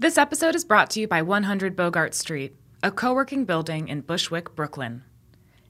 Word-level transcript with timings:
This 0.00 0.16
episode 0.16 0.54
is 0.54 0.64
brought 0.64 0.88
to 0.92 1.00
you 1.00 1.06
by 1.06 1.20
100 1.20 1.76
Bogart 1.76 2.14
Street, 2.14 2.56
a 2.82 2.90
co 2.90 3.12
working 3.12 3.44
building 3.44 3.88
in 3.88 4.00
Bushwick, 4.00 4.54
Brooklyn. 4.56 5.04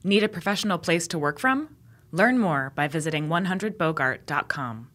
Need 0.04 0.22
a 0.22 0.28
professional 0.28 0.78
place 0.78 1.08
to 1.08 1.18
work 1.18 1.40
from? 1.40 1.74
Learn 2.12 2.38
more 2.38 2.70
by 2.76 2.86
visiting 2.86 3.26
100bogart.com. 3.26 4.88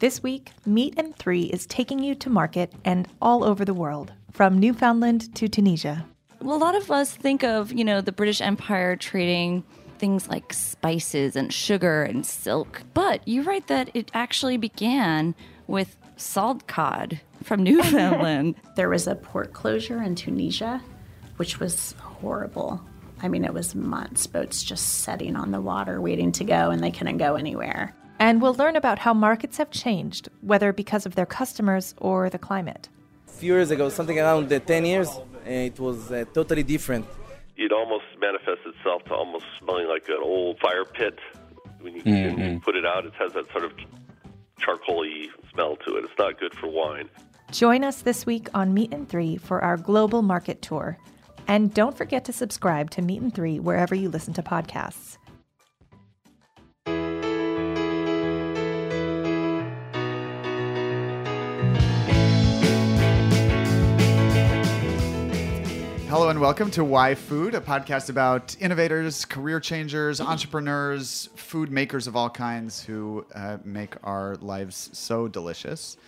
This 0.00 0.20
week, 0.20 0.50
Meat 0.66 0.94
and 0.96 1.14
Three 1.14 1.42
is 1.42 1.66
taking 1.66 2.00
you 2.00 2.16
to 2.16 2.28
market 2.28 2.72
and 2.84 3.06
all 3.22 3.44
over 3.44 3.64
the 3.64 3.72
world, 3.72 4.12
from 4.32 4.58
Newfoundland 4.58 5.32
to 5.36 5.46
Tunisia. 5.46 6.04
Well, 6.42 6.56
a 6.56 6.58
lot 6.58 6.74
of 6.74 6.90
us 6.90 7.12
think 7.12 7.44
of, 7.44 7.72
you 7.72 7.84
know, 7.84 8.00
the 8.00 8.10
British 8.10 8.40
Empire 8.40 8.96
trading 8.96 9.62
things 9.98 10.28
like 10.28 10.52
spices 10.52 11.36
and 11.36 11.52
sugar 11.52 12.02
and 12.02 12.24
silk. 12.24 12.82
But 12.94 13.26
you 13.28 13.42
write 13.42 13.66
that 13.68 13.90
it 13.94 14.10
actually 14.14 14.56
began 14.56 15.34
with 15.66 15.96
salt 16.18 16.66
cod 16.66 17.20
from 17.42 17.62
Newfoundland. 17.68 18.56
there 18.76 18.88
was 18.88 19.06
a 19.06 19.14
port 19.14 19.52
closure 19.52 20.02
in 20.02 20.14
Tunisia, 20.14 20.82
which 21.36 21.60
was 21.60 21.94
horrible. 22.00 22.80
I 23.20 23.28
mean, 23.28 23.44
it 23.44 23.52
was 23.52 23.74
months, 23.74 24.26
boats 24.26 24.62
just 24.62 25.00
setting 25.00 25.34
on 25.34 25.50
the 25.50 25.60
water 25.60 26.00
waiting 26.00 26.30
to 26.32 26.44
go, 26.44 26.70
and 26.70 26.82
they 26.82 26.90
couldn't 26.90 27.18
go 27.18 27.34
anywhere. 27.34 27.94
And 28.20 28.42
we'll 28.42 28.54
learn 28.54 28.76
about 28.76 28.98
how 28.98 29.14
markets 29.14 29.58
have 29.58 29.70
changed, 29.70 30.28
whether 30.40 30.72
because 30.72 31.06
of 31.06 31.14
their 31.14 31.26
customers 31.26 31.94
or 31.98 32.28
the 32.30 32.38
climate. 32.38 32.88
A 33.28 33.30
few 33.30 33.54
years 33.54 33.70
ago, 33.70 33.88
something 33.88 34.18
around 34.18 34.48
10 34.48 34.84
years, 34.84 35.08
it 35.46 35.78
was 35.78 36.10
uh, 36.10 36.24
totally 36.34 36.64
different. 36.64 37.06
It 37.56 37.72
almost 37.72 38.04
manifests 38.20 38.66
itself 38.66 39.04
to 39.04 39.14
almost 39.14 39.44
smelling 39.58 39.88
like 39.88 40.08
an 40.08 40.18
old 40.22 40.58
fire 40.58 40.84
pit. 40.84 41.18
When 41.80 41.94
you, 41.94 42.02
mm-hmm. 42.02 42.40
when 42.40 42.52
you 42.54 42.60
put 42.60 42.74
it 42.74 42.84
out, 42.84 43.06
it 43.06 43.14
has 43.14 43.32
that 43.34 43.50
sort 43.52 43.64
of 43.64 43.72
charcoaly 44.60 45.28
smell 45.52 45.76
to 45.76 45.96
it. 45.96 46.04
It's 46.04 46.18
not 46.18 46.40
good 46.40 46.54
for 46.54 46.68
wine. 46.68 47.08
Join 47.50 47.84
us 47.84 48.02
this 48.02 48.24
week 48.24 48.48
on 48.54 48.74
Meat 48.74 48.92
and 48.92 49.08
Three 49.08 49.36
for 49.36 49.62
our 49.62 49.76
global 49.76 50.22
market 50.22 50.62
tour. 50.62 50.98
And 51.46 51.72
don't 51.72 51.96
forget 51.96 52.24
to 52.26 52.32
subscribe 52.32 52.90
to 52.90 53.02
Meat 53.02 53.20
and 53.20 53.34
Three 53.34 53.58
wherever 53.58 53.94
you 53.94 54.08
listen 54.08 54.34
to 54.34 54.42
podcasts. 54.42 55.17
Hello 66.08 66.30
and 66.30 66.40
welcome 66.40 66.70
to 66.70 66.82
Why 66.84 67.14
Food, 67.14 67.54
a 67.54 67.60
podcast 67.60 68.08
about 68.08 68.56
innovators, 68.60 69.26
career 69.26 69.60
changers, 69.60 70.22
entrepreneurs, 70.22 71.28
food 71.36 71.70
makers 71.70 72.06
of 72.06 72.16
all 72.16 72.30
kinds 72.30 72.82
who 72.82 73.26
uh, 73.34 73.58
make 73.62 73.94
our 74.02 74.36
lives 74.36 74.88
so 74.94 75.28
delicious. 75.28 75.98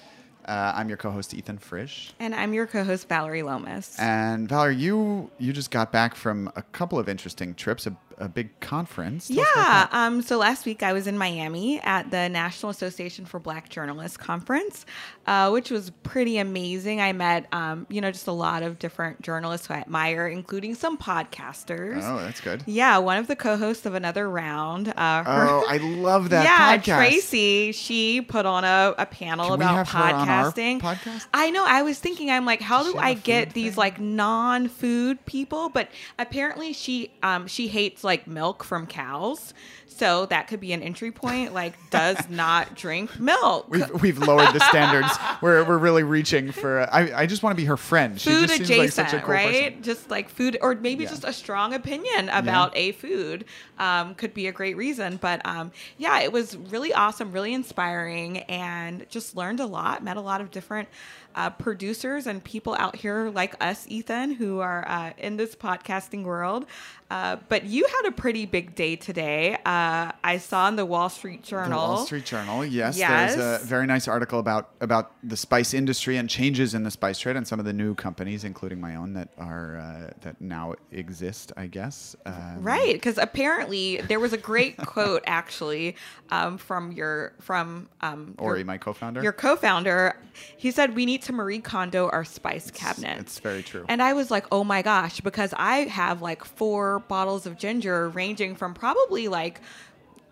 Uh, 0.46 0.72
I'm 0.74 0.88
your 0.88 0.96
co-host 0.96 1.34
Ethan 1.34 1.58
Frisch, 1.58 2.14
and 2.18 2.34
I'm 2.34 2.54
your 2.54 2.66
co-host 2.66 3.10
Vallery 3.10 3.42
Lomas. 3.42 3.98
And 3.98 4.48
Valerie, 4.48 4.76
you 4.76 5.30
you 5.38 5.52
just 5.52 5.70
got 5.70 5.92
back 5.92 6.14
from 6.14 6.50
a 6.56 6.62
couple 6.62 6.98
of 6.98 7.06
interesting 7.06 7.54
trips, 7.54 7.86
a, 7.86 7.94
a 8.20 8.28
big 8.28 8.58
conference. 8.60 9.28
Tell 9.28 9.38
yeah. 9.56 9.88
Um, 9.90 10.22
so 10.22 10.38
last 10.38 10.66
week 10.66 10.82
I 10.82 10.92
was 10.92 11.06
in 11.06 11.16
Miami 11.16 11.80
at 11.80 12.10
the 12.10 12.28
National 12.28 12.70
Association 12.70 13.24
for 13.24 13.40
Black 13.40 13.68
Journalists 13.70 14.16
conference, 14.16 14.84
uh, 15.26 15.50
which 15.50 15.70
was 15.70 15.90
pretty 16.02 16.38
amazing. 16.38 17.00
I 17.00 17.12
met, 17.12 17.46
um, 17.52 17.86
you 17.88 18.00
know, 18.00 18.10
just 18.10 18.26
a 18.26 18.32
lot 18.32 18.62
of 18.62 18.78
different 18.78 19.22
journalists 19.22 19.66
who 19.66 19.74
I 19.74 19.78
admire, 19.78 20.28
including 20.28 20.74
some 20.74 20.98
podcasters. 20.98 22.02
Oh, 22.02 22.18
that's 22.18 22.40
good. 22.40 22.62
Yeah, 22.66 22.98
one 22.98 23.16
of 23.16 23.26
the 23.26 23.36
co-hosts 23.36 23.86
of 23.86 23.94
Another 23.94 24.28
Round. 24.28 24.88
Uh, 24.88 25.24
her, 25.24 25.48
oh, 25.48 25.64
I 25.68 25.78
love 25.78 26.30
that. 26.30 26.40
Yeah, 26.50 26.78
podcast. 26.78 26.96
Tracy. 26.96 27.72
She 27.72 28.20
put 28.20 28.46
on 28.46 28.64
a, 28.64 28.94
a 28.98 29.06
panel 29.06 29.50
Can 29.50 29.54
about 29.54 29.86
podcasting. 29.86 30.80
podcast. 30.80 31.26
I 31.32 31.50
know. 31.50 31.64
I 31.66 31.82
was 31.82 31.98
thinking, 31.98 32.30
I'm 32.30 32.44
like, 32.44 32.60
how 32.60 32.82
do 32.82 32.96
I 32.98 33.14
get 33.14 33.52
these 33.52 33.72
thing? 33.72 33.78
like 33.78 34.00
non-food 34.00 35.24
people? 35.26 35.68
But 35.68 35.88
apparently, 36.18 36.72
she 36.72 37.12
um, 37.22 37.46
she 37.46 37.68
hates. 37.68 38.02
Like, 38.02 38.09
like 38.10 38.26
milk 38.26 38.64
from 38.64 38.88
cows. 38.88 39.54
So 39.86 40.26
that 40.26 40.48
could 40.48 40.60
be 40.60 40.72
an 40.72 40.82
entry 40.82 41.12
point. 41.12 41.52
Like, 41.54 41.74
does 41.90 42.18
not 42.30 42.74
drink 42.74 43.20
milk. 43.20 43.68
We've, 43.68 44.02
we've 44.02 44.18
lowered 44.18 44.52
the 44.52 44.60
standards. 44.60 45.12
we're, 45.40 45.62
we're 45.62 45.78
really 45.78 46.02
reaching 46.02 46.50
for. 46.50 46.88
I, 46.92 47.12
I 47.14 47.26
just 47.26 47.42
want 47.42 47.54
to 47.54 47.62
be 47.62 47.66
her 47.66 47.76
friend. 47.76 48.20
She 48.20 48.30
food 48.30 48.50
adjacent, 48.50 49.12
like 49.12 49.22
cool 49.22 49.34
right? 49.34 49.68
Person. 49.68 49.82
Just 49.82 50.10
like 50.10 50.28
food, 50.28 50.58
or 50.60 50.74
maybe 50.74 51.04
yeah. 51.04 51.10
just 51.10 51.24
a 51.24 51.32
strong 51.32 51.74
opinion 51.74 52.30
about 52.30 52.74
yeah. 52.74 52.82
a 52.82 52.92
food 52.92 53.44
um, 53.78 54.14
could 54.16 54.34
be 54.34 54.48
a 54.48 54.52
great 54.52 54.76
reason. 54.76 55.18
But 55.18 55.44
um, 55.46 55.70
yeah, 55.98 56.20
it 56.20 56.32
was 56.32 56.56
really 56.56 56.92
awesome, 56.92 57.30
really 57.30 57.54
inspiring, 57.54 58.38
and 58.38 59.06
just 59.08 59.36
learned 59.36 59.60
a 59.60 59.66
lot. 59.66 60.02
Met 60.02 60.16
a 60.16 60.22
lot 60.22 60.40
of 60.40 60.50
different 60.50 60.88
uh, 61.34 61.50
producers 61.50 62.26
and 62.26 62.42
people 62.42 62.74
out 62.78 62.96
here 62.96 63.30
like 63.30 63.54
us, 63.62 63.86
Ethan, 63.88 64.32
who 64.32 64.60
are 64.60 64.86
uh, 64.88 65.12
in 65.18 65.36
this 65.36 65.54
podcasting 65.54 66.24
world. 66.24 66.66
Uh, 67.10 67.36
but 67.48 67.64
you 67.64 67.84
had 67.86 68.08
a 68.08 68.12
pretty 68.12 68.46
big 68.46 68.76
day 68.76 68.94
today. 68.94 69.54
Uh, 69.66 70.12
I 70.22 70.38
saw 70.38 70.68
in 70.68 70.76
the 70.76 70.86
Wall 70.86 71.08
Street 71.08 71.42
Journal. 71.42 71.88
The 71.88 71.94
Wall 71.94 72.06
Street 72.06 72.24
Journal, 72.24 72.64
yes, 72.64 72.96
yes. 72.96 73.34
There's 73.34 73.62
a 73.62 73.66
very 73.66 73.86
nice 73.88 74.06
article 74.06 74.38
about 74.38 74.70
about 74.80 75.12
the 75.24 75.36
spice 75.36 75.74
industry 75.74 76.18
and 76.18 76.30
changes 76.30 76.72
in 76.72 76.84
the 76.84 76.90
spice 76.90 77.18
trade 77.18 77.34
and 77.34 77.46
some 77.48 77.58
of 77.58 77.64
the 77.64 77.72
new 77.72 77.96
companies, 77.96 78.44
including 78.44 78.80
my 78.80 78.94
own, 78.94 79.14
that 79.14 79.30
are 79.38 79.76
uh, 79.78 80.10
that 80.20 80.40
now 80.40 80.76
exist. 80.92 81.52
I 81.56 81.66
guess. 81.66 82.14
Um, 82.26 82.58
right, 82.60 82.92
because 82.92 83.18
apparently 83.18 83.96
there 84.02 84.20
was 84.20 84.32
a 84.32 84.38
great 84.38 84.76
quote 84.86 85.24
actually 85.26 85.96
um, 86.30 86.58
from 86.58 86.92
your 86.92 87.32
from 87.40 87.88
um, 88.02 88.36
Ori, 88.38 88.60
your, 88.60 88.66
my 88.66 88.78
co-founder. 88.78 89.20
Your 89.20 89.32
co-founder, 89.32 90.16
he 90.56 90.70
said 90.70 90.94
we 90.94 91.06
need 91.06 91.19
to 91.22 91.32
Marie 91.32 91.60
Kondo 91.60 92.08
our 92.08 92.24
spice 92.24 92.70
cabinet. 92.70 93.20
It's, 93.20 93.32
it's 93.32 93.38
very 93.38 93.62
true. 93.62 93.84
And 93.88 94.02
I 94.02 94.12
was 94.12 94.30
like, 94.30 94.46
oh 94.52 94.64
my 94.64 94.82
gosh, 94.82 95.20
because 95.20 95.54
I 95.56 95.80
have 95.84 96.22
like 96.22 96.44
four 96.44 97.00
bottles 97.00 97.46
of 97.46 97.56
ginger 97.56 98.08
ranging 98.08 98.54
from 98.54 98.74
probably 98.74 99.28
like 99.28 99.60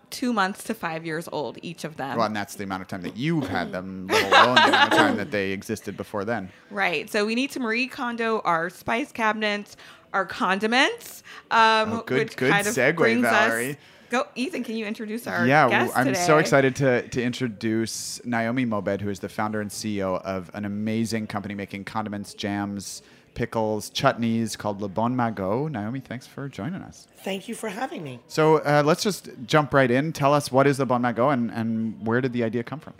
two 0.09 0.33
months 0.33 0.63
to 0.63 0.73
five 0.73 1.05
years 1.05 1.29
old, 1.31 1.57
each 1.61 1.83
of 1.83 1.97
them. 1.97 2.17
Well, 2.17 2.25
and 2.25 2.35
that's 2.35 2.55
the 2.55 2.63
amount 2.63 2.81
of 2.81 2.87
time 2.87 3.01
that 3.03 3.15
you've 3.15 3.47
had 3.47 3.71
them, 3.71 4.07
let 4.07 4.31
alone 4.31 4.55
the 4.55 4.67
amount 4.69 4.91
of 4.91 4.97
time 4.97 5.17
that 5.17 5.31
they 5.31 5.51
existed 5.51 5.95
before 5.95 6.25
then. 6.25 6.49
Right. 6.71 7.09
So 7.09 7.25
we 7.25 7.35
need 7.35 7.51
to 7.51 7.59
Marie 7.59 7.87
Kondo 7.87 8.41
our 8.41 8.69
spice 8.69 9.11
cabinets, 9.11 9.77
our 10.13 10.25
condiments. 10.25 11.23
Um, 11.51 11.93
oh, 11.93 12.03
good, 12.05 12.35
good 12.35 12.51
kind 12.51 12.67
of 12.67 12.73
segue, 12.73 13.21
Vallery. 13.21 13.71
Us, 13.71 13.77
Go, 14.09 14.27
Ethan. 14.35 14.63
Can 14.63 14.75
you 14.75 14.85
introduce 14.85 15.27
our 15.27 15.45
yeah? 15.45 15.69
Guest 15.69 15.93
I'm 15.95 16.07
today? 16.07 16.19
so 16.19 16.37
excited 16.39 16.75
to 16.77 17.07
to 17.09 17.21
introduce 17.21 18.23
Naomi 18.25 18.65
Mobed, 18.65 19.01
who 19.01 19.09
is 19.09 19.19
the 19.19 19.29
founder 19.29 19.61
and 19.61 19.69
CEO 19.69 20.21
of 20.23 20.49
an 20.53 20.65
amazing 20.65 21.27
company 21.27 21.53
making 21.53 21.85
condiments, 21.85 22.33
jams, 22.33 23.03
pickles, 23.35 23.89
chutneys 23.91 24.57
called 24.57 24.81
Le 24.81 24.89
Bon 24.89 25.15
Magot. 25.15 25.71
Naomi, 25.71 25.99
thanks 25.99 26.25
for 26.25 26.49
joining 26.49 26.81
us. 26.81 27.07
Thank 27.23 27.47
you 27.47 27.55
for 27.55 27.69
having 27.69 28.03
me. 28.03 28.19
So 28.27 28.57
uh, 28.57 28.83
let's 28.85 29.03
just 29.03 29.29
jump 29.45 29.73
right 29.73 29.89
in. 29.89 30.11
Tell 30.11 30.33
us 30.33 30.51
what 30.51 30.65
is 30.67 30.79
Le 30.79 30.85
Bon 30.85 31.01
Magot 31.01 31.33
and, 31.33 31.51
and 31.51 32.05
where 32.05 32.21
did 32.21 32.33
the 32.33 32.43
idea 32.43 32.63
come 32.63 32.79
from? 32.79 32.95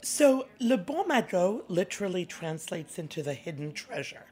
So 0.00 0.46
Le 0.60 0.78
Bon 0.78 1.06
Magot 1.08 1.68
literally 1.68 2.24
translates 2.24 2.98
into 2.98 3.22
the 3.22 3.34
hidden 3.34 3.72
treasure. 3.72 4.26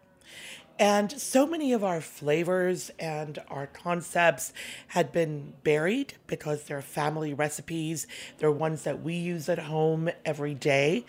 And 0.78 1.10
so 1.10 1.46
many 1.46 1.72
of 1.72 1.82
our 1.82 2.00
flavors 2.00 2.90
and 2.98 3.38
our 3.48 3.66
concepts 3.66 4.52
had 4.88 5.10
been 5.10 5.54
buried 5.64 6.14
because 6.26 6.64
they're 6.64 6.82
family 6.82 7.32
recipes. 7.32 8.06
They're 8.38 8.52
ones 8.52 8.82
that 8.82 9.02
we 9.02 9.14
use 9.14 9.48
at 9.48 9.58
home 9.58 10.10
every 10.24 10.54
day 10.54 11.06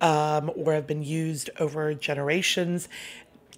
um, 0.00 0.50
or 0.54 0.72
have 0.72 0.86
been 0.86 1.02
used 1.02 1.50
over 1.58 1.94
generations 1.94 2.88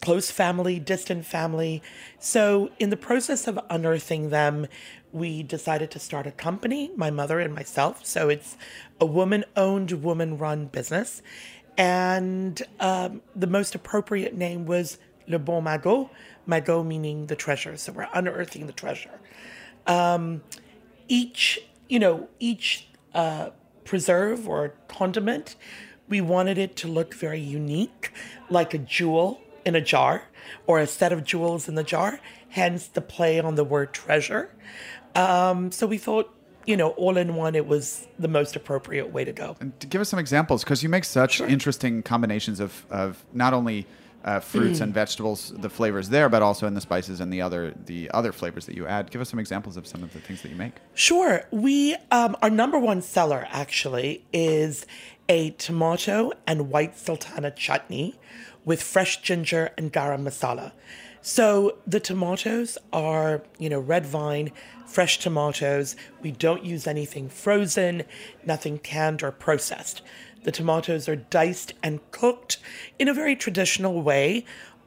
close 0.00 0.30
family, 0.30 0.80
distant 0.80 1.26
family. 1.26 1.82
So, 2.18 2.70
in 2.78 2.90
the 2.90 2.96
process 2.96 3.46
of 3.46 3.58
unearthing 3.68 4.30
them, 4.30 4.66
we 5.12 5.42
decided 5.42 5.90
to 5.90 5.98
start 5.98 6.26
a 6.26 6.30
company, 6.30 6.90
my 6.96 7.10
mother 7.10 7.38
and 7.38 7.54
myself. 7.54 8.06
So, 8.06 8.28
it's 8.28 8.56
a 9.00 9.06
woman 9.06 9.44
owned, 9.56 10.02
woman 10.02 10.38
run 10.38 10.66
business. 10.66 11.22
And 11.76 12.60
um, 12.78 13.22
the 13.34 13.46
most 13.46 13.74
appropriate 13.74 14.34
name 14.34 14.66
was 14.66 14.98
Le 15.26 15.38
Bon 15.38 15.62
Magot, 15.62 16.10
Magot 16.46 16.84
meaning 16.84 17.26
the 17.26 17.36
treasure. 17.36 17.76
So, 17.76 17.92
we're 17.92 18.08
unearthing 18.12 18.66
the 18.66 18.72
treasure. 18.72 19.20
Um, 19.86 20.42
each, 21.08 21.60
you 21.88 21.98
know, 21.98 22.28
each 22.38 22.88
uh, 23.14 23.50
preserve 23.84 24.48
or 24.48 24.74
condiment, 24.88 25.56
we 26.08 26.20
wanted 26.20 26.58
it 26.58 26.76
to 26.76 26.88
look 26.88 27.14
very 27.14 27.40
unique, 27.40 28.12
like 28.48 28.74
a 28.74 28.78
jewel 28.78 29.40
in 29.64 29.74
a 29.74 29.80
jar 29.80 30.24
or 30.66 30.78
a 30.78 30.86
set 30.86 31.12
of 31.12 31.24
jewels 31.24 31.68
in 31.68 31.74
the 31.74 31.84
jar, 31.84 32.20
hence 32.50 32.86
the 32.86 33.00
play 33.00 33.40
on 33.40 33.54
the 33.54 33.64
word 33.64 33.92
treasure. 33.92 34.54
Um, 35.14 35.72
so 35.72 35.86
we 35.86 35.98
thought, 35.98 36.34
you 36.66 36.76
know, 36.76 36.90
all 36.90 37.16
in 37.16 37.34
one, 37.34 37.54
it 37.54 37.66
was 37.66 38.06
the 38.18 38.28
most 38.28 38.56
appropriate 38.56 39.12
way 39.12 39.24
to 39.24 39.32
go. 39.32 39.56
And 39.60 39.78
to 39.80 39.86
give 39.86 40.00
us 40.00 40.08
some 40.08 40.18
examples, 40.18 40.62
because 40.62 40.82
you 40.82 40.88
make 40.88 41.04
such 41.04 41.34
sure. 41.34 41.48
interesting 41.48 42.02
combinations 42.02 42.60
of, 42.60 42.86
of 42.90 43.24
not 43.32 43.54
only 43.54 43.86
uh, 44.24 44.40
fruits 44.40 44.78
mm. 44.78 44.82
and 44.82 44.94
vegetables, 44.94 45.52
the 45.56 45.70
flavors 45.70 46.08
there, 46.08 46.28
but 46.28 46.42
also 46.42 46.66
in 46.66 46.74
the 46.74 46.80
spices 46.80 47.20
and 47.20 47.32
the 47.32 47.40
other 47.40 47.74
the 47.86 48.10
other 48.12 48.32
flavors 48.32 48.66
that 48.66 48.76
you 48.76 48.86
add. 48.86 49.10
Give 49.10 49.20
us 49.20 49.30
some 49.30 49.38
examples 49.38 49.76
of 49.76 49.86
some 49.86 50.02
of 50.02 50.12
the 50.12 50.20
things 50.20 50.42
that 50.42 50.50
you 50.50 50.56
make. 50.56 50.74
Sure. 50.94 51.44
We 51.50 51.96
um, 52.10 52.36
our 52.42 52.50
number 52.50 52.78
one 52.78 53.02
seller 53.02 53.46
actually 53.50 54.24
is 54.32 54.86
a 55.28 55.50
tomato 55.50 56.32
and 56.46 56.70
white 56.70 56.98
sultana 56.98 57.50
chutney 57.50 58.18
with 58.64 58.82
fresh 58.82 59.22
ginger 59.22 59.70
and 59.78 59.92
garam 59.92 60.22
masala. 60.22 60.72
So 61.22 61.78
the 61.86 62.00
tomatoes 62.00 62.78
are, 62.92 63.42
you 63.58 63.68
know, 63.68 63.78
red 63.78 64.06
vine, 64.06 64.52
fresh 64.86 65.18
tomatoes. 65.18 65.94
We 66.22 66.32
don't 66.32 66.64
use 66.64 66.86
anything 66.86 67.28
frozen, 67.28 68.04
nothing 68.44 68.78
canned 68.78 69.22
or 69.22 69.30
processed. 69.30 70.02
The 70.42 70.52
tomatoes 70.52 71.08
are 71.08 71.16
diced 71.16 71.74
and 71.82 72.00
cooked 72.10 72.58
in 72.98 73.08
a 73.08 73.14
very 73.14 73.36
traditional 73.36 74.02
way. 74.02 74.44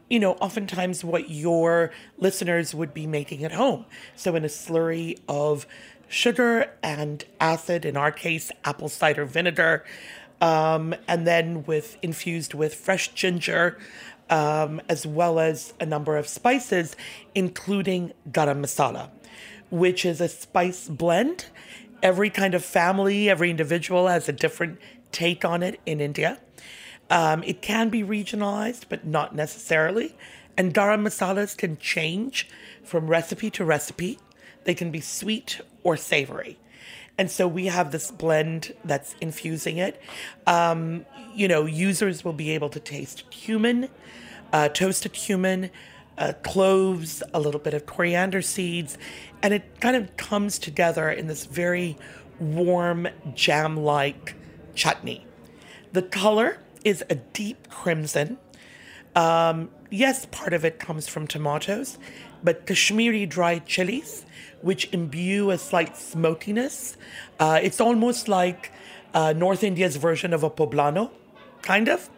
You 0.09 0.19
know, 0.19 0.33
oftentimes 0.33 1.03
what 1.03 1.29
your 1.29 1.91
listeners 2.17 2.73
would 2.75 2.93
be 2.93 3.07
making 3.07 3.43
at 3.43 3.51
home. 3.51 3.85
So, 4.15 4.35
in 4.35 4.43
a 4.43 4.47
slurry 4.47 5.19
of 5.27 5.65
sugar 6.07 6.71
and 6.83 7.23
acid, 7.39 7.85
in 7.85 7.97
our 7.97 8.11
case, 8.11 8.51
apple 8.63 8.89
cider 8.89 9.25
vinegar, 9.25 9.83
um, 10.41 10.93
and 11.07 11.25
then 11.25 11.63
with 11.63 11.97
infused 12.01 12.53
with 12.53 12.75
fresh 12.75 13.13
ginger, 13.13 13.77
um, 14.29 14.81
as 14.89 15.05
well 15.05 15.39
as 15.39 15.73
a 15.79 15.85
number 15.85 16.17
of 16.17 16.27
spices, 16.27 16.95
including 17.33 18.11
garam 18.29 18.59
masala, 18.61 19.09
which 19.69 20.05
is 20.05 20.19
a 20.21 20.27
spice 20.27 20.87
blend. 20.87 21.45
Every 22.01 22.29
kind 22.29 22.53
of 22.53 22.65
family, 22.65 23.29
every 23.29 23.49
individual 23.49 24.07
has 24.07 24.27
a 24.27 24.33
different 24.33 24.79
take 25.13 25.45
on 25.45 25.63
it 25.63 25.79
in 25.85 26.01
India. 26.01 26.39
Um, 27.09 27.43
it 27.43 27.61
can 27.61 27.89
be 27.89 28.03
regionalized, 28.03 28.85
but 28.89 29.05
not 29.05 29.35
necessarily. 29.35 30.15
And 30.57 30.73
garam 30.73 31.01
masalas 31.01 31.55
can 31.55 31.77
change 31.77 32.49
from 32.83 33.07
recipe 33.07 33.49
to 33.51 33.63
recipe. 33.63 34.19
They 34.65 34.73
can 34.73 34.91
be 34.91 35.01
sweet 35.01 35.61
or 35.83 35.95
savory. 35.95 36.57
And 37.17 37.29
so 37.29 37.47
we 37.47 37.67
have 37.67 37.91
this 37.91 38.09
blend 38.09 38.73
that's 38.83 39.15
infusing 39.21 39.77
it. 39.77 40.01
Um, 40.47 41.05
you 41.35 41.47
know, 41.47 41.65
users 41.65 42.25
will 42.25 42.33
be 42.33 42.51
able 42.51 42.69
to 42.69 42.79
taste 42.79 43.29
cumin, 43.29 43.89
uh, 44.51 44.69
toasted 44.69 45.13
cumin, 45.13 45.69
uh, 46.17 46.33
cloves, 46.43 47.23
a 47.33 47.39
little 47.39 47.59
bit 47.59 47.73
of 47.73 47.85
coriander 47.85 48.41
seeds, 48.41 48.97
and 49.41 49.53
it 49.53 49.79
kind 49.79 49.95
of 49.95 50.15
comes 50.17 50.59
together 50.59 51.09
in 51.09 51.27
this 51.27 51.45
very 51.45 51.97
warm 52.39 53.07
jam 53.33 53.77
like 53.77 54.35
chutney. 54.75 55.25
The 55.91 56.01
color 56.01 56.59
is 56.83 57.03
a 57.09 57.15
deep 57.15 57.69
crimson. 57.69 58.37
Um, 59.15 59.69
yes, 59.89 60.25
part 60.31 60.53
of 60.53 60.65
it 60.65 60.79
comes 60.79 61.07
from 61.07 61.27
tomatoes, 61.27 61.97
but 62.43 62.65
Kashmiri 62.65 63.25
dried 63.25 63.65
chilies, 63.65 64.25
which 64.61 64.89
imbue 64.91 65.51
a 65.51 65.57
slight 65.57 65.95
smokiness. 65.95 66.97
Uh, 67.39 67.59
it's 67.61 67.79
almost 67.79 68.27
like 68.27 68.71
uh, 69.13 69.33
North 69.33 69.63
India's 69.63 69.97
version 69.97 70.33
of 70.33 70.43
a 70.43 70.49
poblano, 70.49 71.11
kind 71.61 71.87
of. 71.89 72.09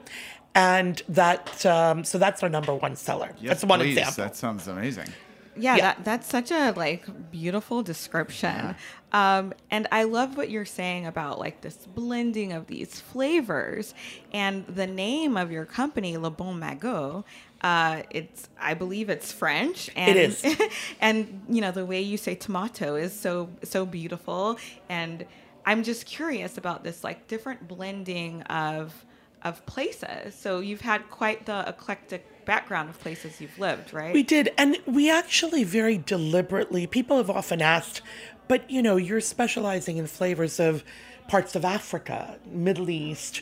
And 0.54 1.02
that, 1.10 1.66
um, 1.66 2.06
so 2.06 2.18
that's 2.18 2.42
our 2.42 2.48
number 2.48 2.74
one 2.74 2.96
seller. 2.96 3.36
Yes, 3.42 3.50
that's 3.50 3.66
one 3.66 3.80
please. 3.82 3.98
example. 3.98 4.24
That 4.24 4.36
sounds 4.38 4.68
amazing. 4.68 5.10
Yeah, 5.58 5.76
Yeah. 5.76 5.82
That, 5.82 6.06
that's 6.06 6.30
such 6.30 6.52
a 6.52 6.72
like 6.72 7.32
beautiful 7.32 7.84
description. 7.84 8.76
Um, 9.12 9.54
and 9.72 9.88
I 9.92 10.04
love 10.04 10.36
what 10.36 10.50
you're 10.50 10.66
saying 10.66 11.06
about 11.06 11.40
like 11.40 11.62
this 11.62 11.78
blending 11.78 12.52
of 12.52 12.68
these 12.68 13.00
flavors 13.00 13.94
and 14.34 14.68
the 14.68 14.88
name 14.88 15.38
of 15.38 15.52
your 15.52 15.66
company, 15.66 16.18
Le 16.18 16.30
Bon 16.30 16.60
Magot. 16.60 17.24
Uh, 17.62 18.04
it's 18.10 18.50
I 18.60 18.74
believe 18.74 19.10
it's 19.10 19.32
French. 19.32 19.90
And, 19.96 20.18
is. 20.18 20.44
and 21.02 21.42
you 21.50 21.62
know 21.62 21.72
the 21.72 21.86
way 21.86 22.02
you 22.02 22.18
say 22.18 22.36
tomato 22.36 22.96
is 22.96 23.18
so 23.18 23.50
so 23.64 23.86
beautiful. 23.86 24.58
And 24.90 25.26
I'm 25.66 25.84
just 25.84 26.06
curious 26.06 26.58
about 26.58 26.84
this 26.84 27.04
like 27.04 27.28
different 27.28 27.68
blending 27.68 28.42
of 28.44 29.06
of 29.46 29.66
places. 29.68 30.36
So 30.36 30.60
you've 30.60 30.82
had 30.82 31.10
quite 31.10 31.46
the 31.46 31.64
eclectic 31.70 32.46
background 32.46 32.90
of 32.90 33.00
places 33.00 33.40
you've 33.40 33.58
lived, 33.58 33.94
right? 33.94 34.14
We 34.14 34.24
did. 34.24 34.52
And 34.58 34.78
we 34.86 35.10
actually 35.10 35.64
very 35.64 35.98
deliberately, 35.98 36.88
people 36.88 37.18
have 37.18 37.30
often 37.30 37.62
asked, 37.62 38.02
but 38.48 38.70
you 38.70 38.82
know, 38.82 38.98
you're 38.98 39.22
specializing 39.22 39.98
in 39.98 40.08
flavors 40.08 40.60
of 40.60 40.84
parts 41.28 41.56
of 41.56 41.64
Africa, 41.64 42.38
Middle 42.46 42.90
East, 42.90 43.42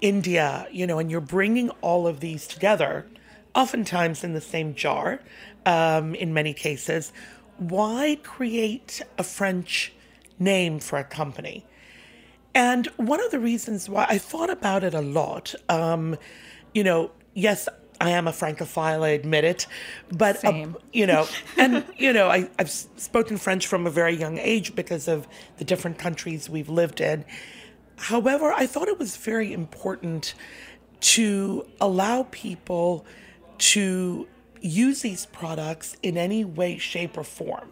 India, 0.00 0.66
you 0.70 0.86
know, 0.86 0.98
and 0.98 1.10
you're 1.10 1.20
bringing 1.20 1.70
all 1.82 2.06
of 2.06 2.20
these 2.20 2.46
together, 2.46 3.06
oftentimes 3.54 4.24
in 4.24 4.32
the 4.32 4.40
same 4.40 4.74
jar, 4.74 5.20
um, 5.66 6.14
in 6.14 6.32
many 6.32 6.54
cases. 6.54 7.12
Why 7.58 8.18
create 8.22 9.02
a 9.18 9.24
French 9.24 9.92
name 10.38 10.78
for 10.78 10.98
a 10.98 11.04
company? 11.04 11.66
And 12.54 12.86
one 12.96 13.24
of 13.24 13.30
the 13.30 13.38
reasons 13.38 13.88
why 13.88 14.06
I 14.08 14.18
thought 14.18 14.50
about 14.50 14.82
it 14.84 14.94
a 14.94 15.00
lot, 15.00 15.54
um, 15.68 16.16
you 16.74 16.82
know, 16.82 17.12
yes, 17.34 17.68
I 18.00 18.10
am 18.10 18.26
a 18.26 18.32
Francophile, 18.32 19.04
I 19.04 19.10
admit 19.10 19.44
it, 19.44 19.66
but, 20.10 20.42
uh, 20.44 20.68
you 20.92 21.06
know, 21.06 21.26
and, 21.58 21.84
you 21.96 22.12
know, 22.12 22.28
I, 22.28 22.48
I've 22.58 22.70
spoken 22.70 23.36
French 23.36 23.66
from 23.66 23.86
a 23.86 23.90
very 23.90 24.16
young 24.16 24.38
age 24.38 24.74
because 24.74 25.06
of 25.06 25.28
the 25.58 25.64
different 25.64 25.98
countries 25.98 26.48
we've 26.48 26.70
lived 26.70 27.00
in. 27.00 27.24
However, 27.96 28.52
I 28.52 28.66
thought 28.66 28.88
it 28.88 28.98
was 28.98 29.16
very 29.16 29.52
important 29.52 30.34
to 31.00 31.66
allow 31.80 32.26
people 32.30 33.04
to 33.58 34.26
use 34.62 35.02
these 35.02 35.26
products 35.26 35.96
in 36.02 36.16
any 36.16 36.44
way, 36.44 36.78
shape, 36.78 37.18
or 37.18 37.24
form. 37.24 37.70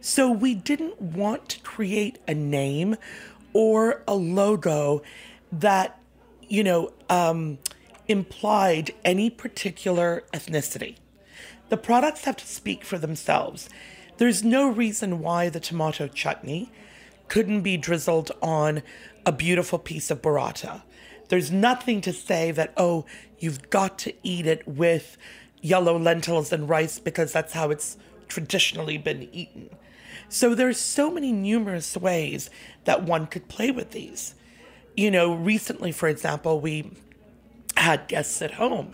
So 0.00 0.30
we 0.30 0.54
didn't 0.54 1.00
want 1.00 1.50
to 1.50 1.60
create 1.60 2.18
a 2.26 2.34
name 2.34 2.96
or 3.52 4.02
a 4.06 4.14
logo 4.14 5.02
that, 5.52 6.00
you 6.48 6.62
know, 6.62 6.92
um, 7.08 7.58
implied 8.08 8.92
any 9.04 9.30
particular 9.30 10.24
ethnicity. 10.32 10.96
The 11.68 11.76
products 11.76 12.24
have 12.24 12.36
to 12.36 12.46
speak 12.46 12.84
for 12.84 12.98
themselves. 12.98 13.68
There's 14.18 14.42
no 14.42 14.68
reason 14.68 15.20
why 15.20 15.48
the 15.48 15.60
tomato 15.60 16.08
chutney 16.08 16.72
couldn't 17.28 17.62
be 17.62 17.76
drizzled 17.76 18.32
on 18.42 18.82
a 19.24 19.32
beautiful 19.32 19.78
piece 19.78 20.10
of 20.10 20.20
burrata. 20.20 20.82
There's 21.28 21.52
nothing 21.52 22.00
to 22.00 22.12
say 22.12 22.50
that, 22.50 22.72
oh, 22.76 23.06
you've 23.38 23.70
got 23.70 23.98
to 24.00 24.12
eat 24.24 24.46
it 24.46 24.66
with 24.66 25.16
yellow 25.62 25.96
lentils 25.96 26.52
and 26.52 26.68
rice 26.68 26.98
because 26.98 27.32
that's 27.32 27.52
how 27.52 27.70
it's 27.70 27.96
traditionally 28.26 28.98
been 28.98 29.28
eaten. 29.32 29.70
So 30.32 30.54
there's 30.54 30.78
so 30.78 31.10
many 31.10 31.32
numerous 31.32 31.96
ways 31.96 32.50
that 32.84 33.02
one 33.02 33.26
could 33.26 33.48
play 33.48 33.72
with 33.72 33.90
these. 33.90 34.36
You 34.96 35.10
know, 35.10 35.34
recently, 35.34 35.90
for 35.90 36.08
example, 36.08 36.60
we 36.60 36.92
had 37.76 38.06
guests 38.06 38.40
at 38.40 38.52
home 38.52 38.92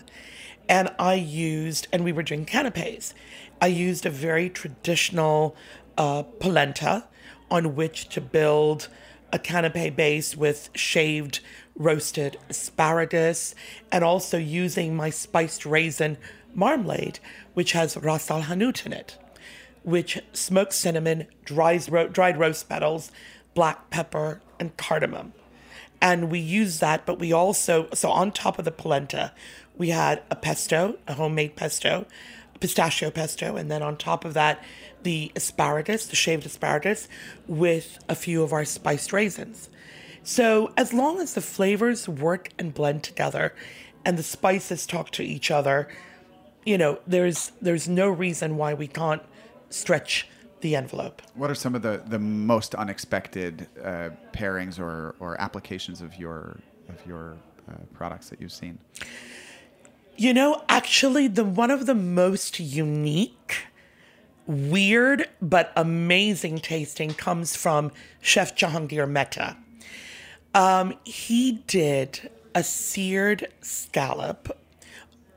and 0.66 0.90
I 0.98 1.14
used, 1.14 1.88
and 1.92 2.04
we 2.04 2.12
were 2.12 2.22
doing 2.22 2.46
canapes. 2.46 3.12
I 3.60 3.66
used 3.66 4.06
a 4.06 4.10
very 4.10 4.48
traditional 4.48 5.54
uh, 5.98 6.22
polenta 6.22 7.04
on 7.50 7.76
which 7.76 8.08
to 8.10 8.22
build 8.22 8.88
a 9.30 9.38
canape 9.38 9.94
base 9.94 10.36
with 10.36 10.70
shaved 10.74 11.40
roasted 11.76 12.38
asparagus 12.48 13.54
and 13.92 14.02
also 14.02 14.38
using 14.38 14.96
my 14.96 15.10
spiced 15.10 15.66
raisin 15.66 16.16
marmalade, 16.54 17.18
which 17.52 17.72
has 17.72 17.96
ras 17.98 18.30
al 18.30 18.44
hanout 18.44 18.86
in 18.86 18.94
it, 18.94 19.18
which 19.86 20.18
smoked 20.32 20.72
cinnamon, 20.72 21.28
dries 21.44 21.88
ro- 21.88 22.08
dried 22.08 22.36
rose 22.36 22.64
petals, 22.64 23.12
black 23.54 23.88
pepper, 23.88 24.40
and 24.58 24.76
cardamom. 24.76 25.32
And 26.02 26.28
we 26.28 26.40
used 26.40 26.80
that 26.80 27.06
but 27.06 27.20
we 27.20 27.32
also 27.32 27.88
so 27.94 28.10
on 28.10 28.32
top 28.32 28.58
of 28.58 28.64
the 28.64 28.72
polenta 28.72 29.32
we 29.76 29.90
had 29.90 30.22
a 30.28 30.36
pesto 30.36 30.98
a 31.06 31.14
homemade 31.14 31.54
pesto 31.56 32.04
pistachio 32.58 33.10
pesto 33.10 33.56
and 33.56 33.70
then 33.70 33.80
on 33.80 33.96
top 33.96 34.24
of 34.24 34.34
that 34.34 34.62
the 35.04 35.30
asparagus 35.36 36.06
the 36.06 36.16
shaved 36.16 36.44
asparagus 36.44 37.08
with 37.46 37.98
a 38.08 38.14
few 38.16 38.42
of 38.42 38.52
our 38.52 38.64
spiced 38.64 39.12
raisins. 39.12 39.70
So 40.24 40.72
as 40.76 40.92
long 40.92 41.20
as 41.20 41.34
the 41.34 41.40
flavors 41.40 42.08
work 42.08 42.50
and 42.58 42.74
blend 42.74 43.04
together 43.04 43.54
and 44.04 44.18
the 44.18 44.24
spices 44.24 44.84
talk 44.84 45.12
to 45.12 45.22
each 45.22 45.52
other 45.52 45.88
you 46.64 46.76
know 46.76 46.98
there's 47.06 47.52
there's 47.62 47.88
no 47.88 48.08
reason 48.08 48.56
why 48.56 48.74
we 48.74 48.88
can't 48.88 49.22
stretch 49.70 50.28
the 50.60 50.74
envelope 50.74 51.22
What 51.34 51.50
are 51.50 51.54
some 51.54 51.74
of 51.74 51.82
the, 51.82 52.02
the 52.06 52.18
most 52.18 52.74
unexpected 52.74 53.68
uh, 53.82 54.10
pairings 54.32 54.80
or, 54.80 55.14
or 55.20 55.40
applications 55.40 56.00
of 56.00 56.16
your 56.16 56.58
of 56.88 57.04
your 57.06 57.36
uh, 57.68 57.74
products 57.92 58.30
that 58.30 58.40
you've 58.40 58.52
seen? 58.52 58.78
You 60.16 60.32
know, 60.32 60.64
actually, 60.68 61.28
the 61.28 61.44
one 61.44 61.70
of 61.70 61.84
the 61.84 61.94
most 61.94 62.58
unique, 62.58 63.66
weird 64.46 65.28
but 65.42 65.72
amazing 65.76 66.60
tasting 66.60 67.12
comes 67.12 67.54
from 67.54 67.92
Chef 68.20 68.56
Jehangir 68.56 69.08
Mehta. 69.08 69.56
Um, 70.54 70.94
he 71.04 71.60
did 71.66 72.30
a 72.54 72.62
seared 72.62 73.48
scallop, 73.60 74.56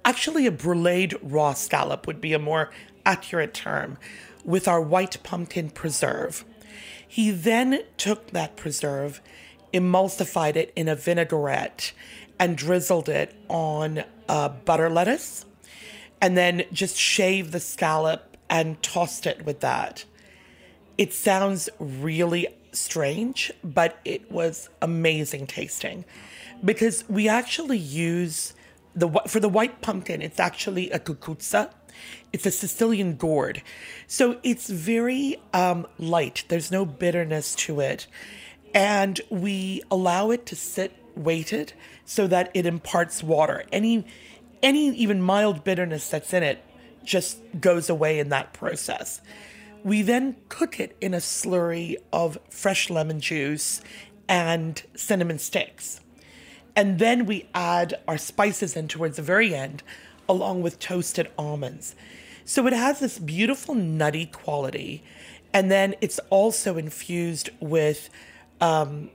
actually 0.06 0.48
a 0.48 0.52
bruleed 0.52 1.14
raw 1.22 1.54
scallop 1.54 2.08
would 2.08 2.22
be 2.22 2.34
a 2.34 2.40
more 2.40 2.72
accurate 3.13 3.54
term, 3.54 3.98
with 4.46 4.68
our 4.68 4.82
white 4.82 5.18
pumpkin 5.24 5.70
preserve. 5.70 6.46
He 7.08 7.32
then 7.32 7.84
took 7.98 8.22
that 8.32 8.56
preserve 8.56 9.22
emulsified 9.74 10.56
it 10.56 10.72
in 10.75 10.88
a 10.88 10.96
vinaigrette 10.96 11.92
and 12.39 12.58
drizzled 12.58 13.10
it 13.10 13.36
on 13.48 14.04
uh, 14.28 14.50
butter 14.50 14.89
lettuce, 14.89 15.46
and 16.22 16.38
then 16.38 16.63
just 16.72 16.98
shaved 16.98 17.51
the 17.51 17.60
scallop 17.60 18.38
and 18.50 18.82
tossed 18.82 19.25
it 19.25 19.46
with 19.46 19.60
that. 19.60 20.06
It 20.98 21.13
sounds 21.13 21.70
really 21.80 22.48
strange, 22.72 23.51
but 23.63 24.00
it 24.06 24.32
was 24.32 24.70
amazing 24.82 25.48
tasting 25.48 26.06
because 26.63 27.08
we 27.10 27.28
actually 27.30 27.78
use 27.78 28.54
the 28.96 29.10
for 29.28 29.39
the 29.39 29.50
white 29.50 29.82
pumpkin. 29.82 30.22
It's 30.22 30.39
actually 30.39 30.92
a 30.92 31.00
cucuzza. 31.00 31.72
It's 32.32 32.46
a 32.46 32.51
Sicilian 32.51 33.15
gourd, 33.15 33.62
so 34.08 34.39
it's 34.44 34.70
very 34.70 35.38
um, 35.53 35.88
light. 35.98 36.46
There's 36.48 36.72
no 36.72 36.86
bitterness 36.86 37.56
to 37.56 37.79
it, 37.79 38.08
and 38.74 39.20
we 39.29 39.82
allow 39.89 40.32
it 40.32 40.46
to 40.48 40.56
sit 40.56 40.96
weighted 41.15 41.74
so 42.06 42.27
that 42.27 42.51
it 42.53 42.65
imparts 42.65 43.24
water. 43.24 43.63
Any 43.72 44.06
any 44.62 44.89
even 44.89 45.22
mild 45.22 45.63
bitterness 45.63 46.10
that's 46.10 46.34
in 46.34 46.44
it 46.44 46.63
just 47.03 47.39
goes 47.60 47.89
away 47.89 48.20
in 48.20 48.29
that 48.29 48.53
process. 48.53 49.22
We 49.84 50.01
then 50.01 50.36
cook 50.50 50.79
it 50.79 50.96
in 51.00 51.13
a 51.13 51.18
slurry 51.18 51.96
of 52.12 52.38
fresh 52.50 52.89
lemon 52.89 53.22
juice 53.22 53.82
and 54.27 54.82
cinnamon 54.96 55.39
sticks. 55.39 56.01
And 56.75 57.00
then 57.00 57.25
we 57.25 57.50
add 57.53 57.96
our 58.08 58.18
spices 58.18 58.75
in 58.75 58.88
towards 58.88 59.15
the 59.15 59.22
very 59.22 59.56
end, 59.56 59.82
along 60.30 60.62
with 60.62 60.80
toasted 60.80 61.30
almonds. 61.38 61.96
So 62.46 62.66
it 62.68 62.74
has 62.74 63.00
this 63.00 63.20
beautiful 63.20 63.76
nutty 63.76 64.28
quality. 64.28 65.04
And 65.54 65.70
then 65.70 65.96
it's 66.00 66.20
also 66.30 66.78
infused 66.78 67.50
with 67.60 68.10
um, 68.62 69.10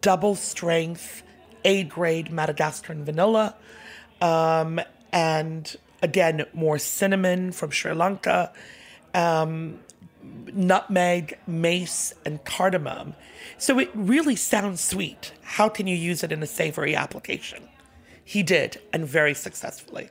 double 0.00 0.36
strength 0.36 1.22
A 1.64 1.82
grade 1.82 2.30
Madagascar 2.30 2.94
vanilla. 2.94 3.56
Um, 4.20 4.80
and 5.12 5.76
again, 6.02 6.46
more 6.52 6.78
cinnamon 6.78 7.52
from 7.52 7.70
Sri 7.70 7.92
Lanka, 7.92 8.52
um, 9.12 9.80
nutmeg, 10.52 11.38
mace, 11.46 12.14
and 12.24 12.44
cardamom. 12.44 13.14
So 13.58 13.78
it 13.78 13.90
really 13.94 14.36
sounds 14.36 14.80
sweet. 14.80 15.32
How 15.42 15.68
can 15.68 15.86
you 15.86 15.96
use 15.96 16.22
it 16.22 16.32
in 16.32 16.42
a 16.42 16.46
savory 16.46 16.94
application? 16.94 17.68
He 18.24 18.42
did, 18.42 18.80
and 18.92 19.06
very 19.06 19.34
successfully. 19.34 20.10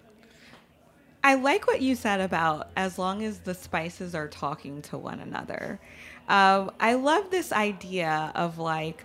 I 1.23 1.35
like 1.35 1.67
what 1.67 1.81
you 1.81 1.95
said 1.95 2.21
about 2.21 2.69
as 2.77 2.97
long 2.97 3.23
as 3.23 3.39
the 3.39 3.53
spices 3.53 4.15
are 4.15 4.27
talking 4.27 4.81
to 4.83 4.97
one 4.97 5.19
another. 5.19 5.79
Um, 6.27 6.71
I 6.79 6.93
love 6.93 7.29
this 7.29 7.51
idea 7.51 8.31
of 8.35 8.57
like, 8.57 9.03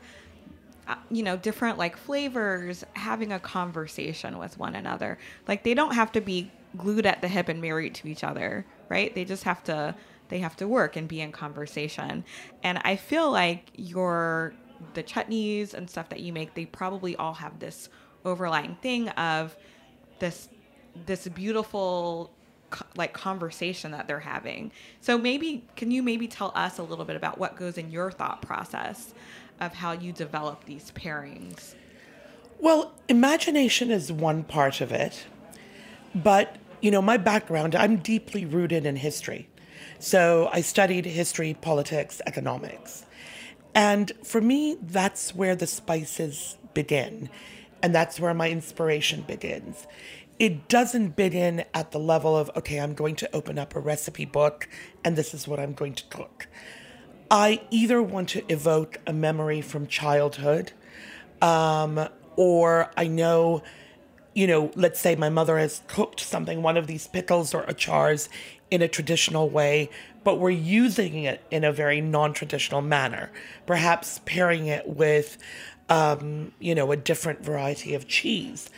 uh, 0.87 0.97
you 1.11 1.23
know, 1.23 1.37
different 1.37 1.79
like 1.79 1.97
flavors 1.97 2.85
having 2.93 3.33
a 3.33 3.41
conversation 3.41 4.39
with 4.39 4.59
one 4.59 4.77
another. 4.77 5.19
Like 5.49 5.65
they 5.65 5.75
don't 5.75 5.95
have 5.95 6.13
to 6.13 6.21
be 6.21 6.53
glued 6.77 7.07
at 7.07 7.21
the 7.21 7.29
hip 7.29 7.49
and 7.49 7.61
married 7.61 7.95
to 7.97 8.09
each 8.09 8.23
other, 8.23 8.65
right? 8.89 9.15
They 9.15 9.25
just 9.25 9.45
have 9.45 9.65
to 9.65 9.95
they 10.29 10.39
have 10.39 10.57
to 10.57 10.69
work 10.69 10.97
and 10.97 11.07
be 11.09 11.21
in 11.21 11.33
conversation. 11.33 12.25
And 12.63 12.81
I 12.85 12.97
feel 12.97 13.31
like 13.31 13.71
your 13.77 14.55
the 14.95 15.03
chutneys 15.03 15.75
and 15.75 15.89
stuff 15.89 16.09
that 16.11 16.21
you 16.21 16.33
make, 16.33 16.55
they 16.55 16.67
probably 16.67 17.17
all 17.17 17.35
have 17.35 17.59
this 17.59 17.89
overlying 18.25 18.77
thing 18.77 19.09
of 19.11 19.57
this 20.19 20.49
this 21.07 21.29
beautiful 21.29 22.31
like 22.97 23.13
conversation 23.13 23.93
that 23.93 24.09
they're 24.09 24.21
having. 24.21 24.73
So 25.01 25.17
maybe 25.17 25.65
can 25.77 25.91
you 25.91 26.03
maybe 26.03 26.27
tell 26.27 26.53
us 26.55 26.79
a 26.79 26.83
little 26.83 27.05
bit 27.05 27.17
about 27.17 27.39
what 27.39 27.57
goes 27.57 27.79
in 27.79 27.91
your 27.91 28.11
thought 28.11 28.43
process 28.43 29.15
of 29.61 29.75
how 29.75 29.93
you 29.93 30.13
develop 30.13 30.65
these 30.65 30.91
pairings? 30.93 31.75
Well, 32.59 32.93
imagination 33.09 33.91
is 33.91 34.11
one 34.11 34.45
part 34.45 34.81
of 34.81 34.93
it. 34.93 35.27
But, 36.15 36.57
you 36.81 36.91
know, 36.91 37.03
my 37.03 37.17
background, 37.17 37.75
I'm 37.75 37.97
deeply 37.97 38.45
rooted 38.45 38.87
in 38.87 38.97
history. 38.97 39.49
So 39.99 40.49
I 40.53 40.61
studied 40.61 41.05
history, 41.05 41.55
politics, 41.55 42.21
economics. 42.27 43.05
And 43.75 44.13
for 44.23 44.41
me, 44.41 44.77
that's 44.81 45.35
where 45.35 45.57
the 45.57 45.67
spices 45.67 46.57
begin. 46.73 47.29
And 47.83 47.95
that's 47.95 48.21
where 48.21 48.33
my 48.33 48.49
inspiration 48.49 49.23
begins. 49.23 49.87
It 50.39 50.69
doesn't 50.69 51.15
bid 51.15 51.35
in 51.35 51.65
at 51.73 51.93
the 51.93 52.01
level 52.01 52.37
of, 52.37 52.51
okay, 52.57 52.81
I'm 52.81 52.95
going 52.95 53.15
to 53.17 53.35
open 53.35 53.59
up 53.59 53.77
a 53.77 53.81
recipe 53.81 54.25
book 54.25 54.69
and 55.05 55.17
this 55.17 55.33
is 55.33 55.47
what 55.47 55.61
I'm 55.61 55.75
going 55.75 55.95
to 55.95 56.05
cook. 56.11 56.49
I 57.31 57.63
either 57.71 58.03
want 58.03 58.31
to 58.31 58.45
evoke 58.53 58.99
a 59.07 59.13
memory 59.13 59.61
from 59.61 59.87
childhood, 59.87 60.73
um, 61.41 62.09
or 62.37 62.91
I 62.97 63.07
know, 63.07 63.63
you 64.35 64.47
know, 64.47 64.73
let's 64.75 65.01
say 65.01 65.15
my 65.15 65.29
mother 65.31 65.57
has 65.59 65.83
cooked 65.87 66.21
something, 66.21 66.63
one 66.63 66.77
of 66.77 66.87
these 66.87 67.07
pickles 67.07 67.55
or 67.55 67.63
achars 67.65 68.29
in 68.71 68.83
a 68.83 68.89
traditional 68.89 69.49
way, 69.49 69.89
but 70.25 70.41
we're 70.41 70.51
using 70.51 71.23
it 71.23 71.43
in 71.51 71.65
a 71.65 71.73
very 71.73 72.01
non-traditional 72.01 72.83
manner. 72.83 73.31
Perhaps 73.67 74.21
pairing 74.25 74.67
it 74.67 74.89
with, 74.89 75.39
um, 75.89 76.53
you 76.59 76.75
know, 76.75 76.91
a 76.91 76.97
different 76.97 77.45
variety 77.45 77.95
of 77.95 78.09
cheese, 78.09 78.69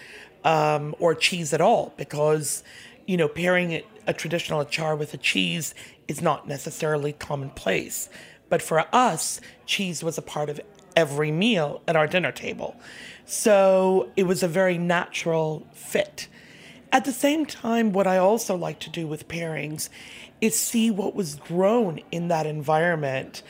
um, 0.47 0.95
or 0.99 1.15
cheese 1.15 1.53
at 1.53 1.61
all, 1.61 1.93
because, 1.99 2.63
you 3.07 3.17
know, 3.19 3.29
pairing 3.29 3.83
a 4.07 4.13
traditional 4.15 4.65
achar 4.65 4.97
with 4.97 5.13
a 5.13 5.19
cheese 5.19 5.75
is 6.09 6.23
not 6.23 6.47
necessarily 6.47 7.13
commonplace. 7.13 8.09
But 8.49 8.63
for 8.63 8.85
us, 8.93 9.41
cheese 9.67 10.05
was 10.05 10.17
a 10.17 10.23
part 10.23 10.49
of 10.49 10.61
every 10.95 11.33
meal 11.33 11.83
at 11.89 11.97
our 11.97 12.07
dinner 12.07 12.33
table. 12.33 12.77
So 13.25 14.09
it 14.17 14.23
was 14.23 14.43
a 14.45 14.49
very 14.49 14.79
natural 14.79 15.67
fit. 15.75 16.29
At 16.93 17.05
the 17.05 17.13
same 17.13 17.45
time, 17.45 17.93
what 17.93 18.07
I 18.07 18.19
also 18.19 18.55
like 18.57 18.79
to 18.81 18.91
do 18.91 19.09
with 19.09 19.27
pairings 19.27 19.89
is 20.41 20.57
see 20.57 20.91
what 20.91 21.17
was 21.17 21.35
grown 21.35 22.01
in 22.13 22.29
that 22.29 22.47
environment, 22.47 23.43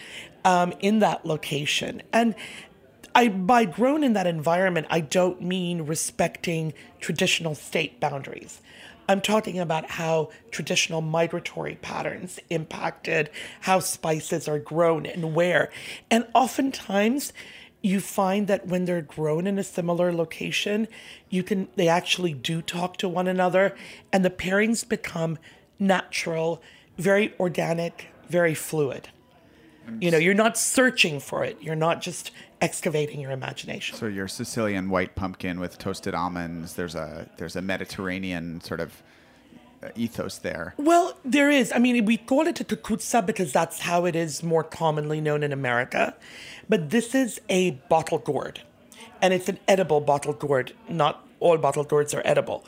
um, 0.45 0.73
in 0.81 1.01
that 1.01 1.27
location. 1.27 2.03
And 2.13 2.35
I, 3.17 3.29
by 3.29 3.65
grown 3.65 4.05
in 4.05 4.13
that 4.13 4.27
environment, 4.27 4.89
I 4.91 5.01
don't 5.01 5.41
mean 5.41 5.87
respecting 5.87 6.75
traditional 7.01 7.55
state 7.55 7.99
boundaries. 7.99 8.61
I'm 9.09 9.23
talking 9.23 9.59
about 9.59 9.93
how 9.93 10.29
traditional 10.51 11.01
migratory 11.01 11.77
patterns 11.77 12.39
impacted 12.51 13.31
how 13.63 13.79
spices 13.79 14.49
are 14.49 14.59
grown 14.59 15.07
and 15.07 15.35
where. 15.35 15.71
And 16.11 16.27
oftentimes, 16.35 17.33
you 17.81 18.01
find 18.01 18.49
that 18.49 18.67
when 18.67 18.85
they're 18.85 19.01
grown 19.01 19.47
in 19.47 19.59
a 19.59 19.65
similar 19.65 20.13
location, 20.13 20.87
you 21.31 21.43
can 21.43 21.69
they 21.77 21.89
actually 21.89 22.35
do 22.35 22.61
talk 22.61 22.99
to 22.99 23.09
one 23.09 23.29
another 23.29 23.75
and 24.13 24.27
the 24.27 24.31
pairings 24.31 24.87
become 24.87 25.39
natural, 25.79 26.61
very 26.99 27.33
organic, 27.41 28.09
very 28.29 28.55
fluid. 28.55 29.09
You 30.01 30.11
know, 30.11 30.19
you're 30.19 30.35
not 30.35 30.59
searching 30.59 31.21
for 31.21 31.45
it. 31.45 31.59
You're 31.61 31.77
not 31.77 32.03
just 32.03 32.33
excavating 32.61 33.21
your 33.21 33.31
imagination. 33.31 33.97
So 33.97 34.07
your 34.07 34.29
Sicilian 34.29 34.91
white 34.91 35.15
pumpkin 35.15 35.61
with 35.61 35.79
toasted 35.79 36.15
almonds, 36.15 36.75
there's 36.75 36.95
a 36.95 37.29
there's 37.37 37.57
a 37.57 37.63
Mediterranean 37.63 38.61
sort 38.61 38.81
of 38.81 39.03
uh, 39.83 39.89
ethos 39.95 40.39
there. 40.39 40.75
Well, 40.79 41.17
there 41.25 41.51
is. 41.51 41.73
I 41.73 41.79
mean, 41.79 42.05
we 42.05 42.17
call 42.17 42.47
it 42.47 42.61
a 42.61 42.65
cucuzza 42.65 43.25
because 43.25 43.53
that's 43.53 43.81
how 43.81 44.07
it 44.07 44.17
is 44.17 44.43
more 44.43 44.65
commonly 44.65 45.21
known 45.21 45.43
in 45.43 45.53
America. 45.53 46.15
But 46.69 46.91
this 46.91 47.15
is 47.15 47.41
a 47.49 47.73
bottle 47.89 48.19
gourd, 48.19 48.63
and 49.21 49.35
it's 49.35 49.49
an 49.49 49.59
edible 49.69 50.01
bottle 50.01 50.33
gourd. 50.33 50.73
Not 50.89 51.27
all 51.41 51.59
bottle 51.59 51.85
gourds 51.85 52.15
are 52.15 52.23
edible. 52.25 52.65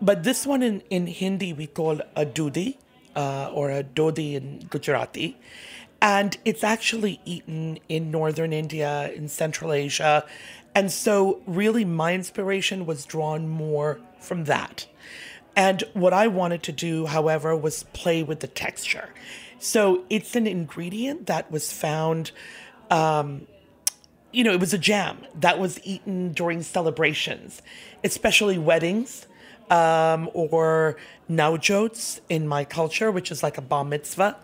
But 0.00 0.22
this 0.22 0.46
one 0.46 0.62
in, 0.62 0.82
in 0.90 1.06
Hindi 1.06 1.52
we 1.52 1.66
call 1.66 2.00
a 2.16 2.24
dudi 2.26 2.78
uh, 3.16 3.50
or 3.52 3.70
a 3.70 3.82
dodi 3.82 4.34
in 4.34 4.66
Gujarati. 4.70 5.36
And 6.04 6.36
it's 6.44 6.62
actually 6.62 7.18
eaten 7.24 7.78
in 7.88 8.10
northern 8.10 8.52
India, 8.52 9.10
in 9.16 9.26
Central 9.26 9.72
Asia. 9.72 10.26
And 10.74 10.92
so, 10.92 11.40
really, 11.46 11.86
my 11.86 12.12
inspiration 12.12 12.84
was 12.84 13.06
drawn 13.06 13.48
more 13.48 13.98
from 14.20 14.44
that. 14.44 14.86
And 15.56 15.82
what 15.94 16.12
I 16.12 16.26
wanted 16.26 16.62
to 16.64 16.72
do, 16.72 17.06
however, 17.06 17.56
was 17.56 17.84
play 17.94 18.22
with 18.22 18.40
the 18.40 18.46
texture. 18.46 19.14
So 19.58 20.04
it's 20.10 20.36
an 20.36 20.46
ingredient 20.46 21.26
that 21.26 21.50
was 21.50 21.72
found, 21.72 22.32
um, 22.90 23.46
you 24.30 24.44
know, 24.44 24.52
it 24.52 24.60
was 24.60 24.74
a 24.74 24.78
jam 24.78 25.24
that 25.34 25.58
was 25.58 25.80
eaten 25.84 26.32
during 26.34 26.60
celebrations, 26.60 27.62
especially 28.02 28.58
weddings 28.58 29.26
um, 29.70 30.30
or 30.34 30.96
naujots 31.28 32.20
in 32.28 32.46
my 32.46 32.64
culture, 32.64 33.10
which 33.10 33.30
is 33.30 33.42
like 33.42 33.58
a 33.58 33.62
bar 33.62 33.84
mitzvah. 33.84 34.36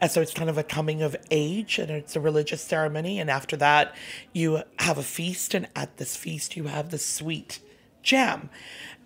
And 0.00 0.10
so 0.10 0.20
it's 0.20 0.32
kind 0.32 0.48
of 0.48 0.58
a 0.58 0.62
coming 0.62 1.02
of 1.02 1.16
age 1.30 1.78
and 1.78 1.90
it's 1.90 2.16
a 2.16 2.20
religious 2.20 2.62
ceremony. 2.62 3.18
And 3.18 3.30
after 3.30 3.56
that, 3.56 3.94
you 4.32 4.62
have 4.78 4.98
a 4.98 5.02
feast. 5.02 5.54
And 5.54 5.68
at 5.74 5.96
this 5.96 6.16
feast, 6.16 6.56
you 6.56 6.64
have 6.64 6.90
the 6.90 6.98
sweet 6.98 7.60
jam. 8.02 8.50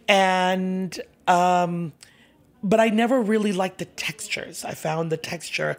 And 0.07 1.01
um, 1.27 1.93
but 2.63 2.81
I 2.81 2.89
never 2.89 3.21
really 3.21 3.53
liked 3.53 3.79
the 3.79 3.85
textures. 3.85 4.65
I 4.65 4.73
found 4.73 5.13
the 5.13 5.17
texture 5.19 5.77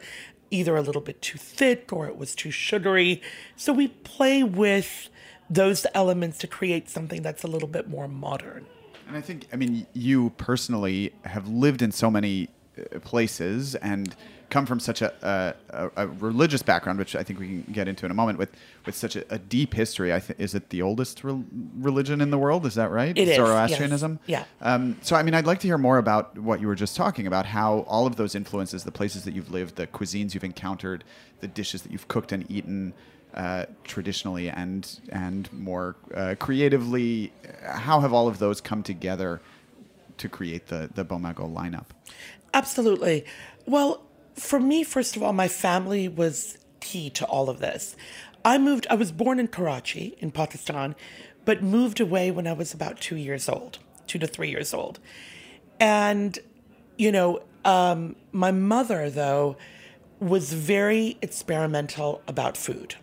either 0.51 0.75
a 0.75 0.81
little 0.81 1.01
bit 1.01 1.21
too 1.21 1.37
thick 1.37 1.91
or 1.91 2.07
it 2.07 2.17
was 2.17 2.35
too 2.35 2.51
sugary. 2.51 3.21
So 3.55 3.73
we 3.73 3.87
play 3.87 4.43
with 4.43 5.09
those 5.49 5.85
elements 5.93 6.37
to 6.39 6.47
create 6.47 6.89
something 6.89 7.21
that's 7.21 7.43
a 7.43 7.47
little 7.47 7.67
bit 7.67 7.89
more 7.89 8.07
modern. 8.07 8.67
And 9.07 9.15
I 9.15 9.21
think, 9.21 9.47
I 9.53 9.55
mean, 9.55 9.85
you 9.93 10.31
personally 10.31 11.13
have 11.23 11.47
lived 11.47 11.81
in 11.81 11.91
so 11.91 12.09
many 12.09 12.49
uh, 12.77 12.99
places 12.99 13.75
and 13.75 14.15
come 14.49 14.65
from 14.65 14.79
such 14.79 15.01
a, 15.01 15.55
a, 15.69 15.89
a, 15.95 16.07
religious 16.07 16.61
background, 16.61 16.99
which 16.99 17.15
I 17.15 17.23
think 17.23 17.39
we 17.39 17.47
can 17.47 17.73
get 17.73 17.87
into 17.87 18.05
in 18.05 18.11
a 18.11 18.13
moment, 18.13 18.37
with 18.37 18.51
with 18.85 18.95
such 18.95 19.15
a, 19.15 19.25
a 19.33 19.39
deep 19.39 19.73
history. 19.73 20.13
I 20.13 20.19
think 20.19 20.39
is 20.39 20.55
it 20.55 20.69
the 20.69 20.81
oldest 20.81 21.23
re- 21.23 21.43
religion 21.77 22.21
in 22.21 22.29
the 22.29 22.37
world? 22.37 22.65
Is 22.65 22.75
that 22.75 22.91
right? 22.91 23.17
It 23.17 23.27
is, 23.27 23.35
Zoroastrianism. 23.35 24.19
yes. 24.25 24.45
Yeah. 24.61 24.73
Um, 24.73 24.97
so 25.01 25.15
I 25.15 25.23
mean, 25.23 25.33
I'd 25.33 25.45
like 25.45 25.59
to 25.61 25.67
hear 25.67 25.77
more 25.77 25.97
about 25.97 26.37
what 26.37 26.61
you 26.61 26.67
were 26.67 26.75
just 26.75 26.95
talking 26.95 27.27
about, 27.27 27.45
how 27.45 27.79
all 27.87 28.07
of 28.07 28.15
those 28.15 28.35
influences, 28.35 28.83
the 28.83 28.91
places 28.91 29.23
that 29.23 29.33
you've 29.33 29.51
lived, 29.51 29.75
the 29.75 29.87
cuisines 29.87 30.33
you've 30.33 30.43
encountered, 30.43 31.03
the 31.39 31.47
dishes 31.47 31.81
that 31.81 31.91
you've 31.91 32.07
cooked 32.07 32.31
and 32.31 32.49
eaten. 32.49 32.93
Uh, 33.35 33.65
traditionally 33.83 34.49
and 34.49 35.01
and 35.09 35.51
more 35.51 35.97
uh, 36.13 36.35
creatively, 36.39 37.33
how 37.63 37.99
have 37.99 38.13
all 38.13 38.29
of 38.29 38.39
those 38.39 38.61
come 38.61 38.81
together 38.81 39.41
to 40.17 40.29
create 40.29 40.67
the 40.67 40.89
the 40.95 41.03
Bon 41.03 41.21
Magot 41.21 41.53
lineup? 41.53 41.87
Absolutely. 42.53 43.25
Well, 43.65 44.05
for 44.35 44.59
me, 44.59 44.85
first 44.85 45.17
of 45.17 45.23
all, 45.23 45.33
my 45.33 45.49
family 45.49 46.07
was 46.07 46.57
key 46.79 47.09
to 47.09 47.25
all 47.25 47.49
of 47.49 47.59
this. 47.59 47.97
I 48.45 48.57
moved, 48.57 48.87
I 48.89 48.95
was 48.95 49.11
born 49.11 49.39
in 49.39 49.47
Karachi 49.49 50.15
in 50.19 50.31
Pakistan, 50.31 50.95
but 51.43 51.61
moved 51.61 51.99
away 51.99 52.31
when 52.31 52.47
I 52.47 52.53
was 52.53 52.73
about 52.73 53.01
two 53.01 53.17
years 53.17 53.49
old, 53.49 53.79
two 54.07 54.19
to 54.19 54.27
three 54.27 54.49
years 54.49 54.73
old. 54.73 54.99
And, 55.79 56.39
you 56.97 57.11
know, 57.11 57.41
um, 57.65 58.15
my 58.31 58.51
mother, 58.51 59.09
though, 59.09 59.57
was 60.19 60.53
very 60.53 61.17
experimental 61.21 62.21
about 62.27 62.55
food. 62.55 62.95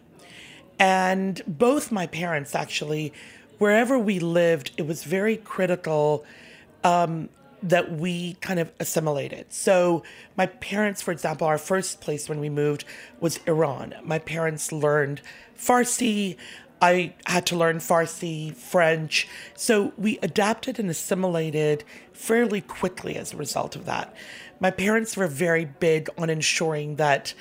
And 0.78 1.40
both 1.46 1.92
my 1.92 2.06
parents, 2.06 2.54
actually, 2.54 3.12
wherever 3.58 3.98
we 3.98 4.18
lived, 4.18 4.72
it 4.76 4.86
was 4.86 5.04
very 5.04 5.36
critical 5.36 6.24
um, 6.82 7.28
that 7.62 7.92
we 7.92 8.34
kind 8.34 8.58
of 8.58 8.72
assimilated. 8.80 9.52
So, 9.52 10.02
my 10.36 10.46
parents, 10.46 11.00
for 11.00 11.12
example, 11.12 11.46
our 11.46 11.58
first 11.58 12.00
place 12.00 12.28
when 12.28 12.40
we 12.40 12.48
moved 12.48 12.84
was 13.20 13.38
Iran. 13.46 13.94
My 14.02 14.18
parents 14.18 14.72
learned 14.72 15.20
Farsi. 15.56 16.36
I 16.80 17.14
had 17.26 17.46
to 17.46 17.56
learn 17.56 17.78
Farsi, 17.78 18.52
French. 18.56 19.28
So, 19.54 19.92
we 19.96 20.18
adapted 20.18 20.80
and 20.80 20.90
assimilated 20.90 21.84
fairly 22.12 22.60
quickly 22.60 23.14
as 23.16 23.32
a 23.32 23.36
result 23.36 23.76
of 23.76 23.84
that. 23.86 24.12
My 24.58 24.72
parents 24.72 25.16
were 25.16 25.28
very 25.28 25.64
big 25.64 26.08
on 26.18 26.30
ensuring 26.30 26.96
that, 26.96 27.34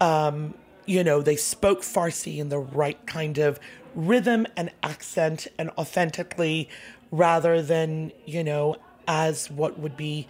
um, 0.00 0.54
you 0.86 1.04
know, 1.04 1.22
they 1.22 1.36
spoke 1.36 1.82
Farsi 1.82 2.38
in 2.38 2.48
the 2.48 2.58
right 2.58 3.04
kind 3.06 3.38
of 3.38 3.58
rhythm 3.94 4.46
and 4.56 4.70
accent 4.82 5.46
and 5.58 5.70
authentically 5.70 6.68
rather 7.10 7.62
than, 7.62 8.12
you 8.24 8.42
know, 8.42 8.76
as 9.06 9.50
what 9.50 9.78
would 9.78 9.96
be 9.96 10.26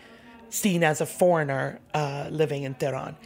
seen 0.51 0.85
as 0.85 1.01
a 1.01 1.07
foreigner 1.07 1.79
uh, 1.95 2.29
living 2.31 2.65
in 2.65 2.75
Tehran. 2.75 3.17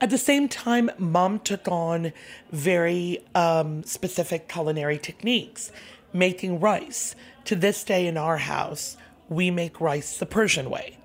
At 0.00 0.10
the 0.10 0.18
same 0.18 0.48
time, 0.48 0.90
mom 0.96 1.40
took 1.40 1.66
on 1.66 2.12
very 2.52 3.18
um, 3.34 3.82
specific 3.82 4.48
culinary 4.48 4.98
techniques, 4.98 5.72
making 6.12 6.60
rice. 6.60 7.16
To 7.46 7.56
this 7.56 7.82
day 7.82 8.06
in 8.06 8.16
our 8.16 8.36
house, 8.36 8.96
we 9.28 9.50
make 9.50 9.80
rice 9.80 10.18
the 10.18 10.26
Persian 10.26 10.70
way. 10.70 10.97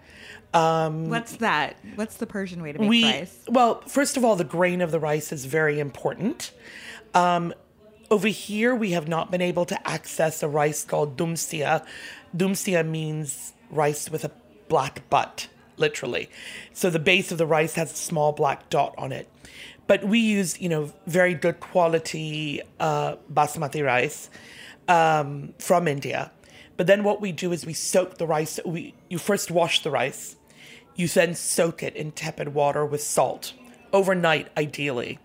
Um, 0.53 1.09
What's 1.09 1.37
that? 1.37 1.77
What's 1.95 2.17
the 2.17 2.27
Persian 2.27 2.61
way 2.61 2.73
to 2.73 2.79
make 2.79 2.89
we, 2.89 3.03
rice? 3.05 3.39
Well, 3.47 3.81
first 3.81 4.17
of 4.17 4.23
all, 4.25 4.35
the 4.35 4.43
grain 4.43 4.81
of 4.81 4.91
the 4.91 4.99
rice 4.99 5.31
is 5.31 5.45
very 5.45 5.79
important. 5.79 6.51
Um, 7.13 7.53
over 8.11 8.27
here, 8.27 8.75
we 8.75 8.91
have 8.91 9.07
not 9.07 9.31
been 9.31 9.41
able 9.41 9.65
to 9.65 9.87
access 9.87 10.43
a 10.43 10.47
rice 10.47 10.83
called 10.83 11.17
domsiah. 11.17 11.83
Domsiah 12.35 12.87
means 12.87 13.53
rice 13.71 14.09
with 14.09 14.23
a 14.23 14.31
black 14.67 15.09
butt, 15.09 15.47
literally. 15.77 16.29
So 16.73 16.89
the 16.89 16.99
base 16.99 17.31
of 17.31 17.37
the 17.39 17.47
rice 17.47 17.73
has 17.75 17.91
a 17.91 17.95
small 17.95 18.31
black 18.31 18.69
dot 18.69 18.93
on 18.97 19.11
it. 19.11 19.27
But 19.87 20.03
we 20.03 20.19
use, 20.19 20.61
you 20.61 20.69
know, 20.69 20.93
very 21.07 21.33
good 21.33 21.59
quality 21.59 22.61
uh, 22.79 23.15
basmati 23.31 23.83
rice 23.83 24.29
um, 24.87 25.53
from 25.59 25.87
India. 25.87 26.31
But 26.77 26.87
then 26.87 27.03
what 27.03 27.21
we 27.21 27.31
do 27.31 27.51
is 27.51 27.65
we 27.65 27.73
soak 27.73 28.17
the 28.17 28.27
rice. 28.27 28.59
We 28.65 28.93
you 29.09 29.17
first 29.17 29.51
wash 29.51 29.83
the 29.83 29.91
rice, 29.91 30.35
you 30.95 31.07
then 31.07 31.35
soak 31.35 31.83
it 31.83 31.95
in 31.95 32.11
tepid 32.11 32.53
water 32.53 32.85
with 32.85 33.01
salt 33.01 33.53
overnight, 33.91 34.49
ideally. 34.57 35.19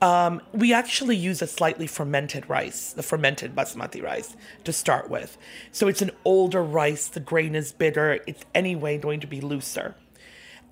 Um, 0.00 0.40
we 0.52 0.72
actually 0.72 1.16
use 1.16 1.42
a 1.42 1.46
slightly 1.48 1.88
fermented 1.88 2.48
rice, 2.48 2.92
the 2.92 3.02
fermented 3.02 3.56
basmati 3.56 4.00
rice, 4.00 4.36
to 4.62 4.72
start 4.72 5.10
with. 5.10 5.36
So 5.72 5.88
it's 5.88 6.02
an 6.02 6.12
older 6.24 6.62
rice, 6.62 7.08
the 7.08 7.20
grain 7.20 7.56
is 7.56 7.72
bitter, 7.72 8.20
it's 8.26 8.44
anyway 8.54 8.98
going 8.98 9.18
to 9.20 9.26
be 9.26 9.40
looser. 9.40 9.96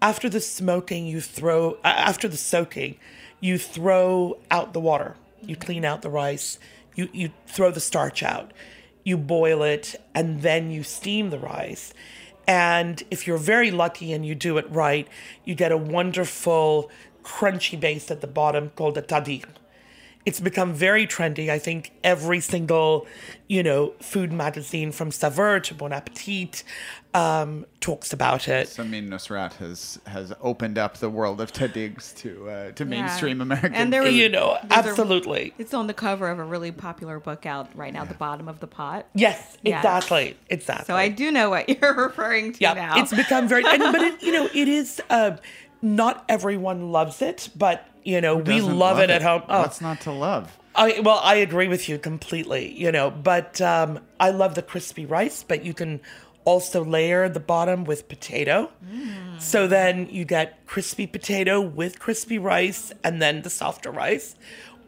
After 0.01 0.29
the 0.29 0.41
smoking, 0.41 1.07
you 1.07 1.21
throw, 1.21 1.73
uh, 1.85 1.89
after 1.89 2.29
the 2.29 2.37
soaking, 2.37 2.97
you 3.41 3.59
throw 3.59 4.39
out 4.51 4.73
the 4.73 4.81
water. 4.81 5.17
You 5.43 5.57
clean 5.57 5.85
out 5.85 6.03
the 6.03 6.11
rice, 6.11 6.59
you, 6.95 7.09
you 7.13 7.31
throw 7.47 7.71
the 7.71 7.81
starch 7.81 8.23
out, 8.23 8.53
you 9.05 9.17
boil 9.17 9.63
it, 9.63 9.97
and 10.15 10.43
then 10.43 10.71
you 10.71 10.83
steam 10.83 11.31
the 11.31 11.39
rice. 11.39 11.93
And 12.47 13.03
if 13.11 13.27
you're 13.27 13.39
very 13.39 13.71
lucky 13.71 14.13
and 14.13 14.25
you 14.25 14.35
do 14.35 14.59
it 14.59 14.71
right, 14.71 15.09
you 15.45 15.55
get 15.55 15.73
a 15.73 15.77
wonderful 15.77 16.91
crunchy 17.25 17.79
base 17.79 18.11
at 18.11 18.21
the 18.21 18.27
bottom 18.27 18.71
called 18.71 18.97
a 18.97 19.03
tahdig. 19.03 19.45
It's 20.27 20.41
become 20.41 20.75
very 20.75 21.07
trendy. 21.07 21.51
I 21.51 21.59
think 21.61 21.93
every 22.03 22.41
single, 22.41 23.07
you 23.47 23.63
know, 23.63 23.95
food 24.01 24.33
magazine 24.33 24.91
from 24.91 25.13
Saveur 25.13 25.61
to 25.61 25.75
Bon 25.75 25.93
Appetit 25.93 26.65
um, 27.15 27.65
talks 27.81 28.13
about 28.13 28.49
it. 28.49 28.67
Samin 28.67 29.09
Nosrat 29.09 29.55
has 29.55 30.01
has 30.07 30.33
opened 30.43 30.79
up 30.79 30.99
the 30.99 31.09
world 31.09 31.41
of 31.41 31.53
tahdigs 31.53 32.13
to 32.17 32.51
uh, 32.51 32.73
to 32.73 32.85
mainstream 32.85 33.41
American. 33.41 33.75
And 33.75 33.93
there 33.93 34.03
food. 34.03 34.15
You 34.15 34.29
know, 34.29 34.59
There's 34.69 34.85
a- 34.87 34.89
absolutely. 34.91 35.55
It's 35.59 35.73
on 35.73 35.87
the 35.87 35.95
cover 35.95 36.29
of 36.29 36.41
a 36.41 36.45
really 36.45 36.73
popular 36.73 37.21
book 37.21 37.47
out 37.47 37.71
right 37.77 37.93
now, 37.93 38.05
The 38.05 38.15
Bottom 38.15 38.49
of 38.49 38.59
the 38.59 38.67
Pot. 38.67 39.07
Yes, 39.15 39.57
Yeah. 39.63 39.77
exactly, 39.79 40.37
exactly. 40.51 40.87
So 40.87 40.97
I 40.97 41.09
do 41.09 41.31
know 41.31 41.51
what 41.51 41.69
you're 41.81 41.95
referring 41.95 42.53
to 42.55 42.59
yeah, 42.61 42.75
now. 42.75 43.01
it's 43.01 43.15
become 43.15 43.47
very. 43.47 43.65
And, 43.65 43.81
but 43.81 44.03
it, 44.03 44.23
you 44.25 44.33
know, 44.33 44.49
it 44.53 44.67
is. 44.69 45.01
Uh, 45.09 45.37
not 45.95 46.25
everyone 46.29 46.91
loves 46.91 47.23
it, 47.23 47.49
but 47.57 47.87
you 48.03 48.21
know, 48.21 48.37
we 48.37 48.59
Doesn't 48.59 48.79
love, 48.79 48.99
it, 49.01 49.11
at 49.11 49.23
home. 49.23 49.43
Oh, 49.49 49.63
What's 49.63 49.81
not 49.81 50.01
to 50.03 50.13
love? 50.13 50.57
I 50.75 51.01
well, 51.01 51.21
I 51.23 51.37
agree 51.37 51.69
with 51.69 51.89
you 51.89 51.99
completely. 51.99 52.73
You 52.73 52.93
know, 52.93 53.11
but 53.11 53.61
um, 53.61 54.01
I 54.21 54.31
love 54.31 54.55
the 54.55 54.63
crispy 54.63 55.07
rice. 55.07 55.43
But 55.43 55.65
you 55.65 55.75
can 55.75 56.01
also 56.45 56.85
layer 56.85 57.29
the 57.29 57.41
bottom 57.41 57.85
with 57.85 58.09
potato, 58.09 58.71
so 59.39 59.67
then 59.67 60.09
you 60.11 60.25
get 60.25 60.65
crispy 60.67 61.07
potato 61.07 61.61
with 61.61 61.99
crispy 61.99 62.39
rice, 62.39 62.93
and 63.03 63.21
then 63.21 63.43
the 63.43 63.51
softer 63.51 63.91
rice. 63.91 64.37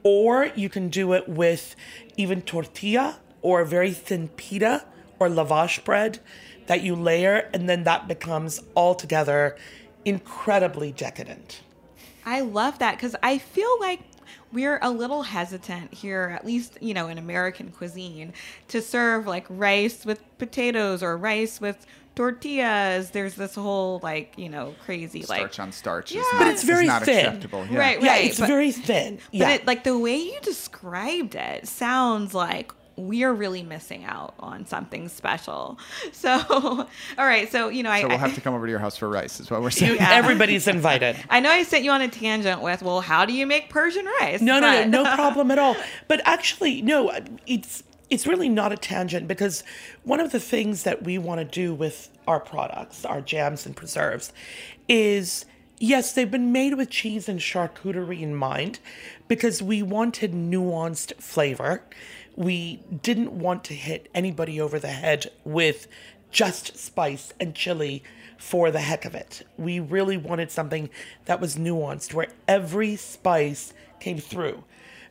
Or 0.05 0.53
you 0.55 0.69
can 0.69 0.89
do 0.89 1.13
it 1.15 1.29
with 1.29 1.75
even 2.17 2.43
tortilla 2.43 3.19
or 3.43 3.65
very 3.65 3.93
thin 3.93 4.29
pita 4.29 4.85
or 5.19 5.29
lavash 5.29 5.83
bread 5.85 6.21
that 6.67 6.83
you 6.83 6.95
layer, 6.95 7.49
and 7.53 7.69
then 7.69 7.83
that 7.85 8.07
becomes 8.07 8.63
altogether 8.77 9.57
incredibly 10.05 10.93
decadent. 10.93 11.61
I 12.25 12.41
love 12.41 12.79
that 12.81 12.97
because 12.97 13.17
I 13.23 13.39
feel 13.39 13.79
like 13.81 14.01
we're 14.53 14.79
a 14.83 14.91
little 14.91 15.23
hesitant 15.23 15.93
here, 15.93 16.33
at 16.35 16.45
least, 16.45 16.79
you 16.81 16.95
know, 16.95 17.09
in 17.09 17.19
American 17.19 17.71
cuisine, 17.71 18.33
to 18.69 18.81
serve 18.83 19.27
like 19.27 19.47
rice 19.49 20.05
with 20.07 20.23
potatoes 20.39 21.03
or 21.03 21.17
rice 21.17 21.61
with 21.61 21.87
tortillas. 22.15 23.11
There's 23.11 23.35
this 23.35 23.55
whole 23.55 24.01
like, 24.03 24.35
you 24.37 24.49
know, 24.49 24.75
crazy 24.85 25.21
like. 25.21 25.39
Starch 25.39 25.61
on 25.61 25.73
starch 25.73 26.11
is 26.11 26.17
Yeah. 26.17 26.23
not, 26.33 26.39
But 26.41 26.47
it's 26.49 26.63
very 26.65 26.85
is 26.85 26.89
not 26.89 27.03
thin. 27.05 27.27
acceptable. 27.27 27.67
Yeah. 27.71 27.79
Right, 27.79 28.03
Yeah, 28.03 28.11
right. 28.13 28.25
it's 28.27 28.41
but- 28.41 28.49
very 28.49 28.73
thin. 28.73 29.17
But 29.17 29.23
Yeah. 29.33 29.51
it, 29.51 29.67
like 29.67 29.85
the 29.85 29.99
way 29.99 30.17
you 30.17 30.39
described 30.43 31.35
it 31.35 31.67
sounds 31.69 32.35
like 32.35 32.73
we 32.99 33.23
are 33.25 33.33
really 33.33 33.63
missing 33.63 34.05
out 34.05 34.35
on 34.41 34.67
something 34.67 35.09
special. 35.09 35.79
So, 36.13 36.31
all 36.51 36.87
right. 37.19 37.51
So, 37.51 37.69
you 37.69 37.83
know, 37.83 37.91
I, 37.91 38.01
So 38.03 38.09
we'll 38.09 38.17
I- 38.17 38.21
have 38.21 38.35
to 38.35 38.41
come 38.41 38.55
over 38.55 38.67
to 38.67 38.71
your 38.71 38.81
house 38.81 38.97
for 38.97 39.09
rice. 39.09 39.41
Is 39.41 39.51
what 39.51 39.63
we're 39.63 39.71
saying. 39.83 39.97
Yeah. 39.97 40.11
Everybody's 40.13 40.67
invited. 40.67 41.17
I 41.31 41.41
know 41.41 41.51
I 41.51 41.63
sent 41.63 41.85
you 41.85 41.91
on 41.93 42.01
a 42.03 42.09
tangent 42.09 42.61
with, 42.61 42.83
well, 42.83 43.01
how 43.01 43.25
do 43.25 43.33
you 43.33 43.47
make 43.47 43.71
Persian 43.71 44.05
rice? 44.21 44.41
No, 44.41 44.59
no, 44.59 44.85
no, 44.85 45.03
no 45.05 45.15
problem 45.15 45.51
at 45.51 45.59
all. 45.59 45.77
But 46.09 46.21
actually, 46.25 46.83
no, 46.83 47.13
it's 47.47 47.85
it's 48.11 48.27
really 48.27 48.49
not 48.49 48.73
a 48.73 48.77
tangent 48.77 49.29
because 49.29 49.63
one 50.03 50.19
of 50.19 50.33
the 50.33 50.41
things 50.41 50.83
that 50.85 51.03
we 51.05 51.19
want 51.19 51.39
to 51.41 51.45
do 51.45 51.75
with 51.75 52.09
our 52.27 52.41
products, 52.41 53.05
our 53.05 53.21
jams 53.21 53.67
and 53.67 53.77
preserves, 53.77 54.33
is 54.89 55.45
yes, 55.79 56.13
they've 56.15 56.31
been 56.31 56.51
made 56.51 56.75
with 56.75 56.91
cheese 56.91 57.29
and 57.29 57.39
charcuterie 57.39 58.21
in 58.23 58.35
mind 58.35 58.81
because 59.29 59.63
we 59.63 59.83
wanted 59.83 60.33
nuanced 60.33 61.15
flavor. 61.21 61.83
We 62.39 62.85
didn't 63.03 63.33
want 63.33 63.65
to 63.65 63.75
hit 63.75 64.09
anybody 64.15 64.61
over 64.61 64.79
the 64.79 64.87
head 64.87 65.33
with 65.45 65.89
just 66.31 66.77
spice 66.77 67.33
and 67.41 67.53
chili 67.53 68.05
for 68.37 68.71
the 68.71 68.79
heck 68.79 69.05
of 69.05 69.17
it. 69.17 69.45
We 69.57 69.81
really 69.81 70.17
wanted 70.17 70.53
something 70.53 70.89
that 71.25 71.41
was 71.41 71.57
nuanced 71.57 72.15
where 72.15 72.29
every 72.47 72.95
spice 72.95 73.75
came 73.99 74.19
through 74.19 74.63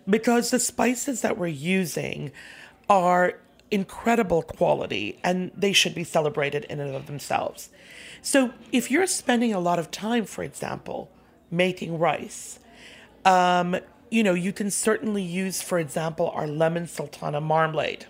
because 0.10 0.52
the 0.52 0.60
spices 0.60 1.20
that 1.20 1.38
we're 1.38 1.48
using 1.48 2.32
are 2.90 3.34
incredible 3.72 4.42
quality 4.42 5.20
and 5.22 5.52
they 5.54 5.74
should 5.74 5.94
be 5.94 6.06
celebrated 6.06 6.64
in 6.70 6.80
and 6.80 6.96
of 6.96 7.08
themselves. 7.08 7.70
So 8.22 8.54
if 8.72 8.90
you're 8.90 9.06
spending 9.06 9.54
a 9.54 9.60
lot 9.60 9.80
of 9.80 9.92
time, 9.92 10.24
for 10.24 10.46
example, 10.46 11.12
making 11.52 12.00
rice, 12.00 12.60
um, 13.26 13.76
you 14.10 14.24
know, 14.24 14.34
you 14.34 14.54
can 14.54 14.72
certainly 14.72 15.24
use, 15.24 15.62
for 15.62 15.80
example, 15.80 16.30
our 16.30 16.48
lemon 16.48 16.88
sultana 16.88 17.42
marmalade. 17.42 18.06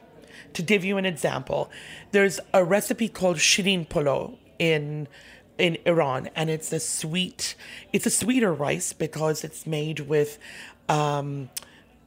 To 0.54 0.62
give 0.62 0.84
you 0.84 0.98
an 0.98 1.06
example, 1.06 1.70
there's 2.12 2.40
a 2.54 2.64
recipe 2.64 3.10
called 3.10 3.38
shirin 3.38 3.88
polo 3.88 4.38
in 4.60 5.08
in 5.58 5.78
Iran, 5.86 6.30
and 6.36 6.52
it's 6.52 6.72
a 6.72 6.80
sweet, 6.80 7.56
it's 7.92 8.06
a 8.06 8.12
sweeter 8.12 8.54
rice 8.54 8.94
because 8.94 9.44
it's 9.44 9.66
made 9.66 10.02
with 10.02 10.38
um, 10.88 11.50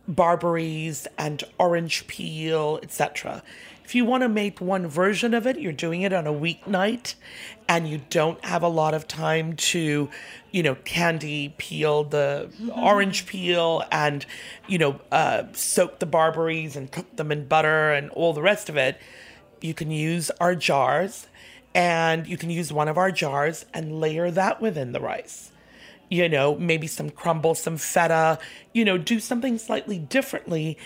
barberries 0.06 1.06
and 1.18 1.42
orange 1.58 2.06
peel, 2.06 2.78
etc. 2.82 3.42
If 3.90 3.96
you 3.96 4.04
want 4.04 4.22
to 4.22 4.28
make 4.28 4.60
one 4.60 4.86
version 4.86 5.34
of 5.34 5.48
it, 5.48 5.58
you're 5.58 5.72
doing 5.72 6.02
it 6.02 6.12
on 6.12 6.24
a 6.24 6.32
weeknight 6.32 7.16
and 7.68 7.88
you 7.88 8.02
don't 8.08 8.44
have 8.44 8.62
a 8.62 8.68
lot 8.68 8.94
of 8.94 9.08
time 9.08 9.56
to, 9.56 10.08
you 10.52 10.62
know, 10.62 10.76
candy 10.76 11.56
peel 11.58 12.04
the 12.04 12.52
mm-hmm. 12.52 12.70
orange 12.70 13.26
peel 13.26 13.82
and, 13.90 14.24
you 14.68 14.78
know, 14.78 15.00
uh, 15.10 15.42
soak 15.54 15.98
the 15.98 16.06
barberries 16.06 16.76
and 16.76 16.92
cook 16.92 17.16
them 17.16 17.32
in 17.32 17.48
butter 17.48 17.90
and 17.90 18.10
all 18.10 18.32
the 18.32 18.42
rest 18.42 18.68
of 18.68 18.76
it, 18.76 18.96
you 19.60 19.74
can 19.74 19.90
use 19.90 20.30
our 20.40 20.54
jars 20.54 21.26
and 21.74 22.28
you 22.28 22.36
can 22.36 22.48
use 22.48 22.72
one 22.72 22.86
of 22.86 22.96
our 22.96 23.10
jars 23.10 23.66
and 23.74 23.98
layer 23.98 24.30
that 24.30 24.60
within 24.60 24.92
the 24.92 25.00
rice 25.00 25.50
you 26.12 26.28
know, 26.28 26.56
maybe 26.56 26.88
some 26.88 27.08
crumble, 27.08 27.54
some 27.54 27.76
feta, 27.76 28.36
you 28.72 28.84
know, 28.84 28.98
do 28.98 29.20
something 29.20 29.56
slightly 29.56 29.96
differently 29.96 30.76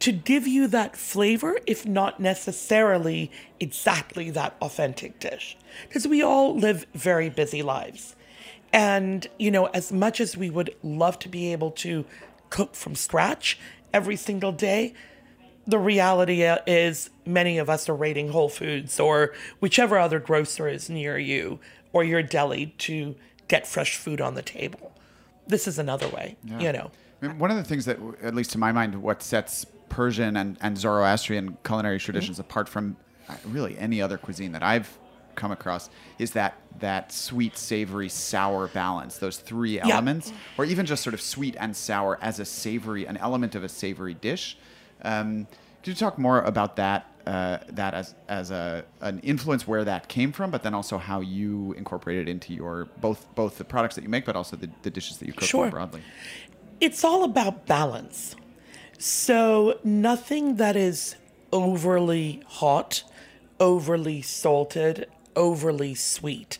to 0.00 0.12
give 0.12 0.46
you 0.46 0.66
that 0.66 0.96
flavor, 0.96 1.58
if 1.66 1.86
not 1.86 2.20
necessarily 2.20 3.30
exactly 3.60 4.30
that 4.30 4.56
authentic 4.60 5.18
dish. 5.20 5.56
Because 5.86 6.08
we 6.08 6.22
all 6.22 6.56
live 6.56 6.86
very 6.94 7.28
busy 7.28 7.62
lives. 7.62 8.16
And, 8.72 9.26
you 9.38 9.50
know, 9.50 9.66
as 9.66 9.92
much 9.92 10.20
as 10.20 10.36
we 10.36 10.48
would 10.48 10.74
love 10.82 11.18
to 11.20 11.28
be 11.28 11.52
able 11.52 11.70
to 11.72 12.04
cook 12.48 12.74
from 12.74 12.94
scratch 12.94 13.58
every 13.92 14.16
single 14.16 14.52
day, 14.52 14.94
the 15.66 15.78
reality 15.78 16.44
uh, 16.44 16.58
is 16.66 17.10
many 17.26 17.58
of 17.58 17.68
us 17.68 17.88
are 17.88 17.94
raiding 17.94 18.30
Whole 18.30 18.48
Foods 18.48 18.98
or 18.98 19.34
whichever 19.60 19.98
other 19.98 20.18
grocer 20.18 20.66
is 20.66 20.88
near 20.88 21.18
you 21.18 21.60
or 21.92 22.04
your 22.04 22.22
deli 22.22 22.74
to 22.78 23.16
get 23.48 23.66
fresh 23.66 23.96
food 23.96 24.20
on 24.20 24.34
the 24.34 24.42
table. 24.42 24.92
This 25.46 25.68
is 25.68 25.78
another 25.78 26.08
way, 26.08 26.36
yeah. 26.44 26.60
you 26.60 26.72
know. 26.72 26.90
I 27.20 27.26
mean, 27.28 27.38
one 27.38 27.50
of 27.50 27.56
the 27.56 27.64
things 27.64 27.84
that, 27.84 27.98
at 28.22 28.34
least 28.34 28.52
to 28.52 28.58
my 28.58 28.72
mind, 28.72 29.02
what 29.02 29.22
sets 29.22 29.66
Persian 29.90 30.36
and, 30.36 30.56
and 30.62 30.78
Zoroastrian 30.78 31.58
culinary 31.64 31.98
traditions 31.98 32.36
mm-hmm. 32.36 32.48
apart 32.48 32.68
from 32.68 32.96
uh, 33.28 33.34
really 33.46 33.76
any 33.78 34.00
other 34.00 34.16
cuisine 34.16 34.52
that 34.52 34.62
I've 34.62 34.98
come 35.34 35.52
across 35.52 35.90
is 36.18 36.32
that 36.32 36.54
that 36.78 37.12
sweet, 37.12 37.56
savory, 37.56 38.08
sour 38.08 38.68
balance. 38.68 39.18
Those 39.18 39.38
three 39.38 39.76
yeah. 39.76 39.88
elements, 39.88 40.32
or 40.56 40.64
even 40.64 40.86
just 40.86 41.02
sort 41.02 41.14
of 41.14 41.20
sweet 41.20 41.56
and 41.58 41.76
sour 41.76 42.18
as 42.20 42.40
a 42.40 42.44
savory, 42.44 43.06
an 43.06 43.16
element 43.18 43.54
of 43.54 43.64
a 43.64 43.68
savory 43.68 44.14
dish. 44.14 44.56
Um, 45.02 45.46
could 45.82 45.88
you 45.88 45.94
talk 45.94 46.18
more 46.18 46.40
about 46.42 46.76
that? 46.76 47.06
Uh, 47.26 47.58
that 47.68 47.92
as 47.92 48.14
as 48.28 48.50
a 48.50 48.82
an 49.02 49.20
influence 49.20 49.66
where 49.66 49.84
that 49.84 50.08
came 50.08 50.32
from, 50.32 50.50
but 50.50 50.62
then 50.62 50.74
also 50.74 50.96
how 50.96 51.20
you 51.20 51.72
incorporate 51.74 52.18
it 52.18 52.28
into 52.28 52.54
your 52.54 52.86
both 53.00 53.26
both 53.34 53.58
the 53.58 53.64
products 53.64 53.94
that 53.94 54.02
you 54.02 54.08
make, 54.08 54.24
but 54.24 54.34
also 54.34 54.56
the, 54.56 54.70
the 54.82 54.90
dishes 54.90 55.18
that 55.18 55.26
you 55.26 55.32
cook 55.34 55.48
sure. 55.48 55.64
more 55.64 55.70
broadly. 55.70 56.02
It's 56.80 57.04
all 57.04 57.24
about 57.24 57.66
balance. 57.66 58.34
So 59.02 59.78
nothing 59.82 60.56
that 60.56 60.76
is 60.76 61.16
overly 61.54 62.42
hot, 62.46 63.02
overly 63.58 64.20
salted, 64.20 65.06
overly 65.34 65.94
sweet. 65.94 66.58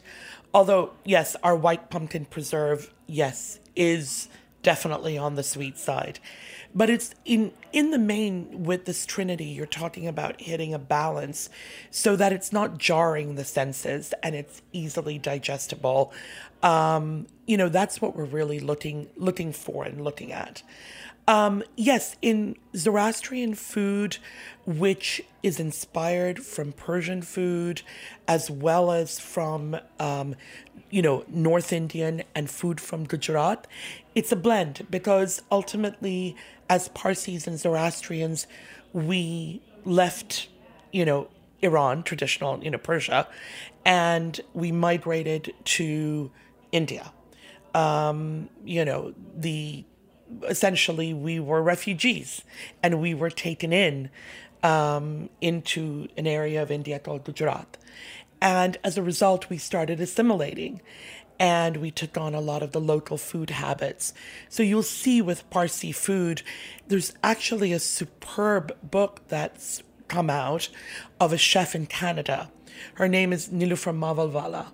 Although 0.55 0.93
yes, 1.05 1.37
our 1.43 1.55
white 1.55 1.91
pumpkin 1.91 2.25
preserve, 2.25 2.95
yes, 3.07 3.61
is 3.77 4.31
definitely 4.63 5.19
on 5.19 5.35
the 5.35 5.43
sweet 5.43 5.77
side. 5.77 6.19
But 6.75 6.89
it's 6.89 7.15
in 7.27 7.53
in 7.75 7.91
the 7.91 7.99
main 7.99 8.65
with 8.65 8.87
this 8.87 9.05
trinity 9.05 9.45
you're 9.45 9.67
talking 9.67 10.07
about 10.07 10.41
hitting 10.41 10.73
a 10.73 10.79
balance 10.79 11.51
so 11.91 12.17
that 12.17 12.33
it's 12.33 12.55
not 12.55 12.79
jarring 12.79 13.35
the 13.35 13.45
senses 13.45 14.15
and 14.23 14.35
it's 14.35 14.63
easily 14.73 15.19
digestible. 15.19 16.11
Um, 16.63 17.27
you 17.47 17.59
know, 17.59 17.69
that's 17.69 18.01
what 18.01 18.17
we're 18.17 18.25
really 18.25 18.61
looking 18.61 19.09
looking 19.17 19.53
for 19.53 19.85
and 19.85 20.03
looking 20.03 20.33
at. 20.33 20.63
Um, 21.29 21.63
yes, 21.77 22.17
in 22.23 22.57
Zoroastrian 22.75 23.55
food, 23.55 24.19
which 24.67 25.23
is 25.43 25.61
inspired 25.61 26.45
from 26.45 26.73
Persian 26.73 27.23
food 27.23 27.83
as 28.27 28.51
well 28.51 28.91
as 28.91 29.21
from, 29.21 29.77
um, 29.99 30.35
you 30.91 31.03
know, 31.03 31.25
North 31.29 31.73
Indian 31.73 32.23
and 32.35 32.51
food 32.51 32.81
from 32.81 33.05
Gujarat, 33.05 33.67
it's 34.15 34.33
a 34.33 34.37
blend 34.37 34.87
because 34.91 35.41
ultimately, 35.53 36.37
as 36.69 36.89
Parsis 36.89 37.47
and 37.47 37.59
Zoroastrians, 37.59 38.47
we 38.93 39.63
left, 39.85 40.49
you 40.93 41.05
know, 41.05 41.29
Iran, 41.63 42.03
traditional, 42.03 42.63
you 42.63 42.71
know, 42.71 42.79
Persia, 42.79 43.29
and 43.85 44.41
we 44.55 44.73
migrated 44.73 45.53
to 45.65 46.31
India. 46.73 47.13
Um, 47.75 48.49
you 48.65 48.85
know, 48.85 49.15
the 49.37 49.85
essentially 50.49 51.13
we 51.13 51.41
were 51.41 51.63
refugees 51.63 52.43
and 52.83 53.01
we 53.01 53.15
were 53.15 53.31
taken 53.31 53.73
in 53.73 54.11
um, 54.63 55.31
into 55.41 56.09
an 56.17 56.27
area 56.27 56.63
of 56.63 56.71
India 56.71 56.99
called 56.99 57.25
Gujarat. 57.25 57.77
And 58.43 58.79
as 58.83 58.97
a 58.97 59.03
result, 59.03 59.51
we 59.51 59.59
started 59.59 60.01
assimilating 60.01 60.81
and 61.39 61.79
we 61.79 61.91
took 61.91 62.19
on 62.19 62.35
a 62.35 62.41
lot 62.41 62.63
of 62.63 62.73
the 62.73 62.81
local 62.81 63.17
food 63.17 63.51
habits. 63.51 64.13
So 64.51 64.63
you'll 64.63 64.83
see 64.83 65.23
with 65.23 65.49
Parsi 65.49 65.91
food, 65.91 66.43
there's 66.89 67.15
actually 67.25 67.73
a 67.73 67.79
superb 67.79 68.77
book 68.83 69.23
that's 69.29 69.83
come 70.09 70.29
out 70.29 70.69
of 71.19 71.33
a 71.33 71.39
chef 71.39 71.75
in 71.75 71.87
Canada. 71.87 72.51
Her 72.95 73.09
name 73.09 73.33
is 73.33 73.49
Niloufer 73.49 73.97
Mavalvala. 73.97 74.67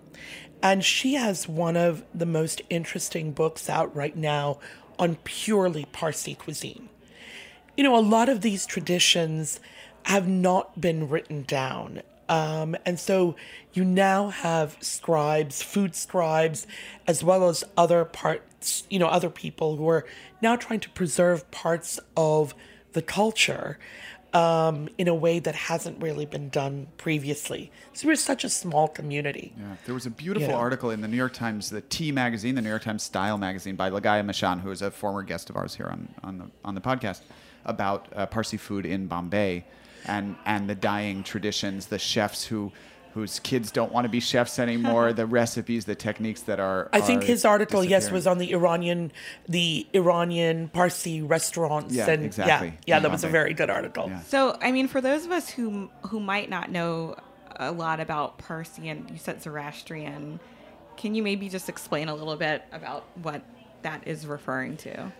And 0.62 0.85
she 0.85 1.14
has 1.14 1.49
one 1.49 1.77
of 1.77 2.05
the 2.12 2.27
most 2.27 2.62
interesting 2.71 3.33
books 3.33 3.69
out 3.69 3.95
right 3.95 4.16
now 4.16 4.59
on 4.98 5.16
purely 5.24 5.87
Parsi 5.87 6.35
cuisine. 6.35 6.88
You 7.76 7.85
know, 7.85 7.96
a 7.96 8.00
lot 8.00 8.28
of 8.28 8.40
these 8.40 8.66
traditions 8.66 9.61
have 10.04 10.28
not 10.28 10.80
been 10.80 11.09
written 11.09 11.42
down. 11.42 12.02
Um, 12.28 12.76
and 12.85 12.98
so 12.98 13.37
you 13.72 13.85
now 13.85 14.30
have 14.30 14.76
scribes, 14.80 15.62
food 15.62 15.94
scribes, 15.94 16.66
as 17.06 17.22
well 17.22 17.48
as 17.48 17.64
other 17.76 18.04
parts, 18.04 18.85
you 18.90 18.98
know, 18.98 19.06
other 19.06 19.30
people 19.30 19.76
who 19.76 19.88
are 19.88 20.06
now 20.42 20.56
trying 20.56 20.80
to 20.80 20.90
preserve 20.90 21.50
parts 21.50 22.00
of 22.16 22.54
the 22.92 23.02
culture 23.02 23.78
um, 24.37 24.88
in 24.99 25.09
a 25.09 25.14
way 25.14 25.38
that 25.38 25.55
hasn't 25.55 26.03
really 26.03 26.27
been 26.27 26.51
done 26.51 26.87
previously. 26.99 27.70
So 27.94 28.07
we're 28.07 28.16
such 28.16 28.44
a 28.44 28.51
small 28.51 28.87
community. 28.87 29.55
Yeah, 29.59 29.77
there 29.87 29.94
was 29.94 30.05
a 30.05 30.11
beautiful 30.11 30.49
you 30.49 30.55
know? 30.55 30.59
article 30.59 30.90
in 30.90 31.01
the 31.01 31.09
New 31.09 31.16
York 31.16 31.33
Times, 31.33 31.70
the 31.70 31.81
T 31.81 32.12
magazine, 32.12 32.55
the 32.55 32.61
New 32.61 32.68
York 32.68 32.83
Times 32.83 33.03
Style 33.03 33.38
magazine, 33.38 33.77
by 33.77 33.88
Ligaya 33.88 34.22
Mishan, 34.22 34.61
who 34.61 34.70
is 34.70 34.83
a 34.83 34.90
former 34.90 35.22
guest 35.22 35.49
of 35.49 35.57
ours 35.57 35.75
here 35.75 35.87
on 35.87 36.09
on 36.22 36.38
the 36.38 36.51
on 36.66 36.75
the 36.75 36.83
podcast, 36.83 37.22
about 37.64 38.09
uh, 38.14 38.27
Parsi 38.27 38.59
food 38.59 38.85
in 38.85 39.07
Bombay, 39.07 39.64
and 40.05 40.37
and 40.44 40.68
the 40.68 40.75
dying 40.75 41.22
traditions, 41.22 41.87
the 41.87 41.99
chefs 41.99 42.44
who 42.44 42.72
whose 43.16 43.40
kids 43.40 43.70
don't 43.70 43.90
want 43.90 44.05
to 44.05 44.11
be 44.11 44.20
chefs 44.20 44.59
anymore, 44.59 45.11
the 45.14 45.24
recipes, 45.24 45.87
the 45.87 45.94
techniques 45.94 46.42
that 46.42 46.61
are. 46.61 46.90
I 46.92 47.00
think 47.00 47.22
his 47.22 47.46
article, 47.46 47.83
yes, 47.83 48.11
was 48.11 48.26
on 48.26 48.37
the 48.37 48.52
Iranian, 48.52 49.11
the 49.48 49.87
Iranian 49.94 50.68
Parsi 50.68 51.22
restaurants. 51.22 51.94
Yeah, 51.94 52.11
and 52.11 52.22
exactly. 52.22 52.68
Yeah, 52.68 52.96
yeah 52.96 52.98
that 53.00 53.11
was 53.11 53.24
a 53.24 53.29
very 53.29 53.55
good 53.55 53.70
article. 53.70 54.09
Yeah. 54.09 54.20
So, 54.24 54.59
I 54.61 54.70
mean, 54.70 54.87
for 54.87 55.00
those 55.00 55.24
of 55.24 55.33
us 55.33 55.48
who 55.48 55.90
who 56.09 56.20
might 56.20 56.50
not 56.50 56.70
know 56.70 57.16
a 57.57 57.72
lot 57.72 58.00
about 58.00 58.37
Parsi 58.37 58.90
and 58.90 59.11
you 59.11 59.16
said 59.16 59.42
Zoroastrian, 59.42 60.38
can 60.98 61.14
you 61.14 61.22
maybe 61.22 61.48
just 61.48 61.70
explain 61.70 62.11
a 62.11 62.14
little 62.14 62.37
bit 62.37 62.64
about 62.70 63.07
what 63.22 63.42
that 63.81 64.07
is 64.07 64.26
referring 64.26 64.76
to? 64.79 65.11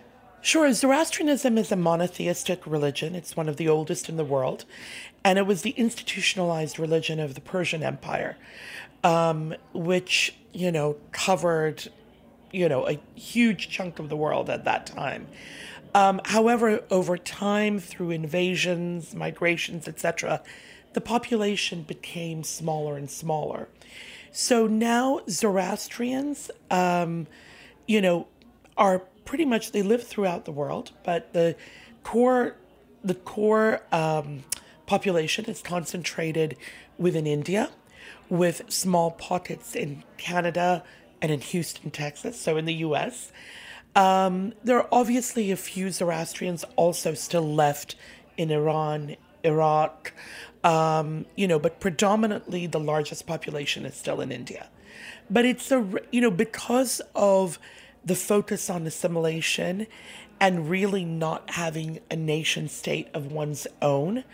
Sure. 0.41 0.73
Zoroastrianism 0.73 1.59
is 1.59 1.73
a 1.73 1.77
monotheistic 1.77 2.67
religion. 2.67 3.15
It's 3.15 3.37
one 3.37 3.49
of 3.49 3.57
the 3.57 3.69
oldest 3.69 4.09
in 4.09 4.17
the 4.17 4.25
world. 4.25 4.65
And 5.25 5.39
it 5.39 5.47
was 5.47 5.63
the 5.63 5.71
institutionalized 5.71 6.79
religion 6.79 7.19
of 7.19 7.35
the 7.35 7.41
Persian 7.41 7.83
Empire, 7.83 8.37
um, 9.03 9.55
which, 9.75 10.37
you 10.53 10.71
know, 10.71 10.97
covered, 11.11 11.89
you 12.53 12.69
know, 12.69 12.89
a 12.89 13.01
huge 13.17 13.69
chunk 13.69 13.99
of 13.99 14.09
the 14.09 14.17
world 14.17 14.49
at 14.49 14.65
that 14.65 14.87
time. 14.87 15.27
Um, 15.97 16.21
however, 16.27 16.85
over 16.91 17.17
time, 17.17 17.81
through 17.81 18.11
invasions, 18.11 19.15
migrations, 19.15 19.89
etc., 19.89 20.43
the 20.93 21.01
population 21.01 21.83
became 21.83 22.45
smaller 22.45 22.97
and 22.97 23.11
smaller. 23.11 23.69
So 24.31 24.67
now 24.67 25.23
Zoroastrians, 25.29 26.51
um, 26.71 27.27
you 27.87 28.01
know, 28.01 28.29
are 28.77 29.03
pretty 29.27 29.45
much 29.45 29.73
they 29.73 29.83
live 29.83 30.07
throughout 30.07 30.47
the 30.47 30.53
world, 30.53 30.93
but 31.05 31.35
the 31.35 31.55
core 32.03 32.57
the 33.05 33.15
core 33.15 33.83
um, 33.93 34.43
population 34.87 35.45
is 35.45 35.63
concentrated 35.63 36.57
within 36.99 37.27
India, 37.27 37.71
with 38.29 38.63
small 38.69 39.11
pockets 39.13 39.77
in 39.77 40.03
Canada 40.17 40.83
and 41.23 41.31
in 41.31 41.41
Houston, 41.41 41.91
Texas, 41.91 42.41
so 42.41 42.57
in 42.57 42.65
the 42.65 42.75
US. 42.75 43.31
Um, 43.95 44.55
there 44.65 44.79
are 44.79 44.89
obviously 44.91 45.51
a 45.51 45.57
few 45.57 45.91
Zoroastrians 45.91 46.65
also 46.77 47.15
still 47.15 47.55
left 47.55 47.97
in 48.37 48.51
Iran, 48.51 49.17
Iraq, 49.45 50.13
um, 50.65 51.27
you 51.37 51.47
know, 51.47 51.59
but 51.59 51.81
predominantly 51.81 52.67
the 52.67 52.81
largest 52.81 53.27
population 53.27 53.87
is 53.87 53.95
still 53.95 54.21
in 54.21 54.33
India. 54.33 54.69
But 55.31 55.45
it's 55.45 55.71
a, 55.71 55.87
you 56.11 56.21
know, 56.21 56.31
because 56.31 57.01
of 57.15 57.59
the 58.07 58.15
focus 58.15 58.71
on 58.71 58.87
assimilation 58.87 59.87
and 60.41 60.71
really 60.71 61.05
not 61.05 61.51
having 61.51 61.99
a 62.11 62.17
nation 62.17 62.69
state 62.69 63.09
of 63.13 63.33
one's 63.33 63.67
own, 63.83 64.25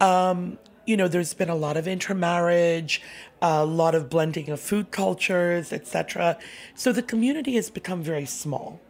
um, 0.00 0.58
you 0.86 0.96
know, 0.96 1.08
there's 1.08 1.34
been 1.34 1.50
a 1.50 1.54
lot 1.54 1.76
of 1.76 1.86
intermarriage, 1.86 3.02
a 3.42 3.64
lot 3.64 3.94
of 3.94 4.08
blending 4.08 4.48
of 4.48 4.60
food 4.60 4.90
cultures, 4.90 5.72
etc. 5.72 6.38
So 6.74 6.92
the 6.92 7.02
community 7.02 7.54
has 7.56 7.70
become 7.70 8.02
very 8.02 8.26
small. 8.26 8.80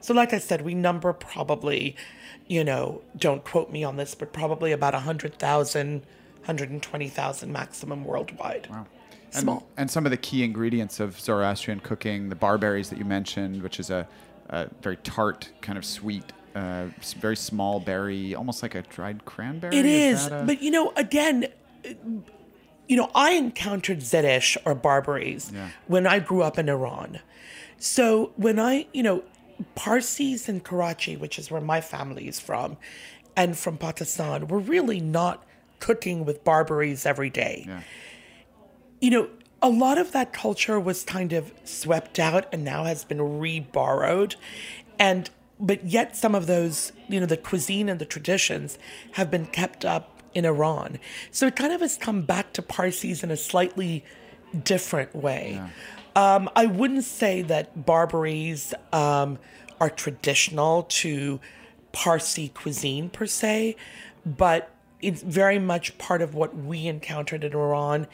So, 0.00 0.14
like 0.14 0.32
I 0.32 0.38
said, 0.38 0.62
we 0.62 0.74
number 0.74 1.12
probably, 1.12 1.96
you 2.46 2.64
know, 2.64 3.02
don't 3.16 3.44
quote 3.44 3.70
me 3.70 3.84
on 3.84 3.96
this, 3.96 4.14
but 4.14 4.32
probably 4.32 4.72
about 4.72 4.94
100,000, 4.94 5.92
120,000 6.00 7.52
maximum 7.52 8.04
worldwide. 8.04 8.68
Wow. 8.70 8.86
And, 9.32 9.42
Small. 9.42 9.66
and 9.76 9.90
some 9.90 10.04
of 10.06 10.10
the 10.10 10.16
key 10.16 10.42
ingredients 10.42 10.98
of 11.00 11.18
Zoroastrian 11.20 11.80
cooking, 11.80 12.28
the 12.30 12.34
barberries 12.34 12.90
that 12.90 12.98
you 12.98 13.04
mentioned, 13.04 13.62
which 13.62 13.78
is 13.78 13.88
a, 13.90 14.08
a 14.48 14.68
very 14.82 14.96
tart, 14.98 15.50
kind 15.60 15.78
of 15.78 15.84
sweet, 15.84 16.24
uh, 16.56 16.86
very 17.20 17.36
small 17.36 17.78
berry, 17.78 18.34
almost 18.34 18.62
like 18.62 18.74
a 18.74 18.82
dried 18.82 19.24
cranberry. 19.24 19.76
It 19.76 19.86
is, 19.86 20.28
that 20.28 20.42
a- 20.42 20.44
but 20.46 20.60
you 20.62 20.70
know, 20.72 20.92
again, 20.96 21.46
you 22.88 22.96
know, 22.96 23.08
I 23.14 23.32
encountered 23.32 24.00
Zereshk 24.00 24.56
or 24.64 24.74
barberries 24.74 25.52
Yeah. 25.54 25.68
when 25.86 26.06
I 26.08 26.18
grew 26.18 26.42
up 26.42 26.58
in 26.58 26.68
Iran. 26.68 27.20
So 27.78 28.32
when 28.36 28.58
I, 28.58 28.86
you 28.92 29.02
know, 29.04 29.22
Parsis 29.76 30.48
in 30.48 30.60
Karachi, 30.60 31.16
which 31.16 31.38
is 31.38 31.50
where 31.50 31.60
my 31.60 31.80
family 31.80 32.26
is 32.26 32.40
from, 32.40 32.78
and 33.36 33.56
from 33.56 33.78
Pakistan, 33.78 34.48
were 34.48 34.58
really 34.58 35.00
not 35.00 35.44
cooking 35.78 36.24
with 36.24 36.42
barberries 36.44 37.06
every 37.06 37.30
day. 37.30 37.64
Yeah. 37.68 37.80
You 39.00 39.10
know, 39.10 39.28
a 39.62 39.68
lot 39.68 39.98
of 39.98 40.12
that 40.12 40.32
culture 40.32 40.78
was 40.78 41.04
kind 41.04 41.32
of 41.32 41.52
swept 41.64 42.18
out 42.18 42.46
and 42.52 42.64
now 42.64 42.84
has 42.84 43.04
been 43.04 43.38
re-borrowed, 43.40 44.36
and 44.98 45.30
but 45.58 45.84
yet 45.84 46.16
some 46.16 46.34
of 46.34 46.46
those, 46.46 46.92
you 47.08 47.20
know, 47.20 47.26
the 47.26 47.36
cuisine 47.36 47.88
and 47.90 48.00
the 48.00 48.06
traditions 48.06 48.78
have 49.12 49.30
been 49.30 49.46
kept 49.46 49.84
up 49.84 50.22
in 50.32 50.46
Iran. 50.46 50.98
So 51.30 51.46
it 51.46 51.56
kind 51.56 51.72
of 51.72 51.82
has 51.82 51.98
come 51.98 52.22
back 52.22 52.54
to 52.54 52.62
Parsis 52.62 53.22
in 53.22 53.30
a 53.30 53.36
slightly 53.36 54.04
different 54.64 55.14
way. 55.14 55.60
Um, 56.16 56.48
I 56.56 56.66
wouldn't 56.66 57.04
say 57.04 57.42
that 57.42 57.84
barberries 57.84 58.72
um, 58.92 59.38
are 59.80 59.90
traditional 59.90 60.84
to 60.84 61.40
Parsi 61.92 62.48
cuisine 62.48 63.10
per 63.10 63.26
se, 63.26 63.76
but 64.24 64.70
it's 65.02 65.22
very 65.22 65.58
much 65.58 65.96
part 65.98 66.22
of 66.22 66.34
what 66.34 66.56
we 66.56 66.86
encountered 66.86 67.44
in 67.44 67.52
Iran. 67.52 68.06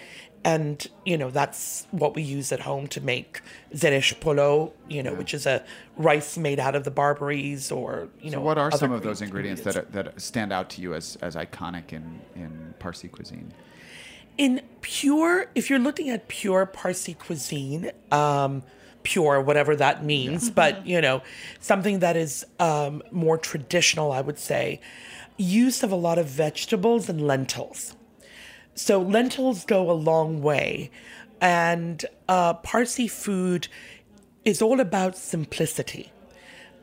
And, 0.45 0.87
you 1.05 1.19
know, 1.19 1.31
that's 1.31 1.89
what 1.91 2.15
we 2.15 2.23
use 2.23 2.53
at 2.53 2.61
home 2.61 2.87
to 2.89 3.01
make 3.01 3.41
zereshk 3.75 4.21
polo, 4.21 4.73
you 4.89 5.03
know, 5.03 5.13
which 5.13 5.35
is 5.35 5.45
a 5.45 5.65
rice 5.97 6.39
made 6.39 6.61
out 6.61 6.77
of 6.77 6.85
the 6.85 6.91
barberries 6.93 7.73
or, 7.73 8.09
you 8.21 8.31
know. 8.31 8.39
So 8.39 8.43
what 8.43 8.57
are 8.57 8.71
some 8.71 8.93
of 8.93 9.03
those 9.03 9.23
ingredients 9.23 9.63
that, 9.63 9.77
are, 9.77 9.87
that 9.91 10.21
stand 10.21 10.53
out 10.53 10.71
to 10.71 10.81
you 10.81 10.95
as, 10.95 11.17
as 11.21 11.35
iconic 11.35 11.93
in, 11.93 12.21
in 12.37 12.75
Parsi 12.79 13.09
cuisine? 13.09 13.53
in 14.39 14.61
pure 14.81 15.47
if 15.55 15.71
you're 15.71 15.79
looking 15.79 16.11
at 16.11 16.29
pure 16.29 16.67
parsi 16.67 17.15
cuisine 17.15 17.91
um 18.13 18.63
pure 19.03 19.41
whatever 19.41 19.77
that 19.77 20.05
means 20.05 20.51
but 20.51 20.87
you 20.87 21.01
know 21.01 21.23
something 21.61 22.01
that 22.01 22.17
is 22.17 22.45
um 22.61 23.03
more 23.11 23.39
traditional 23.39 24.13
i 24.13 24.21
would 24.21 24.39
say 24.39 24.81
use 25.37 25.83
of 25.83 25.93
a 25.93 25.97
lot 25.97 26.19
of 26.19 26.27
vegetables 26.27 27.09
and 27.09 27.27
lentils 27.27 27.97
so 28.75 29.01
lentils 29.01 29.65
go 29.65 29.91
a 29.91 29.93
long 29.93 30.43
way 30.43 30.91
and 31.41 32.05
uh 32.29 32.55
parsi 32.55 33.09
food 33.09 33.69
is 34.45 34.63
all 34.63 34.81
about 34.81 35.17
simplicity 35.17 36.13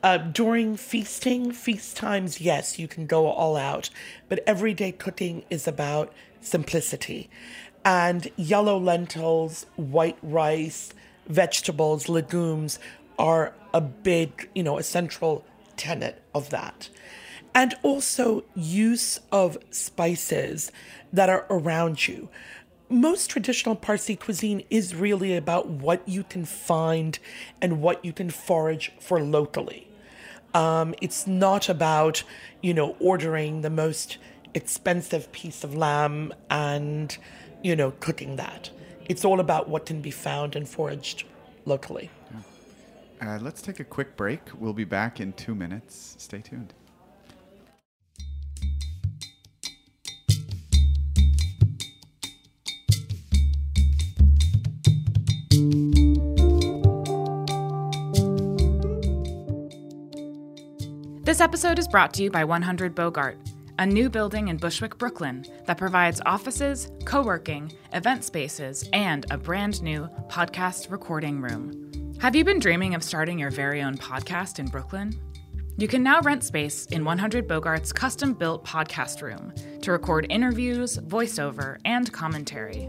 uh, 0.04 0.18
during 0.18 0.76
feasting, 0.76 1.54
feast 1.54 1.96
times, 1.96 2.42
yes, 2.42 2.78
you 2.78 2.90
can 2.90 3.06
go 3.06 3.28
all 3.28 3.56
out, 3.56 3.90
but 4.28 4.44
everyday 4.46 4.92
cooking 4.92 5.46
is 5.50 5.66
about 5.66 6.12
simplicity. 6.42 7.30
And 7.86 8.30
yellow 8.36 8.78
lentils, 8.78 9.66
white 9.78 10.18
rice, 10.22 10.94
vegetables, 11.28 12.10
legumes 12.10 12.80
are 13.18 13.54
a 13.74 13.80
big, 13.80 14.50
you 14.54 14.62
know, 14.62 14.78
a 14.78 14.84
central 14.84 15.46
tenet 15.78 16.22
of 16.36 16.50
that. 16.50 16.90
And 17.56 17.76
also 17.84 18.44
use 18.56 19.20
of 19.32 19.58
spices 19.70 20.72
that 21.12 21.30
are 21.30 21.46
around 21.50 22.08
you 22.08 22.30
most 22.94 23.30
traditional 23.30 23.76
Parsi 23.76 24.16
cuisine 24.16 24.64
is 24.70 24.96
really 24.96 25.36
about 25.36 25.68
what 25.68 26.08
you 26.08 26.24
can 26.24 26.46
find 26.46 27.18
and 27.62 27.82
what 27.82 28.04
you 28.06 28.14
can 28.14 28.30
forage 28.30 28.92
for 29.00 29.22
locally. 29.22 29.88
Um, 30.54 30.94
it's 31.02 31.26
not 31.26 31.68
about, 31.70 32.24
you 32.62 32.74
know, 32.74 32.96
ordering 33.00 33.62
the 33.62 33.72
most 33.72 34.20
expensive 34.54 35.32
piece 35.32 35.64
of 35.64 35.76
lamb 35.76 36.34
and, 36.50 37.18
you 37.64 37.76
know, 37.76 37.92
cooking 38.00 38.36
that. 38.36 38.70
It's 39.10 39.26
all 39.26 39.40
about 39.40 39.68
what 39.68 39.88
can 39.88 40.02
be 40.02 40.12
found 40.12 40.56
and 40.56 40.70
foraged 40.70 41.24
locally. 41.66 42.12
Uh, 43.20 43.40
let's 43.42 43.62
take 43.62 43.80
a 43.80 43.84
quick 43.84 44.16
break. 44.16 44.42
We'll 44.60 44.74
be 44.74 44.84
back 44.84 45.20
in 45.20 45.34
two 45.34 45.56
minutes. 45.56 46.16
Stay 46.20 46.42
tuned. 46.42 46.74
This 61.34 61.42
episode 61.42 61.80
is 61.80 61.88
brought 61.88 62.14
to 62.14 62.22
you 62.22 62.30
by 62.30 62.44
100 62.44 62.94
Bogart, 62.94 63.40
a 63.80 63.88
new 63.88 64.08
building 64.08 64.50
in 64.50 64.58
Bushwick, 64.58 65.00
Brooklyn 65.00 65.44
that 65.66 65.80
provides 65.80 66.22
offices, 66.28 66.92
co 67.06 67.24
working, 67.24 67.74
event 67.92 68.24
spaces, 68.24 68.88
and 68.94 69.26
a 69.32 69.38
brand 69.40 69.82
new 69.82 70.08
podcast 70.28 70.92
recording 70.92 71.42
room. 71.42 72.14
Have 72.22 72.36
you 72.36 72.46
been 72.46 72.60
dreaming 72.60 72.94
of 72.94 73.04
starting 73.04 73.40
your 73.40 73.50
very 73.50 73.82
own 73.82 73.98
podcast 73.98 74.60
in 74.60 74.68
Brooklyn? 74.68 75.20
You 75.76 75.88
can 75.88 76.04
now 76.04 76.22
rent 76.22 76.44
space 76.44 76.86
in 76.92 77.04
100 77.04 77.48
Bogart's 77.48 77.92
custom 77.92 78.36
built 78.36 78.64
podcast 78.64 79.24
room 79.24 79.52
to 79.82 79.92
record 79.92 80.28
interviews, 80.30 81.00
voiceover, 81.00 81.78
and 81.84 82.14
commentary. 82.14 82.88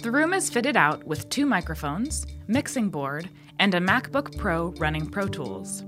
The 0.00 0.10
room 0.10 0.34
is 0.34 0.50
fitted 0.50 0.76
out 0.76 1.04
with 1.04 1.28
two 1.28 1.46
microphones, 1.46 2.26
mixing 2.48 2.90
board, 2.90 3.30
and 3.60 3.72
a 3.72 3.80
MacBook 3.80 4.36
Pro 4.36 4.72
running 4.78 5.08
Pro 5.08 5.28
Tools. 5.28 5.84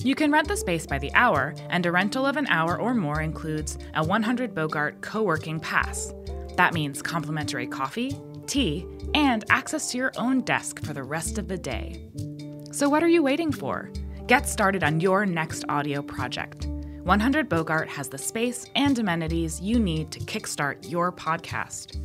You 0.00 0.14
can 0.14 0.30
rent 0.30 0.46
the 0.46 0.56
space 0.56 0.86
by 0.86 0.98
the 0.98 1.12
hour, 1.14 1.56
and 1.70 1.84
a 1.84 1.90
rental 1.90 2.24
of 2.24 2.36
an 2.36 2.46
hour 2.46 2.80
or 2.80 2.94
more 2.94 3.20
includes 3.20 3.78
a 3.94 4.04
100 4.04 4.54
Bogart 4.54 5.00
co 5.00 5.22
working 5.22 5.58
pass. 5.58 6.14
That 6.56 6.72
means 6.72 7.02
complimentary 7.02 7.66
coffee, 7.66 8.16
tea, 8.46 8.86
and 9.14 9.44
access 9.50 9.90
to 9.90 9.98
your 9.98 10.12
own 10.16 10.42
desk 10.42 10.84
for 10.84 10.92
the 10.92 11.02
rest 11.02 11.36
of 11.36 11.48
the 11.48 11.58
day. 11.58 12.00
So, 12.70 12.88
what 12.88 13.02
are 13.02 13.08
you 13.08 13.24
waiting 13.24 13.50
for? 13.50 13.90
Get 14.28 14.48
started 14.48 14.84
on 14.84 15.00
your 15.00 15.26
next 15.26 15.64
audio 15.68 16.00
project. 16.00 16.66
100 17.02 17.48
Bogart 17.48 17.88
has 17.88 18.08
the 18.08 18.18
space 18.18 18.70
and 18.76 18.96
amenities 19.00 19.60
you 19.60 19.80
need 19.80 20.12
to 20.12 20.20
kickstart 20.20 20.88
your 20.88 21.10
podcast. 21.10 22.00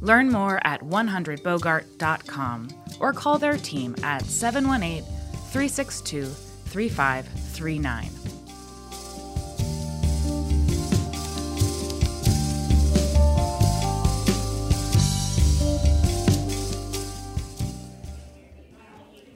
Learn 0.00 0.32
more 0.32 0.58
at 0.66 0.80
100bogart.com 0.80 2.68
or 2.98 3.12
call 3.12 3.38
their 3.38 3.56
team 3.56 3.94
at 4.02 4.24
718 4.24 5.04
362 5.04 6.34
3539. 6.66 8.10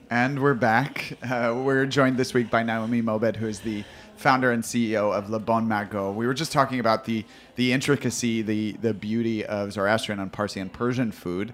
And 0.09 0.41
we're 0.41 0.53
back. 0.53 1.17
Uh, 1.23 1.61
we're 1.63 1.85
joined 1.85 2.17
this 2.17 2.33
week 2.33 2.49
by 2.49 2.63
Naomi 2.63 3.01
Mobed, 3.01 3.37
who 3.37 3.47
is 3.47 3.61
the 3.61 3.85
founder 4.17 4.51
and 4.51 4.61
CEO 4.61 5.13
of 5.13 5.29
Le 5.29 5.39
Bon 5.39 5.67
Magot. 5.67 6.13
We 6.13 6.27
were 6.27 6.33
just 6.33 6.51
talking 6.51 6.79
about 6.79 7.05
the 7.05 7.25
the 7.55 7.71
intricacy, 7.71 8.41
the 8.41 8.73
the 8.73 8.93
beauty 8.93 9.45
of 9.45 9.71
Zoroastrian 9.71 10.19
and 10.19 10.31
Parsi 10.31 10.59
and 10.59 10.71
Persian 10.71 11.11
food. 11.11 11.53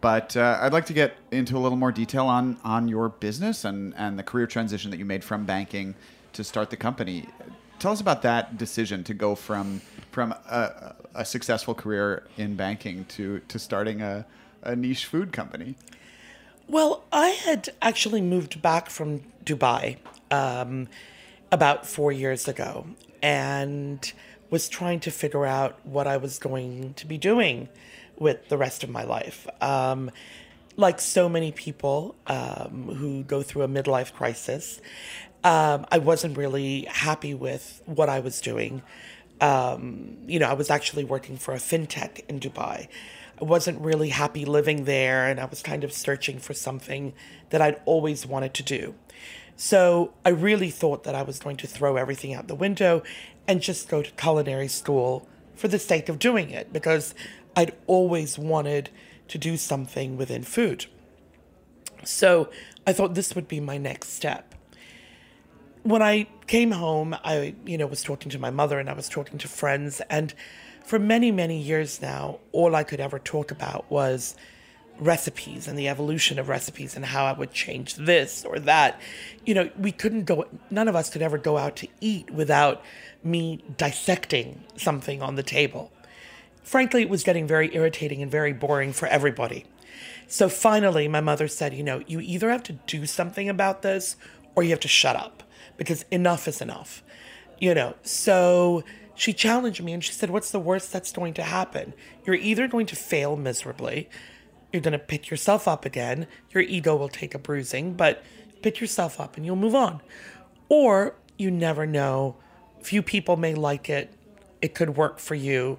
But 0.00 0.36
uh, 0.36 0.58
I'd 0.60 0.72
like 0.72 0.86
to 0.86 0.92
get 0.92 1.16
into 1.30 1.56
a 1.56 1.60
little 1.60 1.78
more 1.78 1.92
detail 1.92 2.26
on 2.26 2.58
on 2.64 2.88
your 2.88 3.08
business 3.08 3.64
and 3.64 3.94
and 3.96 4.18
the 4.18 4.22
career 4.22 4.46
transition 4.46 4.90
that 4.90 4.98
you 4.98 5.04
made 5.04 5.24
from 5.24 5.44
banking 5.44 5.94
to 6.34 6.44
start 6.44 6.70
the 6.70 6.76
company. 6.76 7.26
Tell 7.78 7.92
us 7.92 8.00
about 8.00 8.22
that 8.22 8.58
decision 8.58 9.04
to 9.04 9.14
go 9.14 9.34
from 9.34 9.80
from 10.10 10.32
a, 10.32 10.94
a 11.14 11.24
successful 11.24 11.74
career 11.74 12.24
in 12.36 12.54
banking 12.54 13.04
to 13.06 13.40
to 13.48 13.58
starting 13.58 14.00
a, 14.00 14.24
a 14.62 14.76
niche 14.76 15.06
food 15.06 15.32
company? 15.32 15.74
Well, 16.68 17.04
I 17.10 17.28
had 17.28 17.70
actually 17.80 18.20
moved 18.20 18.60
back 18.60 18.90
from 18.90 19.22
Dubai 19.44 19.96
um, 20.30 20.88
about 21.50 21.86
four 21.86 22.12
years 22.12 22.46
ago 22.46 22.86
and 23.22 24.12
was 24.50 24.68
trying 24.68 25.00
to 25.00 25.10
figure 25.10 25.46
out 25.46 25.78
what 25.84 26.06
I 26.06 26.18
was 26.18 26.38
going 26.38 26.94
to 26.94 27.06
be 27.06 27.18
doing 27.18 27.68
with 28.18 28.48
the 28.48 28.56
rest 28.56 28.84
of 28.84 28.90
my 28.90 29.04
life. 29.04 29.46
Um, 29.60 30.10
like 30.76 31.00
so 31.00 31.28
many 31.28 31.50
people 31.50 32.14
um, 32.26 32.94
who 32.94 33.24
go 33.24 33.42
through 33.42 33.62
a 33.62 33.68
midlife 33.68 34.12
crisis, 34.12 34.80
um, 35.44 35.86
I 35.90 35.98
wasn't 35.98 36.36
really 36.36 36.82
happy 36.82 37.34
with 37.34 37.82
what 37.86 38.08
I 38.08 38.20
was 38.20 38.40
doing. 38.40 38.82
Um, 39.40 40.18
you 40.26 40.38
know, 40.38 40.48
I 40.48 40.54
was 40.54 40.70
actually 40.70 41.04
working 41.04 41.36
for 41.36 41.52
a 41.52 41.58
fintech 41.58 42.24
in 42.28 42.40
Dubai. 42.40 42.88
I 43.40 43.44
wasn't 43.44 43.80
really 43.80 44.08
happy 44.08 44.44
living 44.44 44.84
there, 44.84 45.26
and 45.26 45.38
I 45.38 45.44
was 45.44 45.62
kind 45.62 45.84
of 45.84 45.92
searching 45.92 46.38
for 46.38 46.54
something 46.54 47.12
that 47.50 47.62
I'd 47.62 47.80
always 47.84 48.26
wanted 48.26 48.54
to 48.54 48.62
do. 48.62 48.94
So 49.56 50.12
I 50.24 50.30
really 50.30 50.70
thought 50.70 51.04
that 51.04 51.14
I 51.14 51.22
was 51.22 51.38
going 51.40 51.56
to 51.58 51.66
throw 51.66 51.96
everything 51.96 52.34
out 52.34 52.46
the 52.46 52.54
window 52.54 53.02
and 53.46 53.60
just 53.60 53.88
go 53.88 54.02
to 54.02 54.10
culinary 54.12 54.68
school 54.68 55.28
for 55.56 55.66
the 55.66 55.78
sake 55.78 56.08
of 56.08 56.20
doing 56.20 56.50
it 56.50 56.72
because 56.72 57.14
I'd 57.56 57.74
always 57.86 58.38
wanted 58.38 58.90
to 59.28 59.38
do 59.38 59.56
something 59.56 60.16
within 60.16 60.42
food. 60.42 60.86
So 62.04 62.48
I 62.86 62.92
thought 62.92 63.14
this 63.14 63.34
would 63.34 63.48
be 63.48 63.60
my 63.60 63.78
next 63.78 64.10
step. 64.10 64.54
When 65.82 66.02
I 66.02 66.28
came 66.46 66.72
home, 66.72 67.16
I, 67.24 67.54
you 67.64 67.78
know, 67.78 67.86
was 67.86 68.02
talking 68.02 68.30
to 68.30 68.38
my 68.38 68.50
mother 68.50 68.78
and 68.78 68.88
I 68.88 68.94
was 68.94 69.08
talking 69.08 69.38
to 69.38 69.48
friends 69.48 70.00
and 70.08 70.34
for 70.84 70.98
many, 70.98 71.30
many 71.30 71.58
years 71.60 72.00
now, 72.00 72.38
all 72.50 72.74
I 72.74 72.82
could 72.82 72.98
ever 72.98 73.18
talk 73.18 73.50
about 73.50 73.90
was 73.90 74.34
recipes 74.98 75.68
and 75.68 75.78
the 75.78 75.86
evolution 75.86 76.38
of 76.38 76.48
recipes 76.48 76.96
and 76.96 77.04
how 77.04 77.26
I 77.26 77.32
would 77.32 77.52
change 77.52 77.96
this 77.96 78.42
or 78.42 78.58
that. 78.60 78.98
You 79.44 79.52
know, 79.54 79.70
we 79.78 79.92
couldn't 79.92 80.24
go, 80.24 80.46
none 80.70 80.88
of 80.88 80.96
us 80.96 81.10
could 81.10 81.20
ever 81.20 81.36
go 81.36 81.58
out 81.58 81.76
to 81.76 81.88
eat 82.00 82.30
without 82.30 82.82
me 83.22 83.62
dissecting 83.76 84.64
something 84.76 85.20
on 85.22 85.34
the 85.34 85.42
table 85.42 85.92
frankly, 86.68 87.00
it 87.00 87.08
was 87.08 87.24
getting 87.24 87.46
very 87.46 87.74
irritating 87.74 88.20
and 88.20 88.30
very 88.30 88.52
boring 88.52 88.92
for 88.92 89.08
everybody. 89.08 89.64
So 90.26 90.50
finally, 90.50 91.08
my 91.08 91.22
mother 91.22 91.48
said, 91.48 91.72
You 91.72 91.82
know, 91.82 92.02
you 92.06 92.20
either 92.20 92.50
have 92.50 92.62
to 92.64 92.74
do 92.74 93.06
something 93.06 93.48
about 93.48 93.82
this 93.82 94.16
or 94.54 94.62
you 94.62 94.70
have 94.70 94.80
to 94.80 94.88
shut 94.88 95.16
up 95.16 95.42
because 95.78 96.04
enough 96.10 96.46
is 96.46 96.60
enough. 96.60 97.02
You 97.58 97.74
know, 97.74 97.94
so 98.02 98.84
she 99.14 99.32
challenged 99.32 99.82
me 99.82 99.94
and 99.94 100.04
she 100.04 100.12
said, 100.12 100.28
What's 100.28 100.50
the 100.50 100.60
worst 100.60 100.92
that's 100.92 101.10
going 101.10 101.32
to 101.34 101.42
happen? 101.42 101.94
You're 102.26 102.36
either 102.36 102.68
going 102.68 102.86
to 102.86 102.96
fail 102.96 103.34
miserably, 103.34 104.10
you're 104.70 104.82
going 104.82 104.92
to 104.92 104.98
pick 104.98 105.30
yourself 105.30 105.66
up 105.66 105.86
again, 105.86 106.26
your 106.50 106.62
ego 106.62 106.94
will 106.96 107.08
take 107.08 107.34
a 107.34 107.38
bruising, 107.38 107.94
but 107.94 108.22
pick 108.60 108.78
yourself 108.78 109.18
up 109.18 109.38
and 109.38 109.46
you'll 109.46 109.56
move 109.56 109.74
on. 109.74 110.02
Or 110.68 111.16
you 111.38 111.50
never 111.50 111.86
know. 111.86 112.36
Few 112.82 113.02
people 113.02 113.36
may 113.38 113.54
like 113.54 113.88
it, 113.88 114.12
it 114.60 114.74
could 114.74 114.96
work 114.96 115.18
for 115.18 115.34
you 115.34 115.78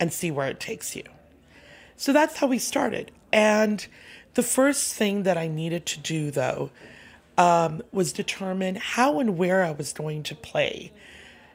and 0.00 0.12
see 0.12 0.30
where 0.30 0.48
it 0.48 0.60
takes 0.60 0.94
you. 0.94 1.04
So 1.96 2.12
that's 2.12 2.38
how 2.38 2.46
we 2.46 2.58
started. 2.58 3.10
And 3.32 3.86
the 4.34 4.42
first 4.42 4.94
thing 4.94 5.24
that 5.24 5.36
I 5.36 5.48
needed 5.48 5.84
to 5.86 6.00
do, 6.00 6.30
though, 6.30 6.70
um, 7.36 7.82
was 7.92 8.12
determine 8.12 8.76
how 8.76 9.20
and 9.20 9.36
where 9.36 9.64
I 9.64 9.72
was 9.72 9.92
going 9.92 10.22
to 10.24 10.34
play. 10.34 10.92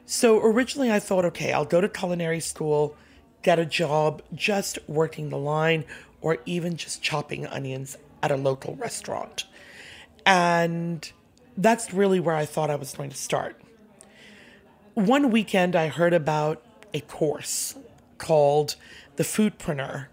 So 0.06 0.40
originally 0.40 0.92
I 0.92 0.98
thought, 0.98 1.24
okay, 1.24 1.52
I'll 1.52 1.64
go 1.64 1.80
to 1.80 1.88
culinary 1.88 2.40
school, 2.40 2.96
get 3.42 3.58
a 3.58 3.66
job 3.66 4.22
just 4.34 4.78
working 4.86 5.30
the 5.30 5.38
line, 5.38 5.84
or 6.20 6.38
even 6.46 6.76
just 6.76 7.02
chopping 7.02 7.46
onions 7.46 7.96
at 8.22 8.30
a 8.30 8.36
local 8.36 8.76
restaurant. 8.76 9.44
And 10.24 11.10
that's 11.56 11.92
really 11.92 12.20
where 12.20 12.34
I 12.34 12.46
thought 12.46 12.70
I 12.70 12.76
was 12.76 12.94
going 12.94 13.10
to 13.10 13.16
start. 13.16 13.60
One 14.94 15.30
weekend 15.30 15.76
I 15.76 15.88
heard 15.88 16.14
about 16.14 16.62
a 16.94 17.00
course 17.00 17.74
called 18.24 18.76
the 19.16 19.22
Foodpreneur, 19.22 20.06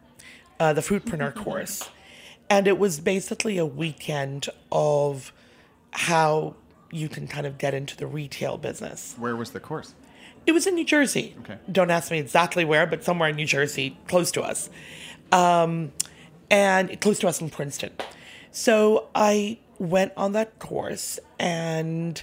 uh, 0.60 0.74
the 0.74 0.82
Foodpreneur 0.82 1.34
course. 1.43 1.89
And 2.50 2.67
it 2.67 2.78
was 2.78 3.00
basically 3.00 3.58
a 3.58 3.65
weekend 3.65 4.50
of 4.69 5.32
how 5.91 6.56
you 6.91 7.08
can 7.08 7.26
kind 7.26 7.47
of 7.47 7.58
get 7.58 7.74
into 7.74 7.95
the 7.95 8.06
retail 8.06 8.58
business. 8.58 9.15
Where 9.17 9.38
was 9.38 9.52
the 9.52 9.62
course? 9.62 9.93
It 10.45 10.52
was 10.52 10.67
in 10.67 10.76
New 10.76 10.84
Jersey. 10.84 11.36
Okay. 11.39 11.58
Don't 11.71 11.89
ask 11.89 12.12
me 12.12 12.19
exactly 12.19 12.65
where, 12.65 12.86
but 12.86 13.06
somewhere 13.06 13.30
in 13.30 13.38
New 13.38 13.45
Jersey, 13.45 13.97
close 14.10 14.30
to 14.32 14.41
us. 14.41 14.69
Um, 15.32 15.93
and 16.50 17.00
close 17.00 17.17
to 17.19 17.30
us 17.30 17.39
in 17.39 17.50
Princeton. 17.50 17.93
So 18.52 19.08
I 19.15 19.60
went 19.80 20.12
on 20.17 20.34
that 20.34 20.60
course 20.60 21.17
and 21.39 22.21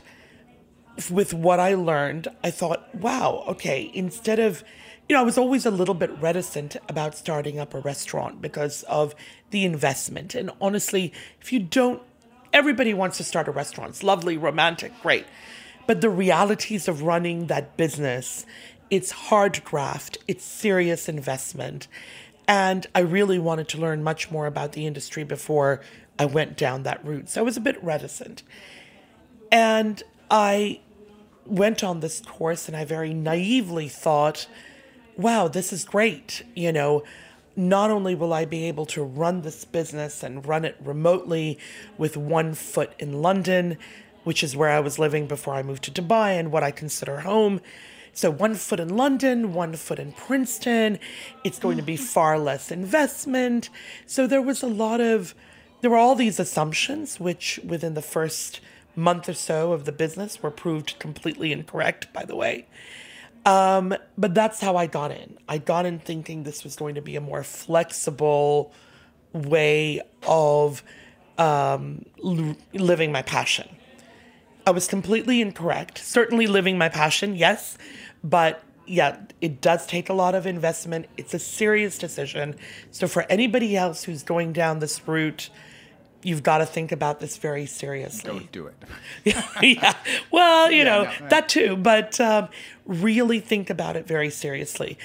with 1.11 1.33
what 1.33 1.61
I 1.61 1.75
learned, 1.75 2.29
I 2.45 2.51
thought, 2.51 2.95
wow, 2.95 3.45
okay, 3.49 3.91
instead 3.95 4.39
of 4.39 4.63
you 5.09 5.15
know, 5.15 5.23
I 5.23 5.25
was 5.25 5.39
always 5.39 5.65
a 5.65 5.71
little 5.71 5.95
bit 5.95 6.11
reticent 6.21 6.77
about 6.89 7.17
starting 7.17 7.59
up 7.59 7.73
a 7.73 7.81
restaurant 7.81 8.43
because 8.43 8.83
of 8.85 9.15
the 9.51 9.65
investment. 9.65 10.35
And 10.35 10.51
honestly, 10.61 11.13
if 11.41 11.51
you 11.53 11.61
don't, 11.61 12.03
everybody 12.53 12.93
wants 12.93 13.17
to 13.17 13.25
start 13.25 13.49
a 13.49 13.51
restaurant. 13.51 13.91
It's 13.91 14.03
lovely, 14.03 14.37
romantic, 14.37 14.93
great. 15.01 15.25
But 15.87 16.03
the 16.03 16.11
realities 16.11 16.89
of 16.89 17.03
running 17.03 17.47
that 17.47 17.79
business, 17.79 18.45
it's 18.91 19.11
hard 19.11 19.65
graft, 19.65 20.19
it's 20.29 20.45
serious 20.45 21.09
investment. 21.09 21.89
And 22.47 22.87
I 22.95 23.01
really 23.01 23.39
wanted 23.39 23.69
to 23.69 23.79
learn 23.79 24.03
much 24.03 24.31
more 24.31 24.47
about 24.47 24.73
the 24.73 24.87
industry 24.87 25.25
before 25.25 25.81
I 26.19 26.27
went 26.27 26.59
down 26.59 26.83
that 26.83 27.03
route. 27.05 27.31
So 27.31 27.41
I 27.41 27.45
was 27.45 27.57
a 27.57 27.61
bit 27.61 27.83
reticent. 27.83 28.43
And 29.51 30.03
I 30.31 30.81
went 31.47 31.83
on 31.83 32.01
this 32.01 32.21
course 32.21 32.69
and 32.69 32.77
I 32.77 32.85
very 32.85 33.15
naively 33.15 33.89
thought, 33.89 34.47
wow, 35.19 35.49
this 35.49 35.73
is 35.73 35.85
great. 35.85 36.43
You 36.55 36.73
know, 36.73 37.03
not 37.57 37.91
only 37.91 38.15
will 38.15 38.33
I 38.33 38.45
be 38.45 38.65
able 38.67 38.87
to 38.87 39.03
run 39.03 39.43
this 39.43 39.65
business 39.65 40.23
and 40.23 40.47
run 40.47 40.65
it 40.65 40.77
remotely 40.83 41.59
with 41.99 42.17
one 42.17 42.55
foot 42.55 42.93
in 43.01 43.21
London, 43.21 43.77
which 44.23 44.45
is 44.45 44.57
where 44.57 44.71
I 44.71 44.81
was 44.81 44.99
living 44.99 45.27
before 45.27 45.55
I 45.55 45.63
moved 45.63 45.83
to 45.85 45.91
Dubai 45.91 46.39
and 46.39 46.53
what 46.53 46.63
I 46.63 46.71
consider 46.71 47.21
home. 47.21 47.61
So, 48.15 48.31
one 48.31 48.55
foot 48.55 48.81
in 48.81 48.97
London, 48.97 49.53
one 49.53 49.75
foot 49.75 49.99
in 49.99 50.13
Princeton. 50.13 50.99
It's 51.45 51.59
going 51.59 51.77
to 51.77 51.83
be 51.83 51.97
far 52.15 52.39
less 52.39 52.71
investment. 52.71 53.71
So, 54.07 54.27
there 54.27 54.43
was 54.43 54.63
a 54.63 54.67
lot 54.69 55.01
of, 55.01 55.35
there 55.81 55.91
were 55.91 55.97
all 55.97 56.15
these 56.15 56.41
assumptions, 56.41 57.21
which 57.21 57.61
within 57.65 57.95
the 57.95 58.03
first 58.03 58.61
month 58.97 59.29
or 59.29 59.35
so 59.35 59.73
of 59.73 59.85
the 59.85 59.93
business 59.93 60.43
were 60.43 60.51
proved 60.51 60.99
completely 60.99 61.53
incorrect, 61.53 62.13
by 62.13 62.25
the 62.25 62.37
way. 62.37 62.67
Um, 63.45 63.95
but 64.17 64.35
that's 64.35 64.61
how 64.61 64.77
I 64.77 64.87
got 64.87 65.11
in. 65.11 65.39
I 65.49 65.59
got 65.59 65.87
in 65.87 65.99
thinking 65.99 66.43
this 66.43 66.65
was 66.65 66.77
going 66.77 66.97
to 66.97 67.03
be 67.03 67.17
a 67.17 67.21
more 67.21 67.43
flexible 67.43 68.73
way 69.33 70.01
of 70.27 70.83
um, 71.39 72.05
l- 72.23 72.57
living 72.75 73.13
my 73.13 73.23
passion. 73.23 73.69
I 74.67 74.71
was 74.71 74.87
completely 74.87 75.41
incorrect. 75.41 75.99
Certainly 75.99 76.47
living 76.47 76.77
my 76.77 76.91
passion, 76.91 77.37
yes, 77.37 77.79
but 78.23 78.63
yeah, 78.87 79.19
it 79.41 79.61
does 79.61 79.87
take 79.87 80.09
a 80.09 80.13
lot 80.13 80.35
of 80.35 80.47
investment. 80.47 81.07
It's 81.17 81.35
a 81.35 81.39
serious 81.39 81.99
decision. 81.99 82.57
So 82.91 83.07
for 83.07 83.25
anybody 83.31 83.77
else 83.77 84.05
who's 84.05 84.23
going 84.23 84.53
down 84.53 84.81
this 84.81 85.07
route, 85.07 85.51
you've 86.23 86.43
got 86.43 86.59
to 86.59 86.67
think 86.67 86.93
about 86.93 87.21
this 87.21 87.37
very 87.37 87.67
seriously. 87.67 88.31
Don't 88.31 88.53
do 88.53 88.67
it. 88.67 88.75
yeah. 89.63 89.95
Well, 90.31 90.71
you 90.71 90.79
yeah, 90.79 90.85
know, 90.85 91.03
no, 91.05 91.29
that 91.29 91.49
too, 91.49 91.77
but 91.77 92.21
um, 92.21 92.49
really 92.87 93.41
think 93.41 93.71
about 93.71 93.97
it 93.97 94.07
very 94.07 94.31
seriously. 94.31 94.99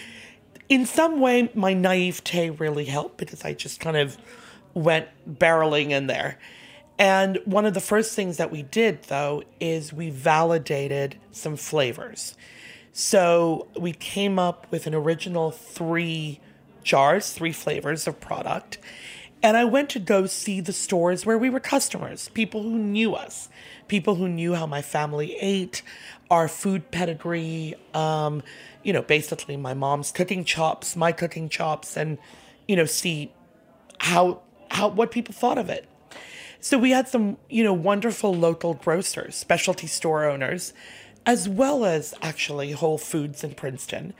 In 0.70 0.86
some 0.86 1.20
way, 1.20 1.50
my 1.54 1.74
naivete 1.74 2.50
really 2.52 2.86
helped 2.86 3.18
because 3.18 3.46
I 3.46 3.54
just 3.54 3.80
kind 3.80 3.98
of 3.98 4.18
went 4.74 5.08
barreling 5.30 5.92
in 5.92 6.08
there. 6.08 6.40
And 6.98 7.40
one 7.46 7.66
of 7.66 7.74
the 7.74 7.82
first 7.82 8.16
things 8.16 8.38
that 8.38 8.52
we 8.52 8.64
did, 8.64 9.04
though, 9.04 9.44
is 9.60 9.92
we 9.92 10.10
validated 10.10 11.18
some 11.32 11.56
flavors. 11.56 12.36
So 12.92 13.68
we 13.78 13.92
came 13.92 14.38
up 14.38 14.68
with 14.70 14.86
an 14.86 14.94
original 14.94 15.50
three 15.52 16.40
jars, 16.84 17.32
three 17.32 17.52
flavors 17.52 18.08
of 18.08 18.20
product. 18.20 18.78
And 19.44 19.58
I 19.58 19.66
went 19.66 19.90
to 19.90 20.00
go 20.00 20.26
see 20.26 20.62
the 20.62 20.72
stores 20.72 21.26
where 21.26 21.38
we 21.38 21.50
were 21.50 21.60
customers, 21.60 22.30
people 22.30 22.64
who 22.64 22.78
knew 22.78 23.14
us, 23.14 23.50
people 23.90 24.16
who 24.16 24.30
knew 24.30 24.54
how 24.56 24.66
my 24.66 24.82
family 24.82 25.36
ate, 25.42 25.82
our 26.32 26.48
food 26.48 26.92
pedigree, 26.92 27.76
um, 27.94 28.42
you 28.84 28.94
know, 28.94 29.02
basically 29.02 29.58
my 29.58 29.74
mom's 29.74 30.12
cooking 30.12 30.46
chops, 30.46 30.96
my 30.96 31.12
cooking 31.12 31.50
chops, 31.50 31.98
and, 31.98 32.18
you 32.70 32.78
know, 32.78 32.86
see 32.86 33.34
how 34.00 34.42
how 34.72 34.88
what 34.88 35.12
people 35.12 35.34
thought 35.34 35.58
of 35.58 35.70
it. 35.70 35.88
So 36.62 36.78
we 36.78 36.92
had 36.92 37.10
some, 37.10 37.38
you 37.50 37.64
know, 37.66 37.74
wonderful 37.74 38.34
local 38.34 38.74
grocers, 38.76 39.36
specialty 39.36 39.88
store 39.88 40.24
owners, 40.24 40.74
as 41.26 41.50
well 41.50 41.84
as 41.84 42.14
actually 42.22 42.72
Whole 42.72 42.98
Foods 42.98 43.44
in 43.44 43.54
Princeton. 43.56 44.14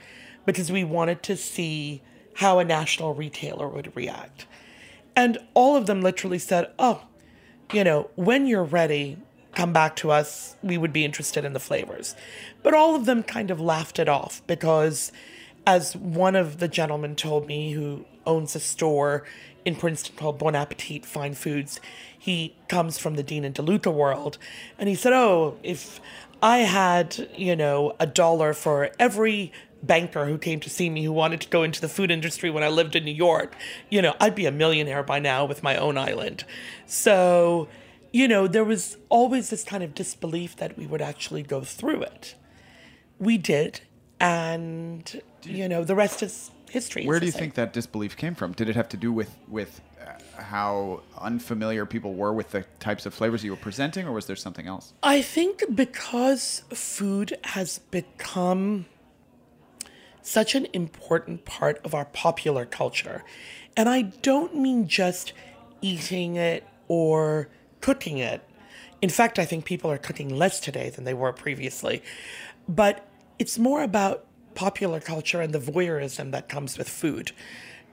because 0.44 0.70
we 0.70 0.84
wanted 0.84 1.22
to 1.24 1.36
see 1.36 2.02
how 2.34 2.58
a 2.58 2.64
national 2.64 3.14
retailer 3.14 3.68
would 3.68 3.94
react. 3.96 4.46
And 5.16 5.38
all 5.54 5.76
of 5.76 5.86
them 5.86 6.00
literally 6.00 6.38
said, 6.38 6.70
oh, 6.78 7.02
you 7.72 7.84
know, 7.84 8.10
when 8.16 8.46
you're 8.46 8.64
ready, 8.64 9.18
come 9.54 9.72
back 9.72 9.96
to 9.96 10.10
us. 10.10 10.56
We 10.62 10.78
would 10.78 10.92
be 10.92 11.04
interested 11.04 11.44
in 11.44 11.52
the 11.52 11.60
flavors. 11.60 12.14
But 12.62 12.74
all 12.74 12.94
of 12.94 13.06
them 13.06 13.22
kind 13.22 13.50
of 13.50 13.60
laughed 13.60 13.98
it 13.98 14.08
off 14.08 14.42
because, 14.46 15.12
as 15.66 15.96
one 15.96 16.36
of 16.36 16.58
the 16.58 16.68
gentlemen 16.68 17.16
told 17.16 17.46
me 17.46 17.72
who 17.72 18.04
owns 18.26 18.54
a 18.56 18.60
store 18.60 19.24
in 19.64 19.76
Princeton 19.76 20.16
called 20.16 20.38
Bon 20.38 20.54
Appetit 20.54 21.06
Fine 21.06 21.34
Foods, 21.34 21.80
he 22.18 22.54
comes 22.68 22.98
from 22.98 23.14
the 23.14 23.22
Dean 23.22 23.44
and 23.44 23.54
DeLuca 23.54 23.92
world. 23.92 24.38
And 24.78 24.88
he 24.88 24.94
said, 24.94 25.12
Oh, 25.12 25.56
if 25.62 26.00
I 26.42 26.58
had, 26.58 27.28
you 27.36 27.56
know, 27.56 27.94
a 27.98 28.06
dollar 28.06 28.52
for 28.52 28.90
every 28.98 29.52
banker 29.86 30.26
who 30.26 30.38
came 30.38 30.60
to 30.60 30.70
see 30.70 30.90
me 30.90 31.04
who 31.04 31.12
wanted 31.12 31.40
to 31.42 31.48
go 31.48 31.62
into 31.62 31.80
the 31.80 31.88
food 31.88 32.10
industry 32.10 32.50
when 32.50 32.62
I 32.62 32.68
lived 32.68 32.96
in 32.96 33.04
New 33.04 33.12
York, 33.14 33.54
you 33.90 34.02
know, 34.02 34.14
I'd 34.20 34.34
be 34.34 34.46
a 34.46 34.52
millionaire 34.52 35.02
by 35.02 35.18
now 35.18 35.44
with 35.44 35.62
my 35.62 35.76
own 35.76 35.98
island. 35.98 36.44
So, 36.86 37.68
you 38.12 38.28
know, 38.28 38.46
there 38.46 38.64
was 38.64 38.96
always 39.08 39.50
this 39.50 39.64
kind 39.64 39.82
of 39.82 39.94
disbelief 39.94 40.56
that 40.56 40.78
we 40.78 40.86
would 40.86 41.02
actually 41.02 41.42
go 41.42 41.62
through 41.62 42.02
it. 42.02 42.34
We 43.18 43.38
did, 43.38 43.80
and 44.20 45.22
you 45.42 45.68
know, 45.68 45.84
the 45.84 45.94
rest 45.94 46.22
is 46.22 46.50
history. 46.70 47.06
Where 47.06 47.20
do 47.20 47.26
you 47.26 47.32
think 47.32 47.54
that 47.54 47.72
disbelief 47.72 48.16
came 48.16 48.34
from? 48.34 48.52
Did 48.52 48.68
it 48.68 48.76
have 48.76 48.88
to 48.90 48.96
do 48.96 49.12
with 49.12 49.36
with 49.48 49.80
uh, 50.00 50.42
how 50.42 51.02
unfamiliar 51.18 51.86
people 51.86 52.14
were 52.14 52.32
with 52.32 52.50
the 52.50 52.64
types 52.80 53.06
of 53.06 53.14
flavors 53.14 53.44
you 53.44 53.52
were 53.52 53.56
presenting, 53.56 54.06
or 54.06 54.12
was 54.12 54.26
there 54.26 54.36
something 54.36 54.66
else? 54.66 54.92
I 55.02 55.22
think 55.22 55.62
because 55.74 56.62
food 56.70 57.38
has 57.44 57.78
become 57.78 58.86
such 60.24 60.54
an 60.54 60.66
important 60.72 61.44
part 61.44 61.80
of 61.84 61.94
our 61.94 62.06
popular 62.06 62.64
culture. 62.64 63.22
And 63.76 63.88
I 63.88 64.02
don't 64.02 64.56
mean 64.56 64.88
just 64.88 65.32
eating 65.82 66.36
it 66.36 66.66
or 66.88 67.48
cooking 67.80 68.18
it. 68.18 68.42
In 69.02 69.10
fact, 69.10 69.38
I 69.38 69.44
think 69.44 69.66
people 69.66 69.90
are 69.90 69.98
cooking 69.98 70.34
less 70.34 70.60
today 70.60 70.88
than 70.88 71.04
they 71.04 71.14
were 71.14 71.32
previously. 71.32 72.02
But 72.66 73.06
it's 73.38 73.58
more 73.58 73.82
about 73.82 74.24
popular 74.54 74.98
culture 74.98 75.42
and 75.42 75.52
the 75.52 75.58
voyeurism 75.58 76.30
that 76.32 76.48
comes 76.48 76.78
with 76.78 76.88
food. 76.88 77.32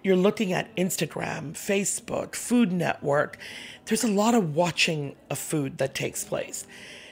You're 0.04 0.16
looking 0.16 0.54
at 0.54 0.74
Instagram, 0.78 1.54
Facebook, 1.54 2.36
Food 2.36 2.72
Network. 2.72 3.38
There's 3.86 4.04
a 4.04 4.12
lot 4.12 4.34
of 4.34 4.56
watching 4.56 5.16
of 5.30 5.38
food 5.38 5.80
that 5.80 5.94
takes 5.94 6.24
place. 6.24 6.66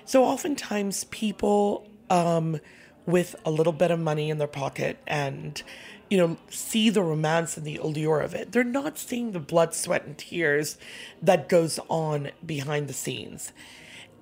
So 0.05 0.23
oftentimes 0.23 1.03
people 1.05 1.87
um, 2.09 2.59
with 3.05 3.35
a 3.45 3.51
little 3.51 3.73
bit 3.73 3.91
of 3.91 3.99
money 3.99 4.29
in 4.29 4.37
their 4.37 4.47
pocket 4.47 4.97
and 5.07 5.63
you 6.09 6.17
know 6.17 6.37
see 6.49 6.89
the 6.89 7.03
romance 7.03 7.57
and 7.57 7.65
the 7.65 7.77
allure 7.77 8.21
of 8.21 8.33
it. 8.33 8.51
They're 8.51 8.63
not 8.63 8.97
seeing 8.97 9.31
the 9.31 9.39
blood 9.39 9.73
sweat 9.73 10.05
and 10.05 10.17
tears 10.17 10.77
that 11.21 11.49
goes 11.49 11.79
on 11.89 12.31
behind 12.45 12.87
the 12.87 12.93
scenes. 12.93 13.53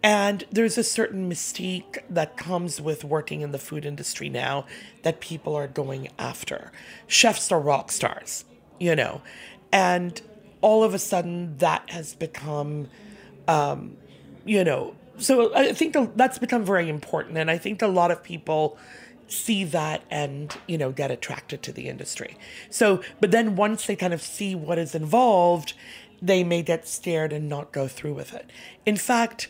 And 0.03 0.45
there's 0.51 0.77
a 0.77 0.83
certain 0.83 1.29
mystique 1.29 1.97
that 2.09 2.37
comes 2.37 2.79
with 2.79 3.03
working 3.03 3.41
in 3.41 3.51
the 3.51 3.57
food 3.57 3.83
industry 3.83 4.29
now 4.29 4.65
that 5.01 5.19
people 5.19 5.55
are 5.55 5.67
going 5.67 6.09
after. 6.19 6.71
Chefs 7.07 7.51
are 7.51 7.59
rock 7.59 7.91
stars 7.91 8.45
you 8.79 8.95
know 8.95 9.21
and 9.71 10.21
all 10.61 10.83
of 10.83 10.93
a 10.93 10.99
sudden 10.99 11.57
that 11.57 11.89
has 11.89 12.15
become 12.15 12.87
um, 13.47 13.97
you 14.45 14.63
know 14.63 14.95
so 15.17 15.53
I 15.55 15.73
think 15.73 15.95
that's 16.15 16.37
become 16.37 16.63
very 16.63 16.89
important, 16.89 17.37
and 17.37 17.49
I 17.49 17.57
think 17.57 17.81
a 17.81 17.87
lot 17.87 18.11
of 18.11 18.23
people 18.23 18.77
see 19.29 19.65
that 19.65 20.01
and 20.09 20.57
you 20.67 20.77
know 20.77 20.91
get 20.91 21.11
attracted 21.11 21.61
to 21.63 21.71
the 21.71 21.89
industry. 21.89 22.37
So, 22.69 23.01
but 23.19 23.31
then 23.31 23.55
once 23.55 23.85
they 23.85 23.95
kind 23.95 24.13
of 24.13 24.21
see 24.21 24.55
what 24.55 24.77
is 24.77 24.95
involved, 24.95 25.73
they 26.21 26.43
may 26.43 26.61
get 26.61 26.87
scared 26.87 27.33
and 27.33 27.49
not 27.49 27.71
go 27.71 27.87
through 27.87 28.13
with 28.13 28.33
it. 28.33 28.49
In 28.85 28.97
fact, 28.97 29.49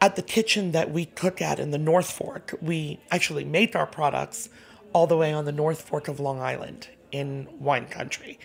at 0.00 0.16
the 0.16 0.22
kitchen 0.22 0.72
that 0.72 0.90
we 0.90 1.06
cook 1.06 1.42
at 1.42 1.58
in 1.58 1.70
the 1.70 1.78
North 1.78 2.10
Fork, 2.10 2.54
we 2.60 3.00
actually 3.10 3.44
make 3.44 3.76
our 3.76 3.86
products 3.86 4.48
all 4.92 5.06
the 5.06 5.16
way 5.16 5.32
on 5.32 5.44
the 5.44 5.52
North 5.52 5.82
Fork 5.82 6.08
of 6.08 6.18
Long 6.18 6.40
Island 6.40 6.88
in 7.12 7.48
wine 7.58 7.86
country. 7.86 8.38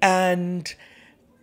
And 0.00 0.72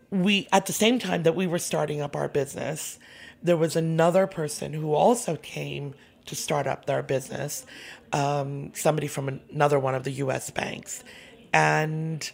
we, 0.09 0.47
at 0.51 0.65
the 0.65 0.73
same 0.73 0.99
time 0.99 1.23
that 1.23 1.35
we 1.35 1.47
were 1.47 1.59
starting 1.59 2.01
up 2.01 2.15
our 2.15 2.27
business, 2.27 2.99
there 3.43 3.57
was 3.57 3.75
another 3.75 4.25
person 4.25 4.73
who 4.73 4.93
also 4.93 5.35
came 5.35 5.93
to 6.25 6.35
start 6.35 6.65
up 6.65 6.85
their 6.85 7.03
business, 7.03 7.65
um, 8.13 8.71
somebody 8.73 9.07
from 9.07 9.41
another 9.51 9.77
one 9.77 9.93
of 9.93 10.03
the 10.03 10.11
US 10.11 10.49
banks. 10.49 11.03
And, 11.51 12.29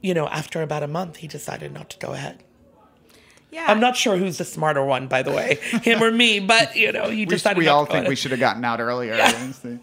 you 0.00 0.14
know, 0.14 0.26
after 0.28 0.62
about 0.62 0.82
a 0.82 0.88
month, 0.88 1.16
he 1.16 1.28
decided 1.28 1.72
not 1.72 1.90
to 1.90 1.98
go 1.98 2.12
ahead. 2.14 2.42
Yeah. 3.50 3.66
I'm 3.68 3.80
not 3.80 3.96
sure 3.96 4.16
who's 4.16 4.38
the 4.38 4.44
smarter 4.44 4.84
one, 4.84 5.06
by 5.06 5.22
the 5.22 5.30
way, 5.30 5.58
him 5.82 6.02
or 6.02 6.10
me, 6.10 6.40
but, 6.40 6.74
you 6.74 6.92
know, 6.92 7.10
he 7.10 7.24
decided 7.24 7.58
we, 7.58 7.64
we 7.64 7.68
all 7.68 7.86
think 7.86 8.08
we 8.08 8.16
should 8.16 8.32
have 8.32 8.40
gotten 8.40 8.64
out 8.64 8.80
earlier. 8.80 9.14
Yeah. 9.14 9.78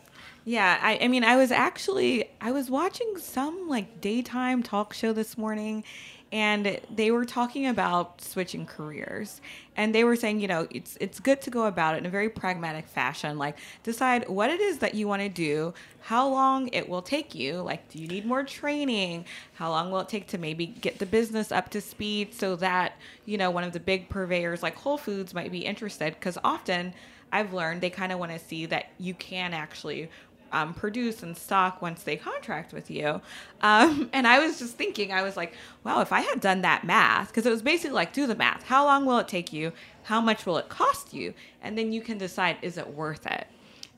Yeah, 0.45 0.77
I, 0.81 0.99
I 1.01 1.07
mean, 1.07 1.23
I 1.23 1.37
was 1.37 1.51
actually 1.51 2.29
I 2.41 2.51
was 2.51 2.69
watching 2.69 3.17
some 3.17 3.69
like 3.69 4.01
daytime 4.01 4.61
talk 4.61 4.93
show 4.93 5.13
this 5.13 5.37
morning, 5.37 5.85
and 6.33 6.79
they 6.89 7.11
were 7.11 7.25
talking 7.25 7.67
about 7.67 8.19
switching 8.19 8.65
careers. 8.65 9.39
And 9.75 9.93
they 9.93 10.03
were 10.03 10.15
saying 10.15 10.39
you 10.39 10.47
know 10.47 10.67
it's 10.71 10.97
it's 10.99 11.19
good 11.19 11.41
to 11.43 11.51
go 11.51 11.67
about 11.67 11.93
it 11.93 11.99
in 11.99 12.05
a 12.07 12.09
very 12.09 12.29
pragmatic 12.29 12.87
fashion. 12.87 13.37
Like 13.37 13.57
decide 13.83 14.27
what 14.27 14.49
it 14.49 14.59
is 14.59 14.79
that 14.79 14.95
you 14.95 15.07
want 15.07 15.21
to 15.21 15.29
do 15.29 15.73
how 16.01 16.27
long 16.27 16.67
it 16.69 16.89
will 16.89 17.03
take 17.03 17.35
you. 17.35 17.61
Like 17.61 17.87
do 17.89 17.99
you 17.99 18.07
need 18.07 18.25
more 18.25 18.43
training? 18.43 19.25
How 19.53 19.69
long 19.69 19.91
will 19.91 19.99
it 19.99 20.09
take 20.09 20.27
to 20.29 20.37
maybe 20.39 20.65
get 20.65 20.97
the 20.97 21.05
business 21.05 21.51
up 21.51 21.69
to 21.69 21.81
speed 21.81 22.33
so 22.33 22.55
that 22.57 22.97
you 23.25 23.37
know 23.37 23.51
one 23.51 23.63
of 23.63 23.71
the 23.71 23.79
big 23.79 24.09
purveyors 24.09 24.63
like 24.63 24.75
whole 24.75 24.97
foods 24.97 25.35
might 25.35 25.51
be 25.51 25.59
interested? 25.59 26.15
Because 26.15 26.39
often 26.43 26.93
I've 27.31 27.53
learned 27.53 27.81
they 27.81 27.89
kind 27.91 28.11
of 28.11 28.17
want 28.19 28.31
to 28.31 28.39
see 28.39 28.65
that 28.67 28.89
you 28.99 29.13
can 29.13 29.53
actually 29.53 30.09
um, 30.53 30.73
produce 30.73 31.23
and 31.23 31.35
stock 31.35 31.81
once 31.81 32.03
they 32.03 32.15
contract 32.15 32.71
with 32.71 32.89
you. 32.89 33.19
Um, 33.61 34.09
and 34.13 34.25
I 34.25 34.39
was 34.39 34.59
just 34.59 34.75
thinking, 34.75 35.11
I 35.11 35.23
was 35.23 35.35
like, 35.35 35.53
wow, 35.83 35.99
if 35.99 36.13
I 36.13 36.21
had 36.21 36.39
done 36.39 36.61
that 36.61 36.85
math, 36.85 37.27
because 37.27 37.45
it 37.45 37.49
was 37.49 37.61
basically 37.61 37.95
like, 37.95 38.13
do 38.13 38.27
the 38.27 38.35
math. 38.35 38.63
How 38.63 38.85
long 38.85 39.05
will 39.05 39.17
it 39.17 39.27
take 39.27 39.51
you? 39.51 39.73
How 40.03 40.21
much 40.21 40.45
will 40.45 40.57
it 40.57 40.69
cost 40.69 41.13
you? 41.13 41.33
And 41.61 41.77
then 41.77 41.91
you 41.91 42.01
can 42.01 42.17
decide, 42.17 42.57
is 42.61 42.77
it 42.77 42.87
worth 42.93 43.25
it? 43.25 43.47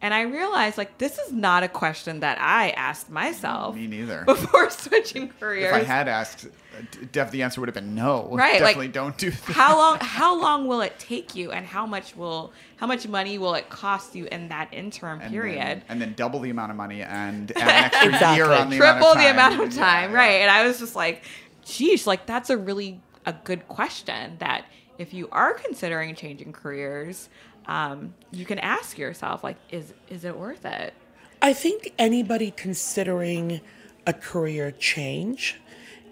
And 0.01 0.13
I 0.13 0.21
realized 0.21 0.77
like 0.77 0.97
this 0.97 1.17
is 1.17 1.31
not 1.31 1.63
a 1.63 1.67
question 1.67 2.19
that 2.19 2.37
I 2.39 2.71
asked 2.71 3.09
myself. 3.09 3.75
Me 3.75 3.87
neither. 3.87 4.23
Before 4.25 4.69
switching 4.69 5.29
careers. 5.39 5.65
If 5.65 5.73
I 5.73 5.83
had 5.83 6.07
asked, 6.07 6.45
uh, 6.45 6.81
def 7.11 7.31
the 7.31 7.41
answer 7.43 7.61
would 7.61 7.69
have 7.69 7.75
been 7.75 7.95
no. 7.95 8.29
Right. 8.31 8.59
Definitely 8.59 8.85
like, 8.85 8.93
don't 8.93 9.17
do 9.17 9.31
that. 9.31 9.39
How 9.53 9.77
long 9.77 9.97
how 10.01 10.39
long 10.39 10.67
will 10.67 10.81
it 10.81 10.99
take 10.99 11.33
you 11.33 11.51
and 11.51 11.65
how 11.65 11.85
much 11.85 12.15
will 12.15 12.51
how 12.75 12.87
much 12.87 13.07
money 13.07 13.37
will 13.37 13.55
it 13.55 13.69
cost 13.69 14.15
you 14.15 14.25
in 14.25 14.49
that 14.49 14.73
interim 14.73 15.21
and 15.21 15.31
period? 15.31 15.59
Then, 15.59 15.83
and 15.89 16.01
then 16.01 16.13
double 16.13 16.39
the 16.39 16.49
amount 16.49 16.71
of 16.71 16.77
money 16.77 17.01
and 17.01 17.51
add 17.57 17.61
an 17.61 17.69
extra 17.69 18.09
exactly. 18.09 18.35
year 18.35 18.51
on 18.51 18.69
the 18.69 18.77
Triple 18.77 19.11
amount 19.11 19.19
the 19.19 19.31
amount 19.31 19.61
of 19.61 19.73
time. 19.73 20.11
Yeah, 20.11 20.17
right. 20.17 20.41
And 20.41 20.51
I 20.51 20.67
was 20.67 20.79
just 20.79 20.95
like, 20.95 21.23
geez, 21.63 22.05
like 22.05 22.25
that's 22.25 22.49
a 22.49 22.57
really 22.57 22.99
a 23.25 23.33
good 23.33 23.67
question 23.67 24.35
that 24.39 24.65
if 24.97 25.13
you 25.13 25.27
are 25.31 25.53
considering 25.53 26.15
changing 26.15 26.53
careers, 26.53 27.29
um, 27.67 28.13
you 28.31 28.45
can 28.45 28.59
ask 28.59 28.97
yourself 28.97 29.43
like 29.43 29.57
is 29.69 29.93
is 30.09 30.23
it 30.23 30.37
worth 30.37 30.65
it? 30.65 30.93
I 31.41 31.53
think 31.53 31.93
anybody 31.97 32.51
considering 32.51 33.61
a 34.07 34.13
career 34.13 34.71
change 34.71 35.57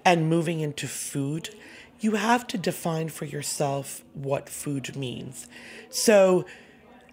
and 0.06 0.30
moving 0.30 0.60
into 0.60 0.88
food 0.88 1.50
you 2.00 2.16
have 2.16 2.46
to 2.48 2.58
define 2.58 3.08
for 3.08 3.24
yourself 3.24 4.04
what 4.14 4.50
food 4.50 4.94
means. 4.94 5.48
So 5.90 6.46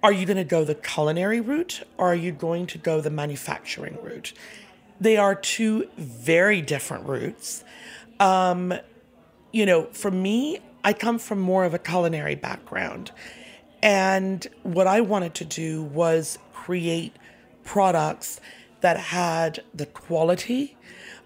are 0.02 0.10
you 0.10 0.26
going 0.26 0.36
to 0.36 0.42
go 0.42 0.64
the 0.64 0.74
culinary 0.74 1.40
route 1.40 1.84
or 1.96 2.08
are 2.08 2.16
you 2.16 2.32
going 2.32 2.66
to 2.66 2.78
go 2.78 3.00
the 3.00 3.10
manufacturing 3.10 3.98
route? 4.02 4.32
They 5.00 5.16
are 5.16 5.36
two 5.36 5.88
very 5.96 6.60
different 6.60 7.06
routes. 7.06 7.62
Um, 8.18 8.74
you 9.52 9.66
know 9.66 9.84
for 9.92 10.10
me 10.10 10.60
i 10.84 10.92
come 10.92 11.18
from 11.18 11.38
more 11.38 11.64
of 11.64 11.74
a 11.74 11.78
culinary 11.78 12.34
background 12.34 13.10
and 13.82 14.46
what 14.62 14.86
I 14.86 15.00
wanted 15.00 15.34
to 15.34 15.44
do 15.44 15.82
was 15.82 16.38
create 16.52 17.14
products 17.64 18.40
that 18.80 18.96
had 18.96 19.62
the 19.74 19.86
quality. 19.86 20.76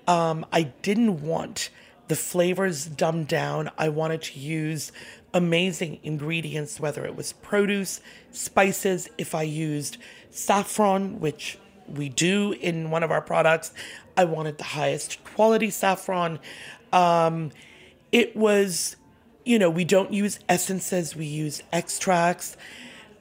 Um, 0.06 0.44
I 0.52 0.64
didn't 0.82 1.22
want 1.22 1.70
the 2.08 2.16
flavors 2.16 2.86
dumbed 2.86 3.28
down. 3.28 3.70
I 3.78 3.88
wanted 3.88 4.22
to 4.22 4.38
use 4.38 4.92
amazing 5.32 5.98
ingredients, 6.02 6.78
whether 6.78 7.04
it 7.04 7.16
was 7.16 7.32
produce, 7.32 8.00
spices. 8.30 9.08
If 9.18 9.34
I 9.34 9.42
used 9.42 9.96
saffron, 10.30 11.20
which 11.20 11.58
we 11.88 12.08
do 12.08 12.52
in 12.52 12.90
one 12.90 13.02
of 13.02 13.10
our 13.10 13.20
products, 13.20 13.72
I 14.16 14.24
wanted 14.24 14.58
the 14.58 14.64
highest 14.64 15.22
quality 15.24 15.70
saffron. 15.70 16.38
Um, 16.92 17.50
it 18.12 18.36
was 18.36 18.96
you 19.44 19.58
know, 19.58 19.70
we 19.70 19.84
don't 19.84 20.12
use 20.12 20.38
essences, 20.48 21.14
we 21.14 21.26
use 21.26 21.62
extracts. 21.72 22.56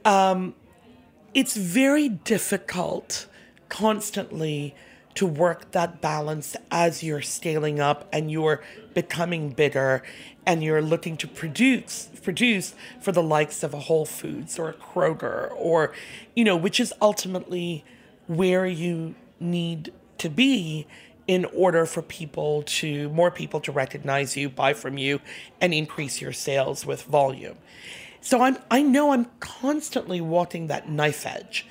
Um, 0.05 0.55
it's 1.34 1.55
very 1.55 2.09
difficult 2.09 3.28
constantly 3.69 4.76
to 5.15 5.28
work 5.28 5.71
that 5.71 6.01
balance 6.01 6.55
as 6.71 7.03
you're 7.03 7.21
scaling 7.21 7.80
up 7.80 8.07
and 8.11 8.32
you're 8.32 8.63
becoming 8.93 9.49
bigger 9.49 10.01
and 10.45 10.63
you're 10.63 10.82
looking 10.82 11.17
to 11.17 11.28
produce 11.28 12.09
produce 12.21 12.74
for 13.01 13.11
the 13.11 13.21
likes 13.21 13.63
of 13.63 13.74
a 13.74 13.80
Whole 13.80 14.05
Foods 14.05 14.57
or 14.57 14.69
a 14.69 14.74
Kroger 14.74 15.51
or 15.55 15.93
you 16.36 16.43
know 16.43 16.55
which 16.55 16.80
is 16.80 16.93
ultimately 17.01 17.84
where 18.28 18.65
you 18.65 19.13
need 19.39 19.91
to 20.17 20.30
be 20.30 20.88
in 21.28 21.45
order 21.45 21.86
for 21.86 22.01
people 22.01 22.63
to 22.63 23.09
more 23.09 23.32
people 23.32 23.59
to 23.61 23.71
recognize 23.71 24.36
you 24.36 24.49
buy 24.49 24.74
from 24.74 24.97
you 24.97 25.19
and 25.61 25.74
increase 25.74 26.21
your 26.21 26.34
sales 26.34 26.86
with 26.86 27.03
volume. 27.03 27.57
So 28.21 28.41
i'm 28.41 28.57
i 28.71 28.82
know 28.82 29.11
i'm 29.11 29.26
constantly 29.39 30.21
walking 30.21 30.67
that 30.67 30.89
knife 30.89 31.26
edge 31.26 31.65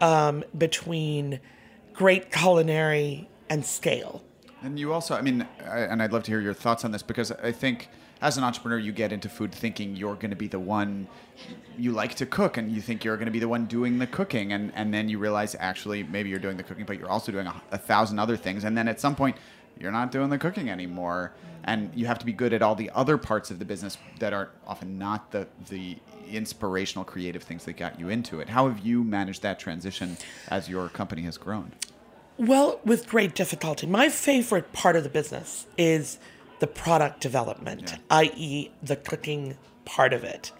um, 0.00 0.44
between 0.56 1.40
great 1.92 2.30
culinary 2.30 3.28
and 3.48 3.64
scale. 3.64 4.22
And 4.62 4.78
you 4.78 4.92
also, 4.92 5.14
I 5.14 5.22
mean, 5.22 5.46
I, 5.64 5.80
and 5.80 6.02
I'd 6.02 6.12
love 6.12 6.24
to 6.24 6.30
hear 6.30 6.40
your 6.40 6.54
thoughts 6.54 6.84
on 6.84 6.90
this 6.90 7.02
because 7.02 7.30
I 7.30 7.52
think 7.52 7.88
as 8.20 8.38
an 8.38 8.44
entrepreneur, 8.44 8.78
you 8.78 8.92
get 8.92 9.12
into 9.12 9.28
food 9.28 9.52
thinking 9.52 9.94
you're 9.94 10.14
going 10.14 10.30
to 10.30 10.36
be 10.36 10.48
the 10.48 10.58
one 10.58 11.06
you 11.76 11.92
like 11.92 12.14
to 12.14 12.26
cook 12.26 12.56
and 12.56 12.72
you 12.72 12.80
think 12.80 13.04
you're 13.04 13.16
going 13.16 13.26
to 13.26 13.32
be 13.32 13.38
the 13.38 13.48
one 13.48 13.66
doing 13.66 13.98
the 13.98 14.06
cooking. 14.06 14.52
And, 14.52 14.72
and 14.74 14.92
then 14.92 15.08
you 15.08 15.18
realize 15.18 15.54
actually 15.58 16.02
maybe 16.02 16.30
you're 16.30 16.38
doing 16.38 16.56
the 16.56 16.62
cooking, 16.62 16.86
but 16.86 16.98
you're 16.98 17.10
also 17.10 17.30
doing 17.30 17.46
a, 17.46 17.62
a 17.72 17.78
thousand 17.78 18.18
other 18.18 18.36
things. 18.36 18.64
And 18.64 18.76
then 18.76 18.88
at 18.88 19.00
some 19.00 19.14
point, 19.14 19.36
you're 19.78 19.92
not 19.92 20.10
doing 20.10 20.30
the 20.30 20.38
cooking 20.38 20.70
anymore. 20.70 21.32
And 21.64 21.90
you 21.94 22.06
have 22.06 22.18
to 22.20 22.26
be 22.26 22.32
good 22.32 22.52
at 22.54 22.62
all 22.62 22.74
the 22.74 22.90
other 22.94 23.18
parts 23.18 23.50
of 23.50 23.58
the 23.58 23.64
business 23.64 23.98
that 24.20 24.32
are 24.32 24.50
often 24.66 24.98
not 24.98 25.32
the, 25.32 25.46
the 25.68 25.98
inspirational, 26.30 27.04
creative 27.04 27.42
things 27.42 27.64
that 27.64 27.76
got 27.76 28.00
you 28.00 28.08
into 28.08 28.40
it. 28.40 28.48
How 28.48 28.68
have 28.68 28.78
you 28.78 29.04
managed 29.04 29.42
that 29.42 29.58
transition 29.58 30.16
as 30.48 30.68
your 30.68 30.88
company 30.88 31.22
has 31.22 31.36
grown? 31.36 31.72
Well, 32.38 32.80
with 32.84 33.08
great 33.08 33.34
difficulty. 33.34 33.86
My 33.86 34.08
favorite 34.08 34.72
part 34.72 34.94
of 34.94 35.02
the 35.02 35.08
business 35.08 35.66
is 35.76 36.18
the 36.58 36.66
product 36.66 37.20
development, 37.20 37.92
yeah. 37.92 37.98
i.e., 38.10 38.70
the 38.82 38.96
cooking 38.96 39.56
part 39.84 40.12
of 40.12 40.24
it. 40.24 40.52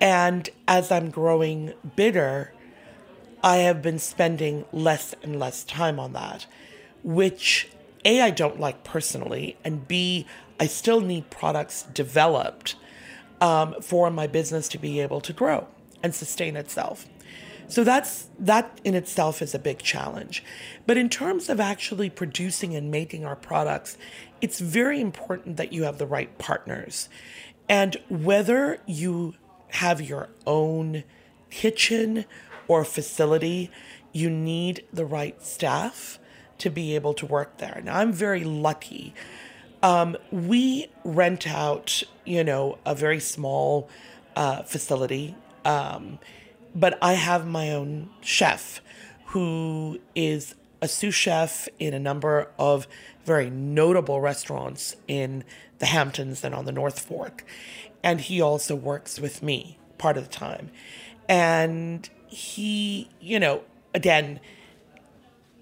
And 0.00 0.48
as 0.66 0.90
I'm 0.90 1.10
growing 1.10 1.74
bigger, 1.94 2.52
I 3.42 3.58
have 3.58 3.82
been 3.82 3.98
spending 3.98 4.64
less 4.72 5.14
and 5.22 5.38
less 5.38 5.64
time 5.64 6.00
on 6.00 6.12
that, 6.14 6.46
which 7.02 7.68
A, 8.04 8.20
I 8.20 8.30
don't 8.30 8.58
like 8.58 8.82
personally, 8.84 9.56
and 9.64 9.86
B, 9.86 10.26
I 10.58 10.66
still 10.66 11.00
need 11.00 11.30
products 11.30 11.82
developed 11.82 12.76
um, 13.40 13.74
for 13.80 14.10
my 14.10 14.26
business 14.26 14.68
to 14.68 14.78
be 14.78 15.00
able 15.00 15.20
to 15.22 15.32
grow 15.32 15.66
and 16.02 16.14
sustain 16.14 16.56
itself. 16.56 17.06
So 17.68 17.84
that's 17.84 18.26
that 18.38 18.80
in 18.82 18.94
itself 18.94 19.40
is 19.40 19.54
a 19.54 19.58
big 19.58 19.78
challenge. 19.78 20.42
But 20.86 20.96
in 20.96 21.08
terms 21.08 21.48
of 21.48 21.60
actually 21.60 22.10
producing 22.10 22.74
and 22.74 22.90
making 22.90 23.24
our 23.24 23.36
products, 23.36 23.96
it's 24.40 24.60
very 24.60 25.00
important 25.00 25.56
that 25.56 25.72
you 25.72 25.84
have 25.84 25.98
the 25.98 26.06
right 26.06 26.36
partners. 26.38 27.08
And 27.68 27.96
whether 28.08 28.78
you 28.86 29.34
have 29.68 30.00
your 30.00 30.28
own 30.46 31.04
kitchen 31.50 32.24
or 32.68 32.84
facility, 32.84 33.70
you 34.12 34.30
need 34.30 34.84
the 34.92 35.04
right 35.04 35.40
staff 35.42 36.18
to 36.58 36.70
be 36.70 36.94
able 36.94 37.14
to 37.14 37.26
work 37.26 37.58
there. 37.58 37.80
Now, 37.84 37.98
I'm 37.98 38.12
very 38.12 38.44
lucky. 38.44 39.14
Um, 39.82 40.16
we 40.30 40.88
rent 41.04 41.48
out, 41.48 42.02
you 42.24 42.44
know, 42.44 42.78
a 42.84 42.94
very 42.94 43.20
small 43.20 43.88
uh, 44.36 44.62
facility. 44.62 45.34
Um, 45.64 46.18
but 46.74 46.98
I 47.02 47.14
have 47.14 47.46
my 47.46 47.70
own 47.70 48.10
chef 48.20 48.80
who 49.26 50.00
is 50.14 50.54
a 50.82 50.88
sous 50.88 51.14
chef 51.14 51.68
in 51.78 51.94
a 51.94 51.98
number 51.98 52.48
of 52.58 52.86
very 53.24 53.50
notable 53.50 54.20
restaurants 54.20 54.96
in 55.06 55.44
the 55.78 55.86
Hamptons 55.86 56.42
and 56.44 56.54
on 56.54 56.64
the 56.64 56.72
North 56.72 57.00
Fork. 57.00 57.44
And 58.02 58.20
he 58.20 58.40
also 58.40 58.74
works 58.74 59.20
with 59.20 59.42
me 59.42 59.78
part 59.98 60.16
of 60.16 60.24
the 60.24 60.30
time. 60.30 60.70
And 61.28 62.08
he, 62.26 63.10
you 63.20 63.38
know, 63.38 63.62
again, 63.94 64.40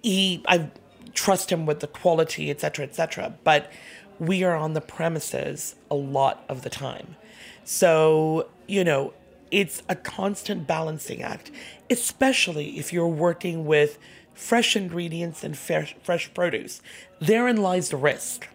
he, 0.03 0.43
I 0.47 0.71
trust 1.15 1.51
him 1.51 1.67
with 1.67 1.81
the 1.81 1.89
quality, 1.89 2.51
et 2.51 2.61
cetera, 2.61 2.85
et 2.85 2.95
cetera. 2.95 3.35
But 3.43 3.71
we 4.19 4.45
are 4.45 4.55
on 4.55 4.75
the 4.75 4.81
premises 4.81 5.75
a 5.91 5.95
lot 5.95 6.45
of 6.49 6.63
the 6.63 6.71
time. 6.71 7.17
So, 7.65 8.49
you 8.67 8.85
know, 8.85 9.13
it's 9.51 9.83
a 9.89 9.97
constant 9.97 10.67
balancing 10.67 11.23
act, 11.23 11.51
especially 11.91 12.79
if 12.79 12.93
you're 12.93 13.07
working 13.09 13.67
with 13.67 13.99
fresh 14.39 14.77
ingredients 14.77 15.43
and 15.43 15.59
fresh, 15.59 15.97
fresh 16.03 16.33
produce. 16.33 16.81
Therein 17.21 17.57
lies 17.57 17.89
the 17.89 17.97
risk, 17.97 18.49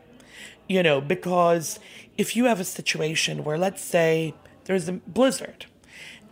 you 0.68 0.82
know, 0.82 1.02
because 1.02 1.78
if 2.18 2.36
you 2.36 2.46
have 2.46 2.60
a 2.60 2.64
situation 2.64 3.44
where, 3.44 3.58
let's 3.58 3.84
say, 3.84 4.34
there's 4.64 4.88
a 4.88 4.94
blizzard 4.94 5.66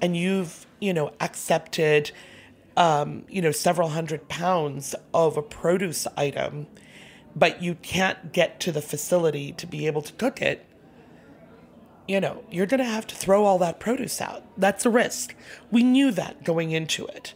and 0.02 0.16
you've, 0.16 0.66
you 0.80 0.94
know, 0.94 1.12
accepted, 1.20 2.12
um, 2.78 3.26
you 3.28 3.42
know, 3.42 3.52
several 3.52 3.90
hundred 3.90 4.30
pounds 4.30 4.96
of 5.14 5.36
a 5.36 5.42
produce 5.42 6.08
item, 6.16 6.68
but 7.36 7.62
you 7.62 7.76
can't 7.76 8.32
get 8.32 8.60
to 8.62 8.72
the 8.72 8.82
facility 8.82 9.52
to 9.52 9.68
be 9.68 9.86
able 9.86 10.02
to 10.02 10.14
cook 10.14 10.42
it, 10.42 10.66
you 12.08 12.20
know, 12.20 12.44
you're 12.50 12.66
going 12.66 12.80
to 12.80 12.86
have 12.86 13.08
to 13.08 13.16
throw 13.16 13.44
all 13.46 13.58
that 13.60 13.80
produce 13.80 14.22
out. 14.22 14.44
That's 14.58 14.86
a 14.86 14.90
risk. 14.90 15.36
We 15.72 15.84
knew 15.84 16.12
that 16.12 16.44
going 16.44 16.72
into 16.72 17.06
it. 17.06 17.34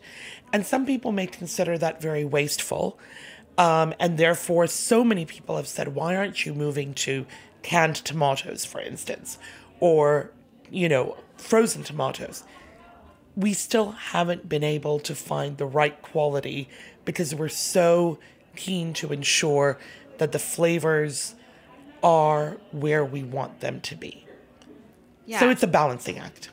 And 0.53 0.65
some 0.65 0.85
people 0.85 1.11
may 1.11 1.27
consider 1.27 1.77
that 1.77 2.01
very 2.01 2.23
wasteful. 2.23 2.97
Um, 3.57 3.93
and 3.99 4.17
therefore, 4.17 4.67
so 4.67 5.03
many 5.03 5.25
people 5.25 5.55
have 5.57 5.67
said, 5.67 5.95
why 5.95 6.15
aren't 6.15 6.45
you 6.45 6.53
moving 6.53 6.93
to 6.95 7.25
canned 7.61 7.95
tomatoes, 7.95 8.65
for 8.65 8.81
instance, 8.81 9.37
or, 9.79 10.31
you 10.69 10.89
know, 10.89 11.17
frozen 11.37 11.83
tomatoes? 11.83 12.43
We 13.35 13.53
still 13.53 13.91
haven't 13.91 14.47
been 14.47 14.63
able 14.63 14.99
to 14.99 15.15
find 15.15 15.57
the 15.57 15.65
right 15.65 16.01
quality 16.01 16.69
because 17.03 17.35
we're 17.35 17.49
so 17.49 18.17
keen 18.55 18.93
to 18.93 19.11
ensure 19.11 19.77
that 20.17 20.31
the 20.31 20.39
flavors 20.39 21.35
are 22.01 22.57
where 22.71 23.03
we 23.03 23.23
want 23.23 23.59
them 23.59 23.81
to 23.81 23.95
be. 23.95 24.25
Yeah. 25.25 25.39
So 25.39 25.49
it's 25.49 25.63
a 25.63 25.67
balancing 25.67 26.17
act. 26.17 26.49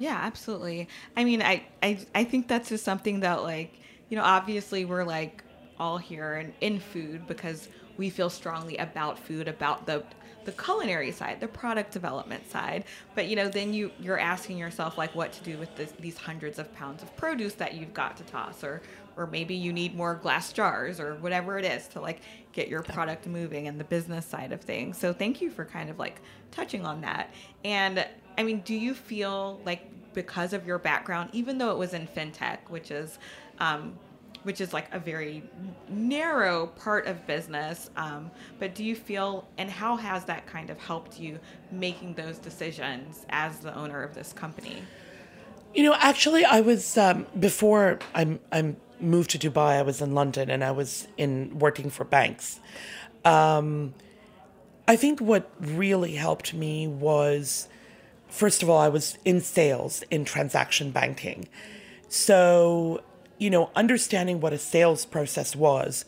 Yeah, 0.00 0.18
absolutely. 0.20 0.88
I 1.16 1.24
mean, 1.24 1.42
I, 1.42 1.64
I, 1.82 1.98
I 2.14 2.24
think 2.24 2.48
that's 2.48 2.70
just 2.70 2.84
something 2.84 3.20
that, 3.20 3.42
like, 3.42 3.80
you 4.08 4.16
know, 4.16 4.24
obviously 4.24 4.84
we're 4.86 5.04
like 5.04 5.44
all 5.78 5.98
here 5.98 6.36
and 6.36 6.54
in 6.62 6.80
food 6.80 7.26
because 7.26 7.68
we 7.98 8.10
feel 8.10 8.30
strongly 8.30 8.78
about 8.78 9.18
food, 9.18 9.48
about 9.48 9.86
the 9.86 10.04
the 10.44 10.52
culinary 10.52 11.12
side, 11.12 11.38
the 11.40 11.48
product 11.48 11.92
development 11.92 12.50
side. 12.50 12.84
But 13.14 13.28
you 13.28 13.36
know, 13.36 13.48
then 13.48 13.74
you 13.74 13.92
you're 14.00 14.18
asking 14.18 14.58
yourself 14.58 14.96
like 14.96 15.14
what 15.14 15.32
to 15.34 15.44
do 15.44 15.58
with 15.58 15.76
this, 15.76 15.92
these 16.00 16.18
hundreds 16.18 16.58
of 16.58 16.74
pounds 16.74 17.02
of 17.02 17.16
produce 17.16 17.54
that 17.56 17.74
you've 17.74 17.94
got 17.94 18.16
to 18.18 18.24
toss, 18.24 18.64
or 18.64 18.82
or 19.18 19.26
maybe 19.26 19.54
you 19.54 19.72
need 19.72 19.94
more 19.94 20.14
glass 20.14 20.52
jars 20.52 20.98
or 20.98 21.16
whatever 21.16 21.58
it 21.58 21.66
is 21.66 21.88
to 21.88 22.00
like 22.00 22.22
get 22.52 22.68
your 22.68 22.82
product 22.82 23.26
moving 23.26 23.68
and 23.68 23.78
the 23.80 23.84
business 23.84 24.26
side 24.26 24.52
of 24.52 24.62
things. 24.62 24.98
So 24.98 25.12
thank 25.12 25.42
you 25.42 25.50
for 25.50 25.66
kind 25.66 25.90
of 25.90 25.98
like 25.98 26.22
touching 26.52 26.86
on 26.86 27.02
that. 27.02 27.30
And 27.64 28.06
I 28.38 28.42
mean, 28.42 28.60
do 28.60 28.74
you 28.74 28.94
feel 28.94 29.60
like 29.64 29.86
because 30.14 30.52
of 30.52 30.66
your 30.66 30.78
background, 30.78 31.30
even 31.32 31.58
though 31.58 31.70
it 31.70 31.78
was 31.78 31.94
in 31.94 32.06
fintech, 32.06 32.58
which 32.68 32.90
is 32.90 33.18
um, 33.58 33.98
which 34.42 34.60
is 34.60 34.72
like 34.72 34.92
a 34.92 34.98
very 34.98 35.42
narrow 35.88 36.68
part 36.68 37.06
of 37.06 37.26
business. 37.26 37.90
Um, 37.96 38.30
but 38.58 38.74
do 38.74 38.84
you 38.84 38.96
feel, 38.96 39.46
and 39.58 39.70
how 39.70 39.96
has 39.96 40.24
that 40.24 40.46
kind 40.46 40.70
of 40.70 40.78
helped 40.78 41.20
you 41.20 41.38
making 41.70 42.14
those 42.14 42.38
decisions 42.38 43.26
as 43.28 43.58
the 43.58 43.74
owner 43.76 44.02
of 44.02 44.14
this 44.14 44.32
company? 44.32 44.82
You 45.74 45.84
know, 45.84 45.94
actually, 45.98 46.44
I 46.44 46.62
was 46.62 46.96
um, 46.98 47.26
before 47.38 47.98
I'm 48.14 48.40
I'm 48.50 48.76
moved 48.98 49.30
to 49.30 49.38
Dubai. 49.38 49.78
I 49.78 49.82
was 49.82 50.00
in 50.00 50.14
London 50.14 50.50
and 50.50 50.64
I 50.64 50.72
was 50.72 51.06
in 51.16 51.58
working 51.58 51.90
for 51.90 52.04
banks. 52.04 52.60
Um, 53.24 53.94
I 54.88 54.96
think 54.96 55.20
what 55.20 55.50
really 55.60 56.14
helped 56.14 56.52
me 56.52 56.88
was, 56.88 57.68
first 58.30 58.62
of 58.62 58.70
all, 58.70 58.78
I 58.78 58.88
was 58.88 59.18
in 59.24 59.40
sales 59.40 60.02
in 60.10 60.24
transaction 60.24 60.90
banking, 60.90 61.48
so 62.08 63.02
you 63.38 63.50
know, 63.50 63.70
understanding 63.74 64.40
what 64.40 64.52
a 64.52 64.58
sales 64.58 65.06
process 65.06 65.56
was 65.56 66.04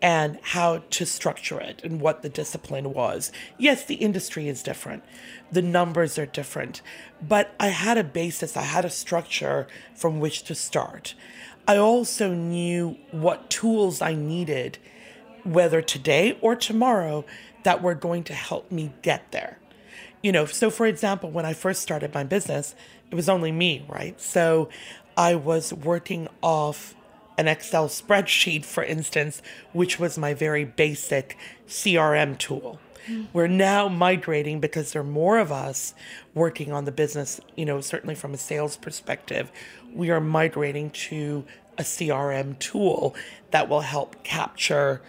and 0.00 0.38
how 0.42 0.78
to 0.90 1.04
structure 1.04 1.60
it 1.60 1.82
and 1.82 2.00
what 2.00 2.22
the 2.22 2.28
discipline 2.28 2.92
was. 2.92 3.32
Yes, 3.58 3.84
the 3.84 3.96
industry 3.96 4.48
is 4.48 4.62
different, 4.62 5.02
the 5.50 5.60
numbers 5.60 6.18
are 6.18 6.26
different, 6.26 6.80
but 7.20 7.52
I 7.58 7.68
had 7.68 7.98
a 7.98 8.04
basis, 8.04 8.56
I 8.56 8.62
had 8.62 8.84
a 8.84 8.90
structure 8.90 9.66
from 9.94 10.20
which 10.20 10.44
to 10.44 10.54
start. 10.54 11.14
I 11.66 11.76
also 11.76 12.32
knew 12.32 12.96
what 13.10 13.50
tools 13.50 14.00
I 14.00 14.14
needed, 14.14 14.78
whether 15.42 15.82
today 15.82 16.38
or 16.40 16.54
tomorrow, 16.54 17.24
that 17.64 17.82
were 17.82 17.94
going 17.94 18.22
to 18.24 18.34
help 18.34 18.70
me 18.70 18.92
get 19.02 19.32
there. 19.32 19.58
You 20.22 20.32
know, 20.32 20.46
so 20.46 20.70
for 20.70 20.86
example, 20.86 21.30
when 21.30 21.46
I 21.46 21.52
first 21.52 21.80
started 21.80 22.12
my 22.12 22.24
business, 22.24 22.74
it 23.10 23.14
was 23.14 23.28
only 23.28 23.52
me, 23.52 23.84
right? 23.88 24.20
So 24.20 24.68
I 25.16 25.34
was 25.34 25.72
working 25.72 26.28
off 26.42 26.94
an 27.36 27.46
Excel 27.46 27.88
spreadsheet, 27.88 28.64
for 28.64 28.82
instance, 28.82 29.40
which 29.72 30.00
was 30.00 30.18
my 30.18 30.34
very 30.34 30.64
basic 30.64 31.36
CRM 31.68 32.36
tool. 32.36 32.80
Mm. 33.08 33.28
We're 33.32 33.46
now 33.46 33.88
migrating 33.88 34.58
because 34.60 34.92
there 34.92 35.02
are 35.02 35.04
more 35.04 35.38
of 35.38 35.52
us 35.52 35.94
working 36.34 36.72
on 36.72 36.84
the 36.84 36.92
business, 36.92 37.40
you 37.56 37.64
know, 37.64 37.80
certainly 37.80 38.16
from 38.16 38.34
a 38.34 38.36
sales 38.36 38.76
perspective. 38.76 39.52
We 39.94 40.10
are 40.10 40.20
migrating 40.20 40.90
to 40.90 41.44
a 41.78 41.82
CRM 41.82 42.58
tool 42.58 43.14
that 43.52 43.68
will 43.68 43.82
help 43.82 44.22
capture, 44.24 45.00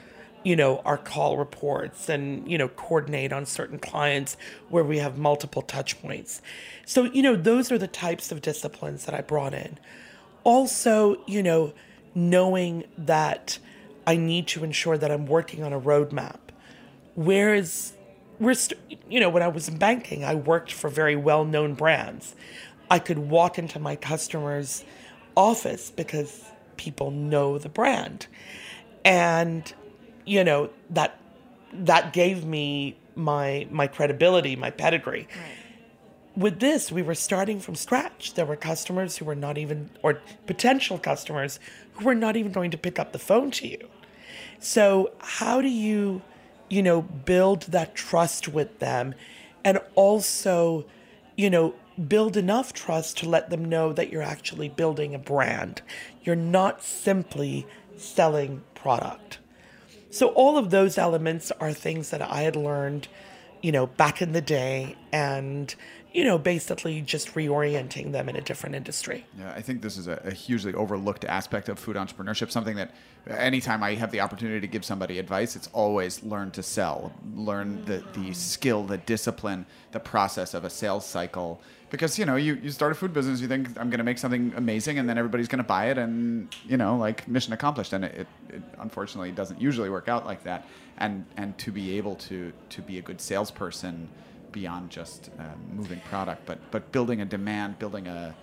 you 0.43 0.55
know, 0.55 0.79
our 0.85 0.97
call 0.97 1.37
reports 1.37 2.09
and, 2.09 2.49
you 2.49 2.57
know, 2.57 2.67
coordinate 2.67 3.33
on 3.33 3.45
certain 3.45 3.79
clients 3.79 4.37
where 4.69 4.83
we 4.83 4.97
have 4.99 5.17
multiple 5.17 5.61
touch 5.61 6.01
points. 6.01 6.41
So, 6.85 7.03
you 7.05 7.21
know, 7.21 7.35
those 7.35 7.71
are 7.71 7.77
the 7.77 7.87
types 7.87 8.31
of 8.31 8.41
disciplines 8.41 9.05
that 9.05 9.13
I 9.13 9.21
brought 9.21 9.53
in. 9.53 9.77
Also, 10.43 11.21
you 11.27 11.43
know, 11.43 11.73
knowing 12.15 12.85
that 12.97 13.59
I 14.07 14.15
need 14.15 14.47
to 14.47 14.63
ensure 14.63 14.97
that 14.97 15.11
I'm 15.11 15.25
working 15.25 15.63
on 15.63 15.73
a 15.73 15.79
roadmap. 15.79 16.39
Whereas, 17.15 17.93
we're 18.39 18.53
st- 18.53 18.79
you 19.09 19.19
know, 19.19 19.29
when 19.29 19.43
I 19.43 19.49
was 19.49 19.67
in 19.67 19.77
banking, 19.77 20.23
I 20.23 20.35
worked 20.35 20.71
for 20.71 20.89
very 20.89 21.15
well 21.15 21.43
known 21.43 21.73
brands. 21.73 22.33
I 22.89 22.99
could 22.99 23.19
walk 23.19 23.59
into 23.59 23.77
my 23.79 23.95
customer's 23.95 24.83
office 25.35 25.91
because 25.91 26.43
people 26.77 27.11
know 27.11 27.57
the 27.57 27.69
brand. 27.69 28.27
And, 29.03 29.71
you 30.29 30.43
know, 30.43 30.69
that 30.91 31.19
that 31.73 32.13
gave 32.13 32.45
me 32.45 32.97
my 33.15 33.67
my 33.71 33.87
credibility, 33.87 34.55
my 34.55 34.69
pedigree. 34.69 35.27
With 36.35 36.59
this, 36.59 36.91
we 36.91 37.01
were 37.01 37.15
starting 37.15 37.59
from 37.59 37.75
scratch. 37.75 38.35
There 38.35 38.45
were 38.45 38.55
customers 38.55 39.17
who 39.17 39.25
were 39.25 39.35
not 39.35 39.57
even 39.57 39.89
or 40.03 40.21
potential 40.45 40.99
customers 40.99 41.59
who 41.93 42.05
were 42.05 42.15
not 42.15 42.37
even 42.37 42.51
going 42.51 42.71
to 42.71 42.77
pick 42.77 42.99
up 42.99 43.11
the 43.11 43.19
phone 43.19 43.49
to 43.51 43.67
you. 43.67 43.89
So, 44.59 45.11
how 45.19 45.61
do 45.61 45.67
you, 45.67 46.21
you 46.69 46.83
know, 46.83 47.01
build 47.01 47.63
that 47.63 47.95
trust 47.95 48.47
with 48.47 48.79
them 48.79 49.15
and 49.65 49.79
also, 49.95 50.85
you 51.35 51.49
know, 51.49 51.73
build 52.07 52.37
enough 52.37 52.71
trust 52.71 53.17
to 53.17 53.27
let 53.27 53.49
them 53.49 53.65
know 53.65 53.91
that 53.93 54.11
you're 54.11 54.21
actually 54.21 54.69
building 54.69 55.15
a 55.15 55.19
brand. 55.19 55.81
You're 56.23 56.35
not 56.35 56.83
simply 56.83 57.65
selling 57.97 58.63
product. 58.75 59.39
So, 60.11 60.29
all 60.29 60.57
of 60.57 60.71
those 60.71 60.97
elements 60.97 61.51
are 61.59 61.71
things 61.71 62.09
that 62.09 62.21
I 62.21 62.41
had 62.41 62.55
learned, 62.55 63.07
you 63.61 63.71
know, 63.71 63.85
back 63.85 64.21
in 64.21 64.31
the 64.31 64.41
day 64.41 64.95
and, 65.11 65.73
you 66.11 66.23
know, 66.23 66.39
basically 66.39 67.01
just 67.01 67.35
reorienting 67.35 68.11
them 68.11 68.27
in 68.27 68.35
a 68.35 68.41
different 68.41 68.75
industry. 68.75 69.25
Yeah, 69.37 69.53
I 69.55 69.61
think 69.61 69.83
this 69.83 69.97
is 69.97 70.07
a, 70.07 70.19
a 70.25 70.31
hugely 70.31 70.73
overlooked 70.73 71.25
aspect 71.25 71.69
of 71.69 71.77
food 71.77 71.95
entrepreneurship. 71.95 72.49
Something 72.49 72.75
that 72.77 72.91
anytime 73.27 73.83
I 73.83 73.93
have 73.95 74.11
the 74.11 74.21
opportunity 74.21 74.61
to 74.61 74.67
give 74.67 74.83
somebody 74.83 75.19
advice, 75.19 75.55
it's 75.55 75.69
always 75.73 76.23
learn 76.23 76.49
to 76.51 76.63
sell, 76.63 77.13
learn 77.35 77.85
the, 77.85 78.03
the 78.13 78.33
skill, 78.33 78.83
the 78.83 78.97
discipline, 78.97 79.67
the 79.91 79.99
process 79.99 80.55
of 80.55 80.63
a 80.63 80.69
sales 80.71 81.05
cycle. 81.05 81.61
Because 81.89 82.19
you 82.19 82.25
know, 82.25 82.35
you, 82.35 82.55
you 82.55 82.69
start 82.69 82.91
a 82.91 82.95
food 82.95 83.13
business, 83.13 83.41
you 83.41 83.47
think 83.47 83.69
I'm 83.79 83.89
going 83.89 83.99
to 83.99 84.03
make 84.03 84.17
something 84.17 84.53
amazing, 84.55 84.99
and 84.99 85.09
then 85.09 85.17
everybody's 85.17 85.47
going 85.47 85.63
to 85.63 85.67
buy 85.67 85.89
it, 85.89 85.97
and 85.97 86.53
you 86.65 86.77
know, 86.77 86.97
like 86.97 87.27
mission 87.27 87.53
accomplished. 87.53 87.93
And 87.93 88.05
it, 88.05 88.15
it, 88.15 88.27
it 88.49 88.63
unfortunately 88.79 89.31
doesn't 89.31 89.59
usually 89.59 89.89
work 89.89 90.07
out 90.07 90.25
like 90.25 90.43
that. 90.43 90.67
And 90.97 91.25
and 91.37 91.57
to 91.59 91.71
be 91.71 91.97
able 91.97 92.15
to 92.15 92.53
to 92.69 92.81
be 92.81 92.99
a 92.99 93.01
good 93.01 93.21
salesperson 93.21 94.09
beyond 94.51 94.89
just 94.89 95.29
uh, 95.39 95.43
moving 95.73 95.99
product, 96.09 96.45
but 96.45 96.59
but 96.71 96.91
building 96.91 97.21
a 97.21 97.25
demand, 97.25 97.79
building 97.79 98.07
a 98.07 98.35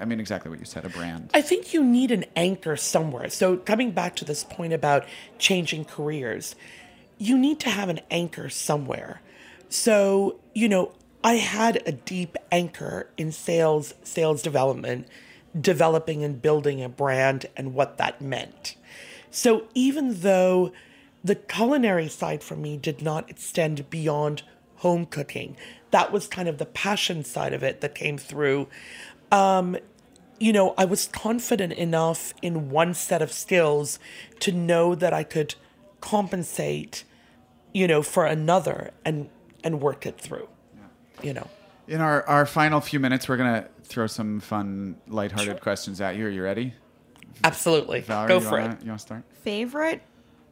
I 0.00 0.04
mean, 0.04 0.18
exactly 0.18 0.50
what 0.50 0.58
you 0.58 0.64
said, 0.64 0.84
a 0.84 0.88
brand. 0.88 1.30
I 1.32 1.42
think 1.42 1.72
you 1.72 1.84
need 1.84 2.10
an 2.10 2.24
anchor 2.34 2.76
somewhere. 2.76 3.30
So, 3.30 3.56
coming 3.56 3.92
back 3.92 4.16
to 4.16 4.24
this 4.24 4.42
point 4.42 4.72
about 4.72 5.04
changing 5.38 5.84
careers, 5.84 6.56
you 7.18 7.38
need 7.38 7.60
to 7.60 7.70
have 7.70 7.88
an 7.88 8.00
anchor 8.10 8.48
somewhere. 8.48 9.20
So, 9.68 10.40
you 10.54 10.68
know, 10.68 10.92
I 11.22 11.34
had 11.34 11.82
a 11.86 11.92
deep 11.92 12.36
anchor 12.50 13.10
in 13.16 13.32
sales, 13.32 13.94
sales 14.02 14.42
development, 14.42 15.06
developing 15.58 16.24
and 16.24 16.40
building 16.40 16.82
a 16.82 16.88
brand 16.88 17.46
and 17.56 17.74
what 17.74 17.98
that 17.98 18.20
meant. 18.20 18.76
So, 19.30 19.68
even 19.74 20.20
though 20.20 20.72
the 21.22 21.34
culinary 21.34 22.08
side 22.08 22.42
for 22.42 22.56
me 22.56 22.76
did 22.76 23.02
not 23.02 23.28
extend 23.28 23.90
beyond 23.90 24.42
home 24.76 25.06
cooking, 25.06 25.56
that 25.90 26.10
was 26.10 26.26
kind 26.26 26.48
of 26.48 26.58
the 26.58 26.66
passion 26.66 27.24
side 27.24 27.52
of 27.52 27.62
it 27.62 27.80
that 27.80 27.94
came 27.94 28.16
through 28.16 28.68
um, 29.30 29.76
you 30.38 30.52
know, 30.54 30.74
I 30.78 30.86
was 30.86 31.06
confident 31.08 31.74
enough 31.74 32.32
in 32.40 32.70
one 32.70 32.94
set 32.94 33.20
of 33.20 33.30
skills 33.30 33.98
to 34.40 34.52
know 34.52 34.94
that 34.94 35.12
I 35.12 35.22
could 35.22 35.54
compensate, 36.00 37.04
you 37.74 37.86
know, 37.86 38.02
for 38.02 38.24
another 38.24 38.92
and 39.04 39.28
and 39.62 39.82
work 39.82 40.06
it 40.06 40.18
through. 40.18 40.48
You 41.22 41.34
know. 41.34 41.48
In 41.88 42.00
our, 42.00 42.22
our 42.28 42.46
final 42.46 42.80
few 42.80 43.00
minutes, 43.00 43.28
we're 43.28 43.36
gonna 43.36 43.66
throw 43.82 44.06
some 44.06 44.38
fun, 44.40 44.96
lighthearted 45.08 45.60
questions 45.60 46.00
at 46.00 46.14
you. 46.16 46.26
Are 46.26 46.30
you 46.30 46.42
ready? 46.42 46.72
Absolutely. 47.42 48.00
Vallery, 48.00 48.28
Go 48.28 48.40
for 48.40 48.52
wanna, 48.60 48.74
it. 48.74 48.82
You 48.82 48.88
want 48.88 49.00
to 49.00 49.06
start? 49.06 49.24
Favorite 49.42 50.02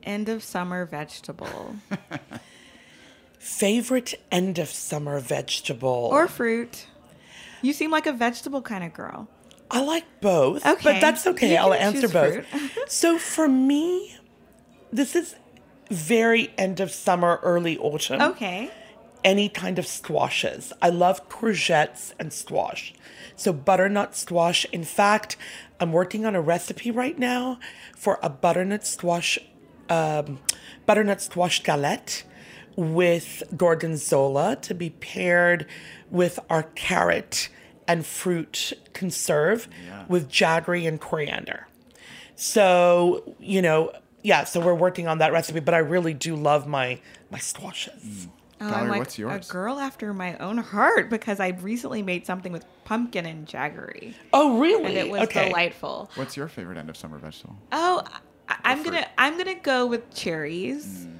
end 0.02 0.28
of 0.28 0.42
summer 0.42 0.84
vegetable 0.84 1.76
Favorite 3.38 4.14
end 4.32 4.58
of 4.58 4.68
summer 4.68 5.20
vegetable 5.20 6.08
or 6.12 6.26
fruit? 6.26 6.86
You 7.62 7.72
seem 7.72 7.90
like 7.90 8.06
a 8.06 8.12
vegetable 8.12 8.62
kind 8.62 8.84
of 8.84 8.92
girl. 8.92 9.28
I 9.70 9.82
like 9.82 10.04
both, 10.20 10.64
Okay. 10.66 10.80
but 10.82 11.00
that's 11.00 11.26
okay. 11.26 11.56
I'll 11.56 11.74
answer 11.74 12.08
both. 12.08 12.44
so 12.88 13.18
for 13.18 13.48
me, 13.48 14.16
this 14.92 15.14
is 15.14 15.36
very 15.90 16.50
end 16.58 16.80
of 16.80 16.90
summer, 16.90 17.38
early 17.42 17.78
autumn. 17.78 18.20
Okay. 18.22 18.70
Any 19.24 19.48
kind 19.48 19.78
of 19.78 19.86
squashes. 19.86 20.72
I 20.80 20.90
love 20.90 21.28
courgettes 21.28 22.12
and 22.18 22.32
squash. 22.32 22.94
So 23.36 23.52
butternut 23.52 24.14
squash. 24.14 24.64
In 24.72 24.84
fact, 24.84 25.36
I'm 25.80 25.92
working 25.92 26.24
on 26.24 26.34
a 26.34 26.40
recipe 26.40 26.90
right 26.90 27.18
now 27.18 27.58
for 27.96 28.18
a 28.22 28.30
butternut 28.30 28.86
squash, 28.86 29.38
um, 29.88 30.40
butternut 30.86 31.20
squash 31.20 31.62
galette 31.62 32.24
with 32.76 33.42
gorgonzola 33.56 34.56
to 34.62 34.74
be 34.74 34.90
paired 34.90 35.66
with 36.10 36.38
our 36.48 36.62
carrot 36.62 37.48
and 37.88 38.06
fruit 38.06 38.72
conserve 38.92 39.68
with 40.08 40.30
jaggery 40.30 40.86
and 40.86 41.00
coriander. 41.00 41.66
So, 42.36 43.34
you 43.40 43.62
know, 43.62 43.92
yeah, 44.22 44.44
so 44.44 44.60
we're 44.60 44.74
working 44.74 45.08
on 45.08 45.18
that 45.18 45.32
recipe, 45.32 45.60
but 45.60 45.74
I 45.74 45.78
really 45.78 46.14
do 46.14 46.36
love 46.36 46.66
my 46.66 47.00
my 47.30 47.38
squashes. 47.38 48.28
Oh, 48.60 48.68
Vallery, 48.68 48.82
I'm 48.82 48.88
like 48.88 48.98
what's 49.00 49.18
yours? 49.18 49.48
a 49.48 49.52
girl 49.52 49.78
after 49.78 50.12
my 50.12 50.36
own 50.38 50.58
heart 50.58 51.10
because 51.10 51.38
I 51.40 51.48
recently 51.60 52.02
made 52.02 52.26
something 52.26 52.52
with 52.52 52.64
pumpkin 52.84 53.24
and 53.26 53.46
jaggery, 53.46 54.14
Oh, 54.32 54.58
really? 54.58 54.84
and 54.86 54.96
it 54.96 55.10
was 55.10 55.22
okay. 55.22 55.46
delightful. 55.48 56.10
What's 56.16 56.36
your 56.36 56.48
favorite 56.48 56.76
end 56.78 56.90
of 56.90 56.96
summer 56.96 57.18
vegetable? 57.18 57.56
Oh, 57.72 58.02
I, 58.48 58.56
I'm 58.64 58.78
fruit. 58.82 58.92
gonna 58.94 59.06
I'm 59.18 59.36
gonna 59.38 59.54
go 59.60 59.86
with 59.86 60.12
cherries. 60.14 61.06
Mm. 61.06 61.17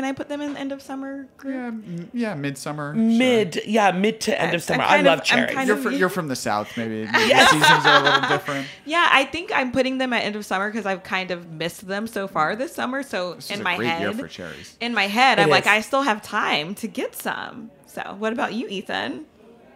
Can 0.00 0.08
I 0.08 0.12
put 0.12 0.30
them 0.30 0.40
in 0.40 0.54
the 0.54 0.58
end 0.58 0.72
of 0.72 0.80
summer 0.80 1.28
group? 1.36 1.54
Yeah, 1.54 1.66
m- 1.66 2.10
yeah, 2.14 2.34
midsummer. 2.34 2.94
Mid, 2.94 3.60
yeah, 3.66 3.90
mid 3.92 4.18
to 4.22 4.40
end 4.40 4.52
I- 4.52 4.54
of 4.54 4.62
summer. 4.62 4.82
I'm 4.82 5.04
love 5.04 5.18
of- 5.18 5.24
cherries. 5.26 5.66
You're, 5.66 5.76
of- 5.76 5.82
fr- 5.82 5.90
you're 5.90 6.08
from 6.08 6.28
the 6.28 6.36
south, 6.36 6.74
maybe 6.78 7.04
the 7.04 7.12
seasons 7.50 7.84
are 7.84 8.00
a 8.00 8.02
little 8.02 8.28
different. 8.30 8.66
Yeah, 8.86 9.06
I 9.12 9.26
think 9.26 9.52
I'm 9.54 9.72
putting 9.72 9.98
them 9.98 10.14
at 10.14 10.24
end 10.24 10.36
of 10.36 10.46
summer 10.46 10.70
because 10.70 10.86
I've 10.86 11.02
kind 11.02 11.30
of 11.30 11.50
missed 11.52 11.86
them 11.86 12.06
so 12.06 12.26
far 12.26 12.56
this 12.56 12.74
summer. 12.74 13.02
So 13.02 13.34
This 13.34 13.50
in 13.50 13.54
is 13.56 13.60
a 13.60 13.64
my 13.64 13.76
great 13.76 13.88
head, 13.88 14.00
year 14.00 14.12
for 14.14 14.26
cherries. 14.26 14.74
in 14.80 14.94
my 14.94 15.06
head, 15.06 15.38
It 15.38 15.42
I'm 15.42 15.50
like. 15.50 15.66
I 15.66 15.82
still 15.82 16.00
have 16.00 16.22
time 16.22 16.74
to 16.76 16.88
get 16.88 17.14
some. 17.14 17.70
So, 17.84 18.00
what 18.18 18.32
about 18.32 18.54
you, 18.54 18.68
Ethan? 18.68 19.26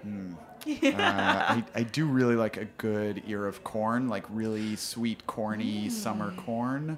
Uh, 0.06 0.70
I, 0.96 1.64
I 1.74 1.82
do 1.82 2.06
really 2.06 2.36
like 2.36 2.56
a 2.56 2.64
good 2.78 3.22
ear 3.26 3.46
of 3.46 3.62
corn, 3.62 4.08
like 4.08 4.24
really 4.30 4.76
sweet, 4.76 5.26
corny 5.26 5.90
summer 5.90 6.32
corn. 6.38 6.96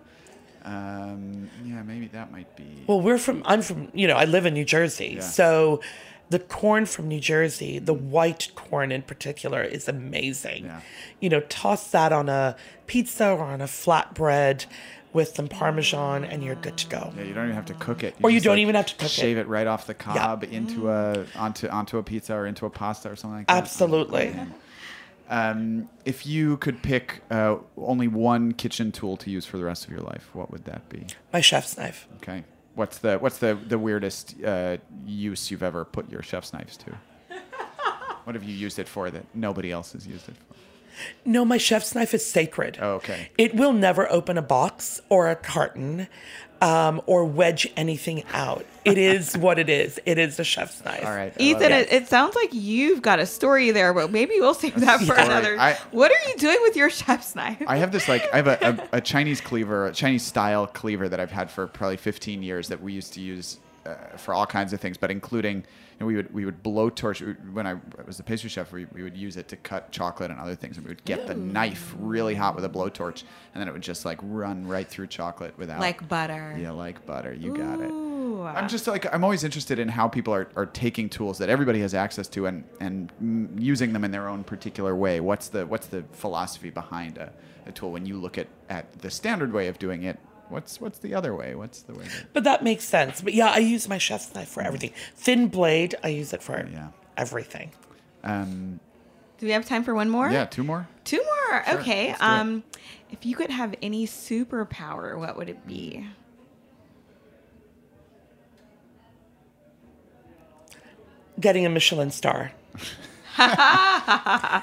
Um, 0.66 1.48
yeah, 1.64 1.82
maybe 1.82 2.08
that 2.08 2.32
might 2.32 2.54
be. 2.56 2.84
Well, 2.86 3.00
we're 3.00 3.18
from. 3.18 3.42
I'm 3.46 3.62
from. 3.62 3.88
You 3.94 4.08
know, 4.08 4.16
I 4.16 4.24
live 4.24 4.46
in 4.46 4.54
New 4.54 4.64
Jersey, 4.64 5.14
Yeah. 5.16 5.20
so 5.22 5.80
the 6.28 6.40
corn 6.40 6.86
from 6.86 7.06
New 7.06 7.20
Jersey, 7.20 7.78
the 7.78 7.94
white 7.94 8.50
corn 8.56 8.90
in 8.90 9.02
particular, 9.02 9.62
is 9.62 9.88
amazing. 9.88 10.64
Yeah. 10.64 10.80
You 11.20 11.28
know, 11.28 11.40
toss 11.40 11.90
that 11.92 12.12
on 12.12 12.28
a 12.28 12.56
pizza 12.88 13.30
or 13.30 13.44
on 13.44 13.60
a 13.60 13.66
flatbread 13.66 14.66
with 15.12 15.36
some 15.36 15.46
parmesan, 15.46 16.24
and 16.24 16.42
you're 16.42 16.56
good 16.56 16.76
to 16.78 16.86
go. 16.88 17.12
Yeah, 17.16 17.22
you 17.22 17.32
don't 17.32 17.44
even 17.44 17.54
have 17.54 17.66
to 17.66 17.74
cook 17.74 18.02
it. 18.02 18.16
Or 18.22 18.28
you 18.30 18.40
don't 18.40 18.58
even 18.58 18.74
have 18.74 18.86
to 18.86 18.94
cook 18.96 19.06
it. 19.06 19.10
Shave 19.10 19.38
it 19.38 19.46
right 19.46 19.68
off 19.68 19.86
the 19.86 19.94
cob 19.94 20.42
into 20.44 20.90
a 20.90 21.24
onto 21.36 21.68
onto 21.68 21.98
a 21.98 22.02
pizza 22.02 22.34
or 22.34 22.44
into 22.46 22.66
a 22.66 22.70
pasta 22.70 23.08
or 23.10 23.14
something 23.16 23.38
like 23.38 23.46
that. 23.46 23.56
Absolutely. 23.56 24.34
Um, 25.28 25.88
if 26.04 26.26
you 26.26 26.56
could 26.58 26.82
pick 26.82 27.22
uh, 27.30 27.56
only 27.76 28.08
one 28.08 28.52
kitchen 28.52 28.92
tool 28.92 29.16
to 29.18 29.30
use 29.30 29.44
for 29.44 29.58
the 29.58 29.64
rest 29.64 29.84
of 29.84 29.90
your 29.90 30.00
life, 30.00 30.30
what 30.32 30.50
would 30.50 30.64
that 30.66 30.88
be? 30.88 31.06
My 31.32 31.40
chef's 31.40 31.76
knife. 31.76 32.06
Okay. 32.16 32.44
What's 32.74 32.98
the 32.98 33.18
what's 33.18 33.38
the 33.38 33.54
the 33.54 33.78
weirdest 33.78 34.34
uh, 34.44 34.76
use 35.06 35.50
you've 35.50 35.62
ever 35.62 35.84
put 35.84 36.10
your 36.10 36.22
chef's 36.22 36.52
knives 36.52 36.76
to? 36.78 36.98
what 38.24 38.34
have 38.34 38.44
you 38.44 38.54
used 38.54 38.78
it 38.78 38.86
for 38.86 39.10
that 39.10 39.24
nobody 39.34 39.72
else 39.72 39.92
has 39.92 40.06
used 40.06 40.28
it 40.28 40.36
for? 40.36 40.56
No, 41.24 41.44
my 41.44 41.58
chef's 41.58 41.94
knife 41.94 42.14
is 42.14 42.24
sacred. 42.24 42.78
Oh, 42.80 42.94
okay. 42.94 43.30
It 43.36 43.54
will 43.54 43.72
never 43.72 44.10
open 44.10 44.38
a 44.38 44.42
box 44.42 45.00
or 45.08 45.28
a 45.28 45.36
carton 45.36 46.08
um, 46.62 47.00
or 47.06 47.24
wedge 47.24 47.68
anything 47.76 48.24
out. 48.32 48.64
It 48.84 48.98
is 48.98 49.36
what 49.38 49.58
it 49.58 49.68
is. 49.68 49.98
It 50.06 50.18
is 50.18 50.36
the 50.36 50.44
chef's 50.44 50.84
knife. 50.84 51.04
All 51.04 51.10
right. 51.14 51.32
I 51.38 51.42
Ethan, 51.42 51.72
it. 51.72 51.72
it, 51.72 51.92
it 51.92 52.08
sounds 52.08 52.34
like 52.34 52.50
you've 52.52 53.02
got 53.02 53.18
a 53.18 53.26
story 53.26 53.70
there, 53.72 53.92
but 53.92 54.10
maybe 54.10 54.34
we'll 54.40 54.54
save 54.54 54.78
that 54.80 55.00
for 55.00 55.14
Yeah. 55.14 55.24
another. 55.26 55.58
I- 55.58 55.74
what 55.90 56.10
are 56.10 56.28
you 56.30 56.36
doing 56.36 56.58
with 56.62 56.76
your 56.76 56.88
chef's 56.90 57.34
knife? 57.34 57.62
I 57.66 57.76
have 57.76 57.92
this 57.92 58.08
like 58.08 58.22
I 58.32 58.36
have 58.36 58.46
a, 58.46 58.58
a, 58.92 58.96
a 58.98 59.00
Chinese 59.00 59.40
cleaver, 59.40 59.86
a 59.86 59.92
Chinese 59.92 60.22
style 60.24 60.66
cleaver 60.66 61.08
that 61.08 61.20
I've 61.20 61.32
had 61.32 61.50
for 61.50 61.66
probably 61.66 61.96
15 61.96 62.42
years 62.42 62.68
that 62.68 62.80
we 62.80 62.92
used 62.92 63.12
to 63.14 63.20
use 63.20 63.58
uh, 63.84 63.94
for 64.16 64.32
all 64.34 64.46
kinds 64.46 64.72
of 64.72 64.80
things, 64.80 64.96
but 64.96 65.10
including 65.10 65.64
know, 66.00 66.06
we 66.06 66.16
would 66.16 66.32
we 66.34 66.44
would 66.44 66.62
blowtorch 66.62 67.52
when 67.52 67.66
I 67.66 67.76
was 68.06 68.16
the 68.16 68.22
pastry 68.22 68.50
chef. 68.50 68.72
We, 68.72 68.86
we 68.92 69.02
would 69.02 69.16
use 69.16 69.36
it 69.36 69.48
to 69.48 69.56
cut 69.56 69.92
chocolate 69.92 70.30
and 70.30 70.38
other 70.38 70.54
things, 70.54 70.76
and 70.76 70.84
we 70.84 70.90
would 70.90 71.04
get 71.04 71.26
the 71.26 71.34
knife 71.34 71.94
really 71.98 72.34
hot 72.34 72.54
with 72.54 72.64
a 72.64 72.68
blowtorch, 72.68 73.22
and 73.54 73.60
then 73.60 73.68
it 73.68 73.72
would 73.72 73.82
just 73.82 74.04
like 74.04 74.18
run 74.22 74.66
right 74.66 74.88
through 74.88 75.06
chocolate 75.06 75.56
without 75.58 75.80
like 75.80 76.06
butter. 76.08 76.56
yeah, 76.60 76.70
like 76.70 77.04
butter. 77.06 77.32
You 77.32 77.56
got 77.56 77.80
it. 77.80 77.90
I'm 77.90 78.68
just 78.68 78.86
like 78.86 79.12
I'm 79.12 79.24
always 79.24 79.44
interested 79.44 79.78
in 79.78 79.88
how 79.88 80.08
people 80.08 80.34
are, 80.34 80.48
are 80.56 80.66
taking 80.66 81.08
tools 81.08 81.38
that 81.38 81.48
everybody 81.48 81.80
has 81.80 81.94
access 81.94 82.28
to 82.28 82.46
and 82.46 82.64
and 82.80 83.10
using 83.58 83.92
them 83.92 84.04
in 84.04 84.10
their 84.10 84.28
own 84.28 84.44
particular 84.44 84.94
way. 84.94 85.20
What's 85.20 85.48
the 85.48 85.66
what's 85.66 85.86
the 85.86 86.04
philosophy 86.12 86.70
behind 86.70 87.18
a, 87.18 87.32
a 87.66 87.72
tool 87.72 87.92
when 87.92 88.04
you 88.06 88.18
look 88.18 88.38
at, 88.38 88.48
at 88.68 88.92
the 89.00 89.10
standard 89.10 89.52
way 89.52 89.68
of 89.68 89.78
doing 89.78 90.02
it? 90.04 90.18
What's 90.48 90.80
what's 90.80 90.98
the 91.00 91.14
other 91.14 91.34
way? 91.34 91.54
What's 91.54 91.82
the 91.82 91.94
way? 91.94 92.04
That, 92.04 92.32
But 92.32 92.44
that 92.44 92.62
makes 92.64 92.84
sense. 92.84 93.20
But 93.20 93.34
yeah, 93.34 93.50
I 93.50 93.58
use 93.58 93.88
my 93.88 93.98
chef's 93.98 94.32
knife 94.34 94.48
for 94.48 94.62
everything. 94.62 94.92
Thin 95.16 95.48
blade, 95.48 95.94
I 96.04 96.08
use 96.08 96.32
it 96.32 96.42
for 96.42 96.66
Yeah. 96.72 96.88
everything. 97.16 97.72
um, 98.24 98.78
Do 99.38 99.46
we 99.46 99.52
have 99.52 99.64
time 99.66 99.82
for 99.84 99.94
one 99.94 100.08
more? 100.08 100.30
yeah, 100.30 100.44
two 100.46 100.62
more. 100.64 100.86
Two 101.04 101.18
more. 101.18 101.64
Sure, 101.64 101.80
okay. 101.80 102.08
let's 102.08 102.20
do 102.20 102.24
it. 102.26 102.28
Um, 102.28 102.64
if 103.10 103.24
you 103.26 103.34
could 103.36 103.50
have 103.50 103.74
any 103.82 104.06
superpower, 104.06 105.16
what 105.18 105.36
would 105.36 105.48
it 105.48 105.66
be? 105.66 106.06
Getting 111.38 111.66
a 111.66 111.68
Michelin 111.70 112.10
star. 112.10 112.52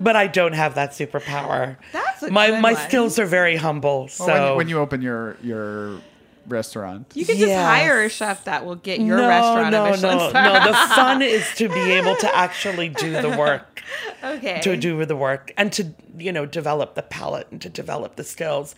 but 0.00 0.16
I 0.16 0.26
don't 0.26 0.54
have 0.54 0.74
that 0.76 0.90
superpower. 0.92 1.76
That's 1.92 2.22
a 2.22 2.30
my 2.30 2.48
good 2.50 2.60
my 2.62 2.72
one. 2.72 2.82
skills 2.88 3.18
are 3.18 3.26
very 3.26 3.56
humble. 3.56 4.08
So 4.08 4.26
Well, 4.26 4.36
when, 4.42 4.50
you, 4.50 4.56
when 4.56 4.68
you 4.68 4.78
open 4.80 5.02
your 5.02 5.36
your 5.42 6.00
restaurant, 6.46 7.12
You 7.14 7.24
could 7.26 7.36
just 7.36 7.48
Yes. 7.48 7.64
hire 7.64 8.02
a 8.02 8.08
chef 8.08 8.44
that 8.44 8.64
will 8.64 8.74
get 8.76 8.98
your 9.00 9.18
no, 9.18 9.28
restaurant 9.28 9.70
no, 9.72 9.84
a 9.84 9.90
Michelin 9.90 10.18
no, 10.18 10.28
star. 10.30 10.42
no. 10.60 10.66
The 10.72 10.76
fun 10.94 11.22
is 11.22 11.46
to 11.56 11.68
be 11.68 11.92
able 11.92 12.16
to 12.16 12.36
actually 12.36 12.88
do 12.88 13.20
the 13.20 13.28
work. 13.38 13.82
okay. 14.24 14.60
to 14.62 14.76
do 14.76 15.04
the 15.04 15.16
work 15.16 15.52
and 15.56 15.72
to 15.72 15.92
you 16.16 16.32
know 16.32 16.46
develop 16.46 16.94
the 16.94 17.02
palate 17.02 17.48
and 17.50 17.60
to 17.60 17.68
develop 17.68 18.14
the 18.16 18.22
skills 18.22 18.74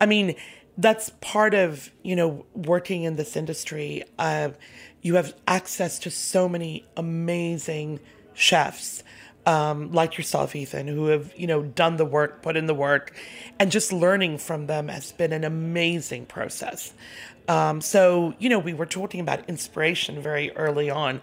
i 0.00 0.06
mean 0.06 0.34
that's 0.76 1.10
part 1.20 1.54
of 1.54 1.90
you 2.02 2.16
know 2.16 2.44
working 2.52 3.04
in 3.04 3.14
this 3.16 3.36
industry 3.36 4.02
uh, 4.18 4.48
you 5.02 5.14
have 5.14 5.34
access 5.46 5.98
to 6.00 6.10
so 6.10 6.48
many 6.48 6.84
amazing 6.96 8.00
chefs 8.34 9.04
um, 9.46 9.92
like 9.92 10.18
yourself 10.18 10.54
ethan 10.54 10.86
who 10.86 11.06
have 11.06 11.32
you 11.36 11.46
know 11.46 11.62
done 11.62 11.96
the 11.96 12.04
work 12.04 12.42
put 12.42 12.56
in 12.56 12.66
the 12.66 12.74
work 12.74 13.14
and 13.58 13.70
just 13.70 13.92
learning 13.92 14.38
from 14.38 14.66
them 14.66 14.88
has 14.88 15.12
been 15.12 15.32
an 15.32 15.44
amazing 15.44 16.26
process 16.26 16.92
um, 17.48 17.80
so 17.80 18.34
you 18.38 18.48
know 18.48 18.58
we 18.58 18.74
were 18.74 18.86
talking 18.86 19.20
about 19.20 19.48
inspiration 19.48 20.20
very 20.20 20.50
early 20.56 20.90
on 20.90 21.20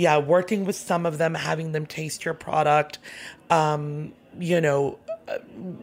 yeah, 0.00 0.16
working 0.16 0.64
with 0.64 0.76
some 0.76 1.04
of 1.04 1.18
them, 1.18 1.34
having 1.34 1.72
them 1.72 1.84
taste 1.84 2.24
your 2.24 2.32
product, 2.32 2.98
um, 3.50 4.12
you 4.38 4.60
know, 4.60 4.98
uh, 5.28 5.38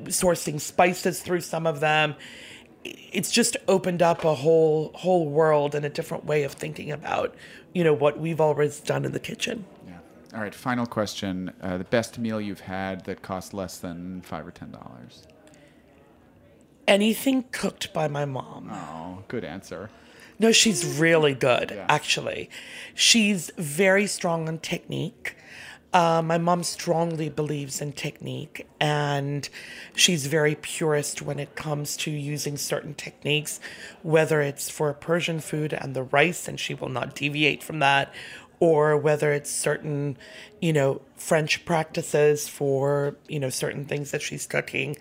sourcing 0.06 0.60
spices 0.60 1.22
through 1.22 1.42
some 1.42 1.68
of 1.68 1.80
them. 1.80 2.16
It's 2.84 3.32
just 3.32 3.58
opened 3.68 4.02
up 4.02 4.24
a 4.24 4.34
whole 4.34 4.92
whole 4.96 5.28
world 5.28 5.76
and 5.76 5.86
a 5.86 5.90
different 5.90 6.26
way 6.26 6.44
of 6.44 6.54
thinking 6.54 6.92
about, 6.92 7.36
you 7.74 7.84
know, 7.84 7.94
what 7.94 8.20
we've 8.20 8.42
always 8.42 8.80
done 8.80 9.06
in 9.06 9.12
the 9.12 9.20
kitchen. 9.20 9.66
All 10.38 10.44
right. 10.44 10.54
Final 10.54 10.86
question: 10.86 11.52
uh, 11.64 11.80
the 11.80 11.84
best 11.84 12.20
meal 12.20 12.40
you've 12.40 12.60
had 12.60 13.06
that 13.06 13.24
cost 13.24 13.56
less 13.56 13.80
than 13.80 14.22
five 14.22 14.46
or 14.46 14.52
ten 14.52 14.70
dollars? 14.70 15.24
Anything 16.88 17.46
cooked 17.52 17.92
by 17.92 18.08
my 18.08 18.24
mom. 18.26 18.70
Oh, 18.72 19.24
good 19.28 19.44
answer. 19.44 19.90
No, 20.38 20.52
she's 20.52 20.86
really 21.00 21.34
good, 21.34 21.72
Yeah. 21.72 21.88
actually. 21.90 22.52
She's 22.94 23.50
very 23.58 24.06
strong 24.06 24.48
on 24.48 24.60
technique. 24.60 25.36
Uh, 25.92 26.22
my 26.22 26.38
mom 26.38 26.64
strongly 26.64 27.30
believes 27.30 27.82
in 27.82 27.94
technique, 27.94 28.68
and 28.80 29.50
she's 29.96 30.28
very 30.28 30.54
purist 30.54 31.24
when 31.24 31.40
it 31.40 31.56
comes 31.56 31.98
to 31.98 32.12
using 32.12 32.58
certain 32.58 32.94
techniques, 32.94 33.60
whether 34.04 34.42
it's 34.42 34.70
for 34.70 34.94
Persian 34.94 35.40
food 35.40 35.74
and 35.74 35.96
the 35.96 36.04
rice, 36.04 36.48
and 36.48 36.60
she 36.60 36.76
will 36.76 36.90
not 36.90 37.16
deviate 37.16 37.64
from 37.64 37.80
that, 37.80 38.14
or 38.60 38.98
whether 38.98 39.32
it's 39.32 39.50
certain, 39.50 40.18
you 40.62 40.74
know, 40.74 41.02
French 41.16 41.66
practices 41.66 42.48
for, 42.48 43.16
you 43.28 43.40
know, 43.40 43.50
certain 43.50 43.86
things 43.86 44.12
that 44.12 44.22
she's 44.22 44.46
cooking. 44.46 44.98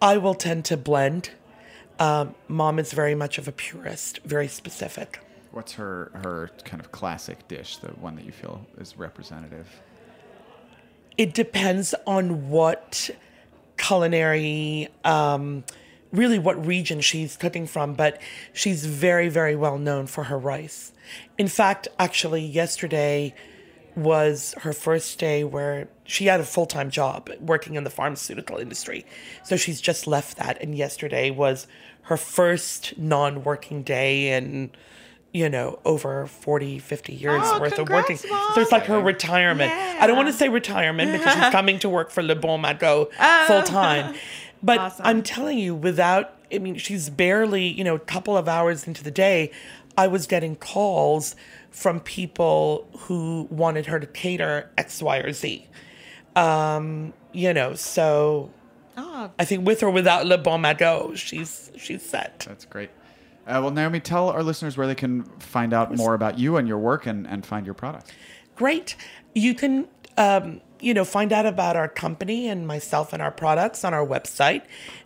I 0.00 0.16
will 0.16 0.34
tend 0.34 0.64
to 0.66 0.76
blend. 0.76 1.30
Um, 1.98 2.34
mom 2.46 2.78
is 2.78 2.92
very 2.92 3.14
much 3.14 3.38
of 3.38 3.48
a 3.48 3.52
purist, 3.52 4.20
very 4.24 4.48
specific. 4.48 5.20
What's 5.50 5.72
her 5.74 6.10
her 6.22 6.50
kind 6.64 6.80
of 6.80 6.92
classic 6.92 7.48
dish? 7.48 7.78
The 7.78 7.88
one 7.88 8.14
that 8.16 8.24
you 8.24 8.32
feel 8.32 8.66
is 8.78 8.96
representative? 8.96 9.66
It 11.16 11.34
depends 11.34 11.94
on 12.06 12.48
what 12.48 13.10
culinary, 13.76 14.88
um, 15.04 15.64
really 16.12 16.38
what 16.38 16.64
region 16.64 17.00
she's 17.00 17.36
cooking 17.36 17.66
from, 17.66 17.94
but 17.94 18.20
she's 18.52 18.86
very, 18.86 19.28
very 19.28 19.56
well 19.56 19.78
known 19.78 20.06
for 20.06 20.24
her 20.24 20.38
rice. 20.38 20.92
In 21.36 21.48
fact, 21.48 21.88
actually, 21.98 22.44
yesterday 22.44 23.34
was 23.98 24.54
her 24.58 24.72
first 24.72 25.18
day 25.18 25.42
where 25.44 25.88
she 26.04 26.26
had 26.26 26.40
a 26.40 26.44
full 26.44 26.66
time 26.66 26.90
job 26.90 27.30
working 27.40 27.74
in 27.74 27.84
the 27.84 27.90
pharmaceutical 27.90 28.56
industry. 28.58 29.04
So 29.44 29.56
she's 29.56 29.80
just 29.80 30.06
left 30.06 30.36
that. 30.38 30.60
And 30.62 30.74
yesterday 30.74 31.30
was 31.30 31.66
her 32.02 32.16
first 32.16 32.96
non 32.96 33.44
working 33.44 33.82
day 33.82 34.32
in, 34.36 34.70
you 35.32 35.48
know, 35.48 35.80
over 35.84 36.26
40, 36.26 36.78
50 36.78 37.12
years 37.12 37.42
Oh, 37.44 37.60
worth 37.60 37.78
of 37.78 37.88
working. 37.88 38.18
Mom. 38.28 38.54
So 38.54 38.60
it's 38.60 38.72
like 38.72 38.84
her 38.84 39.00
retirement. 39.00 39.72
I 39.72 40.06
don't 40.06 40.16
want 40.16 40.28
to 40.28 40.32
say 40.34 40.48
retirement 40.48 41.12
because 41.12 41.34
she's 41.34 41.52
coming 41.52 41.78
to 41.80 41.88
work 41.88 42.10
for 42.10 42.22
Le 42.22 42.36
Bon 42.36 42.60
Magot 42.60 43.08
oh. 43.18 43.44
full 43.46 43.62
time. 43.62 44.14
But 44.62 44.78
Awesome. 44.78 45.06
I'm 45.06 45.22
telling 45.22 45.58
you, 45.58 45.74
without, 45.74 46.34
I 46.52 46.58
mean, 46.58 46.76
she's 46.76 47.10
barely, 47.10 47.66
you 47.66 47.84
know, 47.84 47.94
a 47.94 48.00
couple 48.00 48.36
of 48.36 48.48
hours 48.48 48.86
into 48.86 49.04
the 49.04 49.10
day, 49.10 49.50
I 49.96 50.06
was 50.06 50.26
getting 50.26 50.56
calls 50.56 51.36
from 51.70 52.00
people 52.00 52.88
who 52.98 53.46
wanted 53.50 53.86
her 53.86 54.00
to 54.00 54.06
cater 54.06 54.70
X, 54.78 55.02
Y, 55.02 55.18
or 55.18 55.32
Z. 55.32 55.66
Um, 56.36 57.12
you 57.32 57.52
know, 57.52 57.74
so 57.74 58.50
Oh, 59.00 59.30
I 59.38 59.44
think 59.44 59.64
with 59.64 59.84
or 59.84 59.90
without 59.90 60.26
Le 60.26 60.38
Bon 60.38 60.60
Magot, 60.60 61.16
she's 61.16 61.70
she's 61.76 62.02
set. 62.02 62.44
That's 62.48 62.64
great. 62.64 62.90
Uh, 63.46 63.60
well, 63.62 63.70
Naomi, 63.70 64.00
tell 64.00 64.28
our 64.28 64.42
listeners 64.42 64.76
where 64.76 64.88
they 64.88 64.94
can 64.96 65.22
find 65.38 65.72
out 65.72 65.94
more 65.96 66.14
about 66.14 66.36
you 66.38 66.56
and 66.56 66.66
your 66.66 66.78
work 66.78 67.06
and, 67.06 67.26
and 67.26 67.46
find 67.46 67.64
your 67.64 67.74
products. 67.74 68.10
Great. 68.56 68.96
You 69.34 69.54
can, 69.54 69.86
um, 70.18 70.60
you 70.80 70.94
know, 70.94 71.04
find 71.04 71.32
out 71.32 71.46
about 71.46 71.76
our 71.76 71.88
company 71.88 72.48
and 72.48 72.66
myself 72.66 73.12
and 73.12 73.22
our 73.22 73.30
products 73.30 73.84
on 73.84 73.94
our 73.94 74.04
website, 74.06 74.62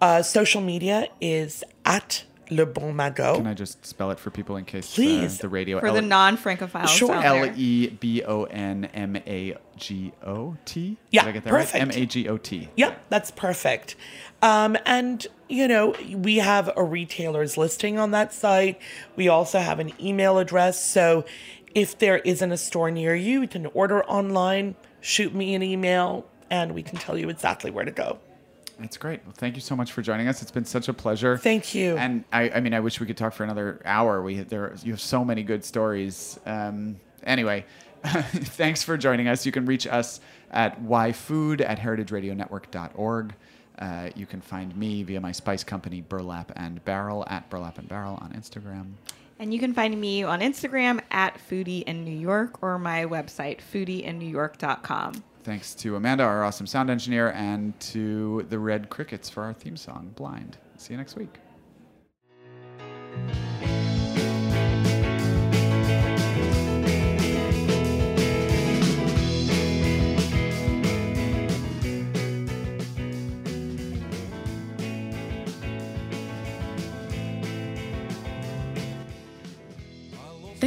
Uh, 0.00 0.22
social 0.22 0.60
media 0.62 1.08
is 1.20 1.62
at 1.84 2.24
Le 2.50 2.66
Bon 2.66 2.92
Magot. 2.94 3.36
Can 3.36 3.46
I 3.46 3.54
just 3.54 3.84
spell 3.86 4.10
it 4.10 4.18
for 4.18 4.30
people 4.30 4.56
in 4.56 4.64
case 4.64 4.92
Please. 4.94 5.38
uh, 5.38 5.42
the 5.42 5.48
radio 5.48 5.78
for 5.78 5.92
the 5.92 6.02
non-francophiles 6.02 6.88
Sure. 6.88 7.14
out 7.14 7.24
L 7.24 7.34
there. 7.42 7.54
E 7.56 7.88
B 7.90 8.22
O 8.24 8.44
N 8.44 8.86
M 8.86 9.16
A 9.16 9.56
G 9.76 10.12
O 10.26 10.56
T. 10.64 10.96
Yeah, 11.10 11.22
Did 11.24 11.28
I 11.28 11.32
get 11.32 11.44
that 11.44 11.50
perfect. 11.50 11.82
M 11.82 11.90
A 11.92 12.06
G 12.06 12.28
O 12.28 12.36
T. 12.38 12.68
Yep, 12.76 13.04
that's 13.08 13.30
perfect. 13.30 13.94
Um, 14.42 14.76
and, 14.86 15.26
you 15.48 15.68
know, 15.68 15.94
we 16.12 16.38
have 16.38 16.70
a 16.76 16.82
retailer's 16.82 17.56
listing 17.58 17.98
on 17.98 18.10
that 18.12 18.32
site. 18.32 18.80
We 19.14 19.28
also 19.28 19.58
have 19.60 19.78
an 19.78 19.92
email 20.02 20.38
address. 20.38 20.82
So 20.84 21.24
if 21.74 21.98
there 21.98 22.18
isn't 22.18 22.52
a 22.52 22.56
store 22.56 22.90
near 22.90 23.14
you, 23.14 23.42
you 23.42 23.48
can 23.48 23.66
order 23.66 24.04
online, 24.04 24.74
shoot 25.00 25.34
me 25.34 25.54
an 25.54 25.62
email, 25.62 26.26
and 26.50 26.74
we 26.74 26.82
can 26.82 26.98
tell 26.98 27.16
you 27.16 27.28
exactly 27.28 27.70
where 27.70 27.84
to 27.84 27.90
go. 27.90 28.18
That's 28.78 28.96
great. 28.96 29.20
Well, 29.24 29.34
thank 29.36 29.56
you 29.56 29.60
so 29.60 29.76
much 29.76 29.92
for 29.92 30.00
joining 30.00 30.26
us. 30.26 30.40
It's 30.40 30.50
been 30.50 30.64
such 30.64 30.88
a 30.88 30.94
pleasure. 30.94 31.36
Thank 31.36 31.74
you. 31.74 31.96
And 31.98 32.24
I, 32.32 32.48
I 32.50 32.60
mean, 32.60 32.72
I 32.72 32.80
wish 32.80 32.98
we 32.98 33.06
could 33.06 33.16
talk 33.16 33.34
for 33.34 33.44
another 33.44 33.82
hour. 33.84 34.22
We 34.22 34.40
there, 34.40 34.74
you 34.82 34.92
have 34.92 35.00
so 35.00 35.22
many 35.22 35.42
good 35.42 35.64
stories. 35.64 36.40
Um, 36.46 36.98
anyway, 37.22 37.66
thanks 38.04 38.82
for 38.82 38.96
joining 38.96 39.28
us. 39.28 39.44
You 39.44 39.52
can 39.52 39.66
reach 39.66 39.86
us 39.86 40.20
at 40.50 40.82
yfood 40.82 41.60
at 41.60 41.78
heritageradionetwork.org. 41.78 43.34
Uh, 43.78 44.10
you 44.14 44.26
can 44.26 44.40
find 44.40 44.74
me 44.76 45.02
via 45.02 45.20
my 45.20 45.32
spice 45.32 45.64
company 45.64 46.00
Burlap 46.00 46.52
and 46.56 46.82
Barrel 46.84 47.26
at 47.28 47.48
Burlap 47.50 47.78
and 47.78 47.88
Barrel 47.88 48.18
on 48.20 48.32
Instagram. 48.32 48.92
And 49.40 49.54
you 49.54 49.58
can 49.58 49.72
find 49.72 49.98
me 49.98 50.22
on 50.22 50.40
Instagram 50.40 51.00
at 51.10 51.38
Foodie 51.48 51.82
in 51.84 52.04
New 52.04 52.16
York 52.16 52.62
or 52.62 52.78
my 52.78 53.06
website, 53.06 53.60
foodieinnewyork.com. 53.72 55.24
Thanks 55.42 55.74
to 55.76 55.96
Amanda, 55.96 56.24
our 56.24 56.44
awesome 56.44 56.66
sound 56.66 56.90
engineer, 56.90 57.30
and 57.30 57.78
to 57.80 58.46
the 58.50 58.58
Red 58.58 58.90
Crickets 58.90 59.30
for 59.30 59.42
our 59.42 59.54
theme 59.54 59.78
song, 59.78 60.12
Blind. 60.14 60.58
See 60.76 60.92
you 60.92 60.98
next 60.98 61.16
week. 61.16 61.38